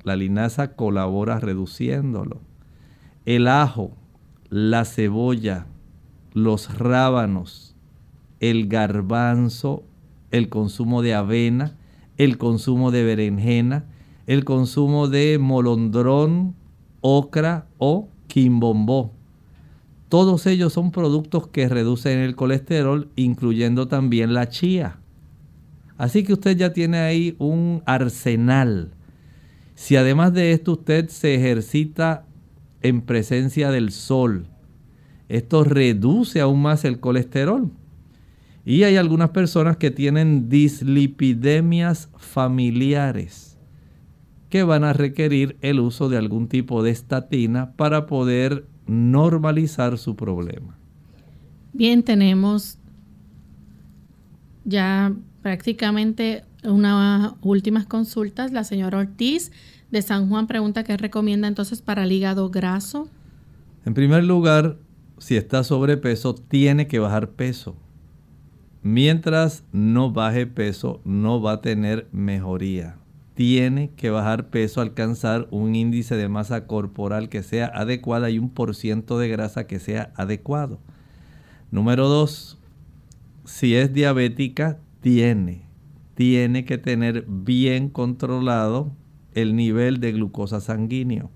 La 0.05 0.17
linaza 0.17 0.75
colabora 0.75 1.39
reduciéndolo. 1.39 2.41
El 3.27 3.49
ajo, 3.49 3.95
la 4.49 4.87
cebolla, 4.87 5.67
los 6.33 6.79
rábanos, 6.79 7.77
el 8.41 8.69
garbanzo 8.69 9.85
el 10.35 10.49
consumo 10.49 11.01
de 11.01 11.15
avena, 11.15 11.77
el 12.17 12.39
consumo 12.39 12.91
de 12.91 13.05
berenjena, 13.05 13.85
el 14.27 14.45
consumo 14.45 15.07
de 15.07 15.39
molondrón, 15.39 16.57
ocra 17.01 17.69
o 17.79 18.09
quimbombó. 18.27 19.13
Todos 20.09 20.49
ellos 20.49 20.73
son 20.73 20.91
productos 20.91 21.47
que 21.47 21.69
reducen 21.69 22.19
el 22.19 22.35
colesterol, 22.35 23.11
incluyendo 23.15 23.87
también 23.87 24.35
la 24.35 24.49
chía. 24.49 24.99
Así 25.99 26.25
que 26.25 26.33
usted 26.33 26.57
ya 26.57 26.73
tiene 26.73 26.99
ahí 26.99 27.37
un 27.39 27.85
arsenal. 27.87 28.91
Si 29.77 29.95
además 29.95 30.35
de 30.35 30.51
esto 30.51 30.73
usted 30.73 31.11
se 31.11 31.37
ejercita 31.37 32.27
en 32.83 33.03
presencia 33.03 33.71
del 33.71 33.93
sol, 33.93 34.49
esto 35.29 35.63
reduce 35.63 36.41
aún 36.41 36.61
más 36.61 36.85
el 36.85 36.99
colesterol. 36.99 37.71
Y 38.65 38.85
hay 38.85 38.97
algunas 38.97 39.31
personas 39.31 39.77
que 39.77 39.91
tienen 39.91 40.49
dislipidemias 40.49 42.09
familiares 42.17 43.59
que 44.49 44.63
van 44.63 44.85
a 44.85 44.93
requerir 44.93 45.57
el 45.61 45.81
uso 45.81 46.09
de 46.09 46.17
algún 46.17 46.49
tipo 46.49 46.83
de 46.83 46.91
estatina 46.91 47.73
para 47.73 48.07
poder 48.07 48.67
normalizar 48.87 49.99
su 49.99 50.17
problema. 50.17 50.79
Bien, 51.73 52.03
tenemos 52.03 52.79
ya 54.65 55.13
prácticamente 55.43 56.45
unas 56.63 57.33
últimas 57.43 57.85
consultas. 57.85 58.53
La 58.53 58.65
señora 58.65 58.99
Ortiz 58.99 59.53
de 59.91 60.03
San 60.03 60.29
Juan 60.29 60.47
pregunta 60.47 60.85
qué 60.85 60.97
recomienda 60.97 61.49
entonces 61.49 61.83
para 61.83 62.05
el 62.05 62.13
hígado 62.13 62.49
graso. 62.49 63.09
En 63.85 63.93
primer 63.93 64.25
lugar, 64.25 64.79
si 65.19 65.37
está 65.37 65.65
sobrepeso, 65.65 66.35
tiene 66.35 66.87
que 66.87 66.99
bajar 66.99 67.31
peso. 67.31 67.77
Mientras 68.85 69.65
no 69.73 70.13
baje 70.13 70.47
peso, 70.47 71.01
no 71.07 71.41
va 71.41 71.53
a 71.53 71.61
tener 71.63 72.07
mejoría. 72.13 72.99
Tiene 73.33 73.91
que 73.97 74.11
bajar 74.11 74.51
peso, 74.51 74.83
alcanzar 74.83 75.49
un 75.51 75.75
índice 75.75 76.17
de 76.17 76.29
masa 76.29 76.67
corporal 76.67 77.31
que 77.31 77.43
sea 77.43 77.65
adecuada 77.65 78.29
y 78.29 78.39
un 78.39 78.51
por 78.51 78.75
ciento 78.75 79.19
de 79.19 79.29
grasa 79.29 79.67
que 79.67 79.79
sea 79.79 80.13
adecuado. 80.17 80.81
Número 81.71 82.09
dos, 82.09 82.59
si 83.47 83.75
es 83.75 83.95
diabética, 83.95 84.79
tiene, 85.01 85.63
tiene 86.15 86.67
que 86.67 86.77
tener 86.77 87.25
bien 87.27 87.89
controlado 87.89 88.93
el 89.33 89.57
nivel 89.57 89.99
de 89.99 90.13
glucosa 90.13 90.61
sanguíneo. 90.61 91.31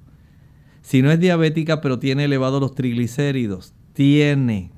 Si 0.82 1.00
no 1.00 1.10
es 1.10 1.18
diabética 1.18 1.80
pero 1.80 1.98
tiene 1.98 2.24
elevados 2.24 2.60
los 2.60 2.74
triglicéridos, 2.74 3.72
tiene 3.94 4.70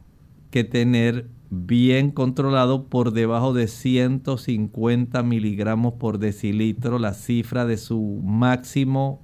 que 0.52 0.62
tener 0.62 1.26
bien 1.50 2.12
controlado 2.12 2.84
por 2.84 3.12
debajo 3.12 3.52
de 3.52 3.66
150 3.66 5.22
miligramos 5.24 5.94
por 5.94 6.18
decilitro, 6.18 6.98
la 6.98 7.12
cifra 7.12 7.66
de 7.66 7.76
su 7.76 8.20
máximo, 8.24 9.20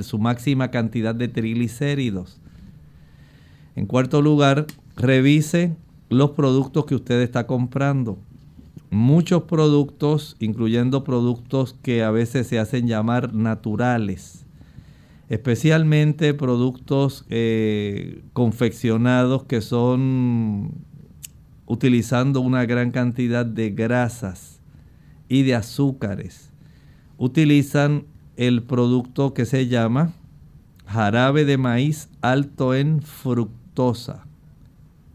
su 0.00 0.18
máxima 0.18 0.70
cantidad 0.72 1.14
de 1.14 1.28
triglicéridos. 1.28 2.40
En 3.76 3.86
cuarto 3.86 4.20
lugar, 4.20 4.66
revise 4.96 5.76
los 6.08 6.32
productos 6.32 6.86
que 6.86 6.96
usted 6.96 7.20
está 7.22 7.46
comprando. 7.46 8.18
Muchos 8.90 9.44
productos, 9.44 10.36
incluyendo 10.40 11.04
productos 11.04 11.76
que 11.80 12.02
a 12.02 12.10
veces 12.10 12.48
se 12.48 12.58
hacen 12.58 12.88
llamar 12.88 13.32
naturales, 13.32 14.44
especialmente 15.28 16.34
productos 16.34 17.24
eh, 17.30 18.24
confeccionados 18.32 19.44
que 19.44 19.60
son 19.60 20.89
utilizando 21.70 22.40
una 22.40 22.64
gran 22.64 22.90
cantidad 22.90 23.46
de 23.46 23.70
grasas 23.70 24.60
y 25.28 25.44
de 25.44 25.54
azúcares. 25.54 26.50
Utilizan 27.16 28.06
el 28.36 28.64
producto 28.64 29.34
que 29.34 29.44
se 29.44 29.68
llama 29.68 30.12
jarabe 30.86 31.44
de 31.44 31.58
maíz 31.58 32.08
alto 32.22 32.74
en 32.74 33.02
fructosa. 33.02 34.26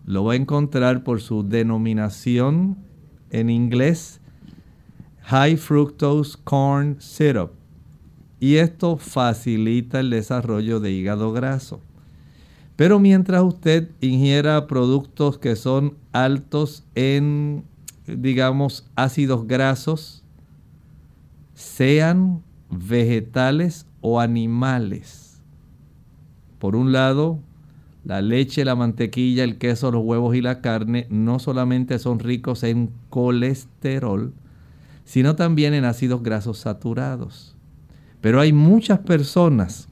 Lo 0.06 0.24
va 0.24 0.32
a 0.32 0.38
encontrar 0.38 1.03
por 1.03 1.20
su 1.20 1.43
denominación 1.43 2.78
en 3.32 3.49
inglés 3.49 4.22
High 5.24 5.58
Fructose 5.58 6.38
Corn 6.41 6.95
Syrup. 7.01 7.51
Y 8.39 8.56
esto 8.56 8.95
facilita 8.95 9.99
el 9.99 10.10
desarrollo 10.10 10.80
de 10.80 10.93
hígado 10.93 11.34
graso. 11.34 11.82
Pero 12.76 12.99
mientras 12.99 13.41
usted 13.43 13.89
ingiera 14.01 14.67
productos 14.67 15.38
que 15.38 15.55
son 15.55 15.95
altos 16.11 16.84
en, 16.95 17.63
digamos, 18.05 18.86
ácidos 18.95 19.47
grasos, 19.47 20.23
sean 21.53 22.43
vegetales 22.69 23.88
o 24.01 24.19
animales. 24.19 25.41
Por 26.59 26.76
un 26.76 26.91
lado, 26.91 27.39
la 28.03 28.21
leche, 28.21 28.65
la 28.65 28.76
mantequilla, 28.76 29.43
el 29.43 29.57
queso, 29.57 29.89
los 29.91 30.03
huevos 30.03 30.36
y 30.36 30.41
la 30.41 30.61
carne 30.61 31.07
no 31.09 31.39
solamente 31.39 31.97
son 31.97 32.19
ricos 32.19 32.63
en 32.63 32.91
colesterol, 33.09 34.34
sino 35.05 35.36
también 35.36 35.73
en 35.73 35.86
ácidos 35.86 36.23
grasos 36.23 36.57
saturados. 36.59 37.55
Pero 38.19 38.41
hay 38.41 38.51
muchas 38.51 38.99
personas 38.99 39.88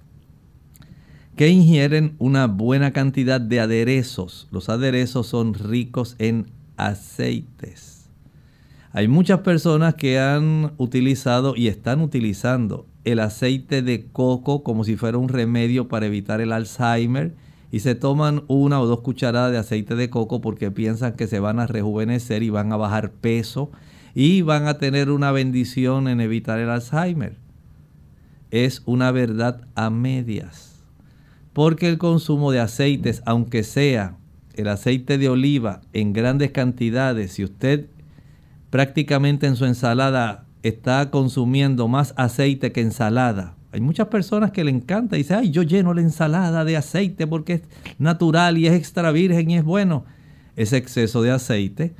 que 1.35 1.49
ingieren 1.49 2.15
una 2.19 2.45
buena 2.47 2.91
cantidad 2.91 3.41
de 3.41 3.59
aderezos. 3.59 4.47
Los 4.51 4.69
aderezos 4.69 5.27
son 5.27 5.55
ricos 5.55 6.15
en 6.19 6.51
aceites. 6.77 8.09
Hay 8.91 9.07
muchas 9.07 9.39
personas 9.39 9.95
que 9.95 10.19
han 10.19 10.73
utilizado 10.77 11.55
y 11.55 11.67
están 11.67 12.01
utilizando 12.01 12.85
el 13.03 13.19
aceite 13.19 13.81
de 13.81 14.05
coco 14.11 14.63
como 14.63 14.83
si 14.83 14.95
fuera 14.95 15.17
un 15.17 15.29
remedio 15.29 15.87
para 15.87 16.05
evitar 16.05 16.39
el 16.41 16.51
Alzheimer 16.51 17.35
y 17.71 17.79
se 17.79 17.95
toman 17.95 18.43
una 18.47 18.79
o 18.79 18.85
dos 18.85 18.99
cucharadas 18.99 19.51
de 19.51 19.57
aceite 19.57 19.95
de 19.95 20.11
coco 20.11 20.41
porque 20.41 20.69
piensan 20.69 21.13
que 21.13 21.25
se 21.25 21.39
van 21.39 21.59
a 21.59 21.65
rejuvenecer 21.65 22.43
y 22.43 22.51
van 22.51 22.71
a 22.71 22.77
bajar 22.77 23.11
peso 23.11 23.71
y 24.13 24.43
van 24.43 24.67
a 24.67 24.77
tener 24.77 25.09
una 25.09 25.31
bendición 25.31 26.07
en 26.07 26.21
evitar 26.21 26.59
el 26.59 26.69
Alzheimer. 26.69 27.37
Es 28.51 28.83
una 28.85 29.09
verdad 29.09 29.61
a 29.73 29.89
medias 29.89 30.72
porque 31.53 31.87
el 31.87 31.97
consumo 31.97 32.51
de 32.51 32.59
aceites, 32.59 33.21
aunque 33.25 33.63
sea 33.63 34.17
el 34.55 34.67
aceite 34.67 35.17
de 35.17 35.29
oliva 35.29 35.81
en 35.93 36.13
grandes 36.13 36.51
cantidades, 36.51 37.33
si 37.33 37.43
usted 37.43 37.87
prácticamente 38.69 39.47
en 39.47 39.55
su 39.55 39.65
ensalada 39.65 40.45
está 40.63 41.11
consumiendo 41.11 41.87
más 41.87 42.13
aceite 42.17 42.71
que 42.71 42.81
ensalada, 42.81 43.55
Hay 43.71 43.81
muchas 43.81 44.07
personas 44.09 44.51
que 44.51 44.63
le 44.63 44.69
encanta 44.69 45.15
y 45.15 45.19
dicen, 45.23 45.37
ay, 45.37 45.49
yo 45.49 45.63
lleno 45.63 45.95
la 45.95 46.01
ensalada 46.01 46.63
de 46.63 46.77
aceite 46.77 47.25
porque 47.25 47.53
es 47.53 47.61
natural 47.97 48.59
y 48.59 48.67
es 48.67 48.73
extra 48.73 49.11
virgen 49.11 49.49
y 49.49 49.57
es 49.57 49.63
bueno. 49.63 50.05
Ese 50.55 50.77
exceso 50.77 51.23
de 51.23 51.31
aceite 51.31 51.95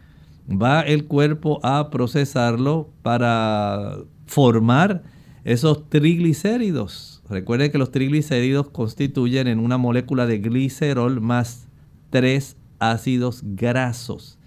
va 0.47 0.81
el 0.81 1.05
cuerpo 1.05 1.59
a 1.63 1.89
procesarlo 1.89 2.91
para 3.01 3.97
formar 4.27 5.01
esos 5.43 5.89
triglicéridos. 5.89 7.12
Recuerden 7.29 7.71
que 7.71 7.77
los 7.77 7.91
triglicéridos 7.91 8.69
constituyen 8.69 9.47
en 9.47 9.59
una 9.59 9.77
molécula 9.77 10.25
de 10.25 10.39
glicerol 10.39 11.21
más 11.21 11.67
tres 12.09 12.57
ácidos 12.79 13.41
grasos. 13.43 14.37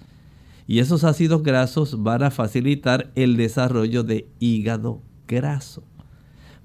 Y 0.67 0.81
esos 0.81 1.05
ácidos 1.05 1.43
grasos 1.43 2.03
van 2.03 2.23
a 2.23 2.31
facilitar 2.31 3.11
el 3.15 3.37
desarrollo 3.37 4.03
de 4.03 4.29
hígado 4.41 5.01
graso. 5.27 5.83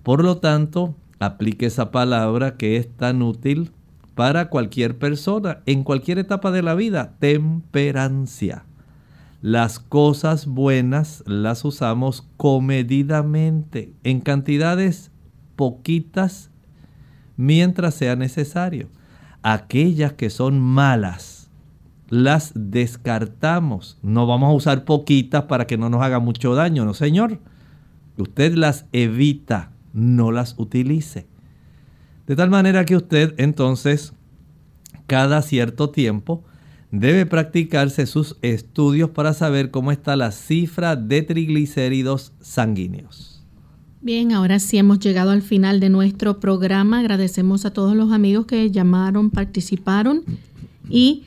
Por 0.04 0.24
lo 0.24 0.38
tanto, 0.38 0.96
aplique 1.20 1.68
esa 1.68 1.92
palabra 1.92 2.58
que 2.58 2.78
es 2.78 2.90
tan 2.90 3.22
útil 3.22 3.72
para 4.16 4.50
cualquier 4.50 4.98
persona 4.98 5.62
en 5.66 5.84
cualquier 5.84 6.20
etapa 6.20 6.52
de 6.52 6.64
la 6.64 6.76
vida, 6.76 7.16
temperancia. 7.20 8.66
Las 9.42 9.80
cosas 9.80 10.46
buenas 10.46 11.24
las 11.26 11.64
usamos 11.66 12.28
comedidamente, 12.38 13.94
en 14.04 14.20
cantidades 14.20 15.12
poquitas, 15.62 16.50
mientras 17.38 17.94
sea 17.94 18.16
necesario. 18.16 18.88
Aquellas 19.44 20.14
que 20.14 20.32
son 20.32 20.60
malas, 20.60 21.52
las 22.10 22.52
descartamos. 22.56 24.00
No 24.02 24.26
vamos 24.26 24.50
a 24.50 24.56
usar 24.56 24.86
poquitas 24.86 25.44
para 25.44 25.68
que 25.68 25.78
no 25.78 25.88
nos 25.92 26.02
haga 26.02 26.18
mucho 26.18 26.56
daño, 26.56 26.84
no 26.84 26.96
señor. 26.96 27.38
Usted 28.18 28.56
las 28.56 28.88
evita, 28.92 29.70
no 29.94 30.32
las 30.32 30.56
utilice. 30.58 31.28
De 32.26 32.36
tal 32.36 32.50
manera 32.50 32.84
que 32.84 32.96
usted 32.96 33.36
entonces, 33.38 34.14
cada 35.06 35.44
cierto 35.44 35.92
tiempo, 35.92 36.44
debe 36.90 37.28
practicarse 37.28 38.08
sus 38.08 38.36
estudios 38.42 39.12
para 39.12 39.36
saber 39.36 39.70
cómo 39.70 39.92
está 39.92 40.16
la 40.16 40.32
cifra 40.32 40.96
de 40.96 41.22
triglicéridos 41.22 42.34
sanguíneos. 42.42 43.31
Bien, 44.02 44.32
ahora 44.32 44.60
sí 44.60 44.78
hemos 44.78 45.00
llegado 45.00 45.32
al 45.32 45.42
final 45.42 45.80
de 45.80 45.90
nuestro 45.90 46.40
programa. 46.40 47.00
Agradecemos 47.00 47.66
a 47.66 47.74
todos 47.74 47.96
los 47.96 48.12
amigos 48.12 48.48
que 48.48 48.72
llamaron, 48.72 49.30
participaron 49.30 50.24
y 50.90 51.24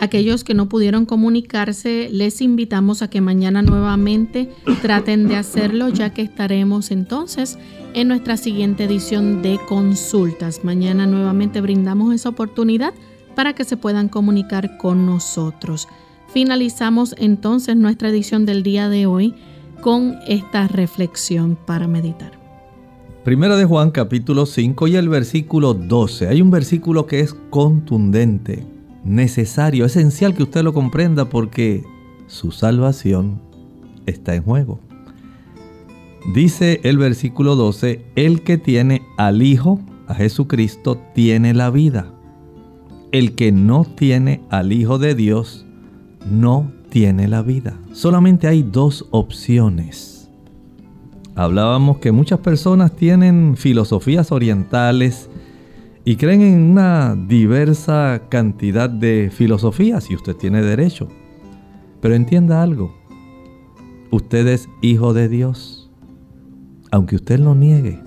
Aquellos 0.00 0.44
que 0.44 0.54
no 0.54 0.68
pudieron 0.68 1.06
comunicarse, 1.06 2.08
les 2.12 2.40
invitamos 2.40 3.02
a 3.02 3.10
que 3.10 3.20
mañana 3.20 3.62
nuevamente 3.62 4.48
traten 4.80 5.26
de 5.26 5.34
hacerlo, 5.34 5.88
ya 5.88 6.14
que 6.14 6.22
estaremos 6.22 6.92
entonces 6.92 7.58
en 7.94 8.06
nuestra 8.06 8.36
siguiente 8.36 8.84
edición 8.84 9.42
de 9.42 9.58
consultas. 9.68 10.62
Mañana 10.62 11.08
nuevamente 11.08 11.60
brindamos 11.60 12.14
esa 12.14 12.28
oportunidad 12.28 12.94
para 13.34 13.54
que 13.54 13.64
se 13.64 13.76
puedan 13.76 14.08
comunicar 14.08 14.76
con 14.78 15.04
nosotros. 15.04 15.88
Finalizamos 16.32 17.16
entonces 17.18 17.74
nuestra 17.74 18.10
edición 18.10 18.46
del 18.46 18.62
día 18.62 18.88
de 18.88 19.06
hoy 19.06 19.34
con 19.80 20.16
esta 20.26 20.68
reflexión 20.68 21.56
para 21.66 21.86
meditar. 21.86 22.32
Primera 23.24 23.56
de 23.56 23.64
Juan 23.64 23.90
capítulo 23.90 24.46
5 24.46 24.88
y 24.88 24.96
el 24.96 25.08
versículo 25.08 25.74
12. 25.74 26.28
Hay 26.28 26.40
un 26.40 26.50
versículo 26.50 27.06
que 27.06 27.20
es 27.20 27.34
contundente 27.50 28.66
necesario, 29.04 29.84
esencial 29.84 30.34
que 30.34 30.42
usted 30.42 30.62
lo 30.62 30.72
comprenda 30.72 31.28
porque 31.28 31.84
su 32.26 32.52
salvación 32.52 33.40
está 34.06 34.34
en 34.34 34.42
juego. 34.42 34.80
Dice 36.34 36.80
el 36.84 36.98
versículo 36.98 37.56
12, 37.56 38.04
el 38.16 38.42
que 38.42 38.58
tiene 38.58 39.02
al 39.16 39.42
Hijo, 39.42 39.80
a 40.06 40.14
Jesucristo, 40.14 41.00
tiene 41.14 41.54
la 41.54 41.70
vida. 41.70 42.12
El 43.12 43.34
que 43.34 43.52
no 43.52 43.84
tiene 43.84 44.42
al 44.50 44.72
Hijo 44.72 44.98
de 44.98 45.14
Dios, 45.14 45.64
no 46.30 46.70
tiene 46.90 47.28
la 47.28 47.42
vida. 47.42 47.78
Solamente 47.92 48.48
hay 48.48 48.62
dos 48.62 49.06
opciones. 49.10 50.30
Hablábamos 51.34 51.98
que 51.98 52.12
muchas 52.12 52.40
personas 52.40 52.92
tienen 52.92 53.56
filosofías 53.56 54.32
orientales, 54.32 55.28
y 56.08 56.16
creen 56.16 56.40
en 56.40 56.62
una 56.70 57.14
diversa 57.14 58.22
cantidad 58.30 58.88
de 58.88 59.30
filosofías 59.30 60.10
y 60.10 60.14
usted 60.14 60.34
tiene 60.36 60.62
derecho. 60.62 61.06
Pero 62.00 62.14
entienda 62.14 62.62
algo, 62.62 62.96
usted 64.10 64.46
es 64.46 64.70
hijo 64.80 65.12
de 65.12 65.28
Dios, 65.28 65.90
aunque 66.90 67.16
usted 67.16 67.38
lo 67.40 67.54
niegue. 67.54 68.00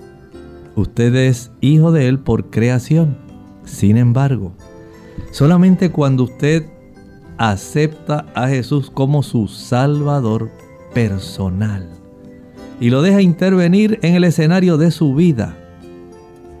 Usted 0.74 1.14
es 1.14 1.52
hijo 1.60 1.92
de 1.92 2.08
Él 2.08 2.18
por 2.18 2.50
creación. 2.50 3.18
Sin 3.64 3.96
embargo, 3.96 4.52
solamente 5.30 5.92
cuando 5.92 6.24
usted 6.24 6.71
acepta 7.42 8.26
a 8.36 8.46
Jesús 8.46 8.88
como 8.88 9.24
su 9.24 9.48
Salvador 9.48 10.48
personal 10.94 11.88
y 12.78 12.90
lo 12.90 13.02
deja 13.02 13.20
intervenir 13.20 13.98
en 14.02 14.14
el 14.14 14.22
escenario 14.22 14.76
de 14.76 14.92
su 14.92 15.16
vida, 15.16 15.56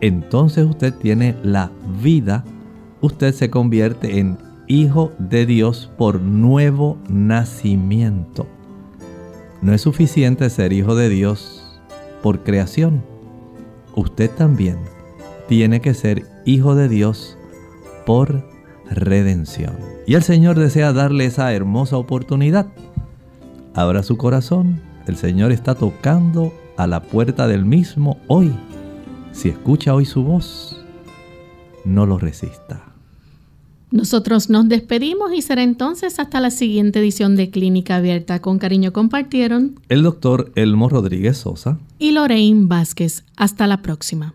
entonces 0.00 0.66
usted 0.68 0.92
tiene 0.92 1.36
la 1.44 1.70
vida, 2.02 2.44
usted 3.00 3.32
se 3.32 3.48
convierte 3.48 4.18
en 4.18 4.38
hijo 4.66 5.12
de 5.20 5.46
Dios 5.46 5.88
por 5.96 6.20
nuevo 6.20 6.98
nacimiento. 7.08 8.48
No 9.60 9.72
es 9.72 9.82
suficiente 9.82 10.50
ser 10.50 10.72
hijo 10.72 10.96
de 10.96 11.08
Dios 11.08 11.80
por 12.24 12.42
creación. 12.42 13.04
Usted 13.94 14.30
también 14.32 14.78
tiene 15.46 15.80
que 15.80 15.94
ser 15.94 16.26
hijo 16.44 16.74
de 16.74 16.88
Dios 16.88 17.38
por 18.04 18.51
redención. 18.90 19.76
Y 20.06 20.14
el 20.14 20.22
Señor 20.22 20.58
desea 20.58 20.92
darle 20.92 21.26
esa 21.26 21.52
hermosa 21.52 21.96
oportunidad. 21.96 22.66
Abra 23.74 24.02
su 24.02 24.16
corazón. 24.16 24.80
El 25.06 25.16
Señor 25.16 25.52
está 25.52 25.74
tocando 25.74 26.52
a 26.76 26.86
la 26.86 27.02
puerta 27.02 27.48
del 27.48 27.64
mismo 27.64 28.18
hoy 28.28 28.52
si 29.32 29.48
escucha 29.48 29.94
hoy 29.94 30.04
su 30.04 30.22
voz, 30.22 30.76
no 31.84 32.06
lo 32.06 32.18
resista. 32.18 32.84
Nosotros 33.90 34.48
nos 34.48 34.68
despedimos 34.68 35.32
y 35.34 35.42
será 35.42 35.62
entonces 35.62 36.18
hasta 36.18 36.40
la 36.40 36.50
siguiente 36.50 37.00
edición 37.00 37.36
de 37.36 37.50
Clínica 37.50 37.96
Abierta. 37.96 38.40
Con 38.40 38.58
cariño 38.58 38.92
compartieron 38.92 39.80
el 39.88 40.02
doctor 40.02 40.52
Elmo 40.54 40.88
Rodríguez 40.88 41.38
Sosa 41.38 41.78
y 41.98 42.12
Lorraine 42.12 42.66
Vázquez. 42.66 43.24
Hasta 43.36 43.66
la 43.66 43.82
próxima. 43.82 44.34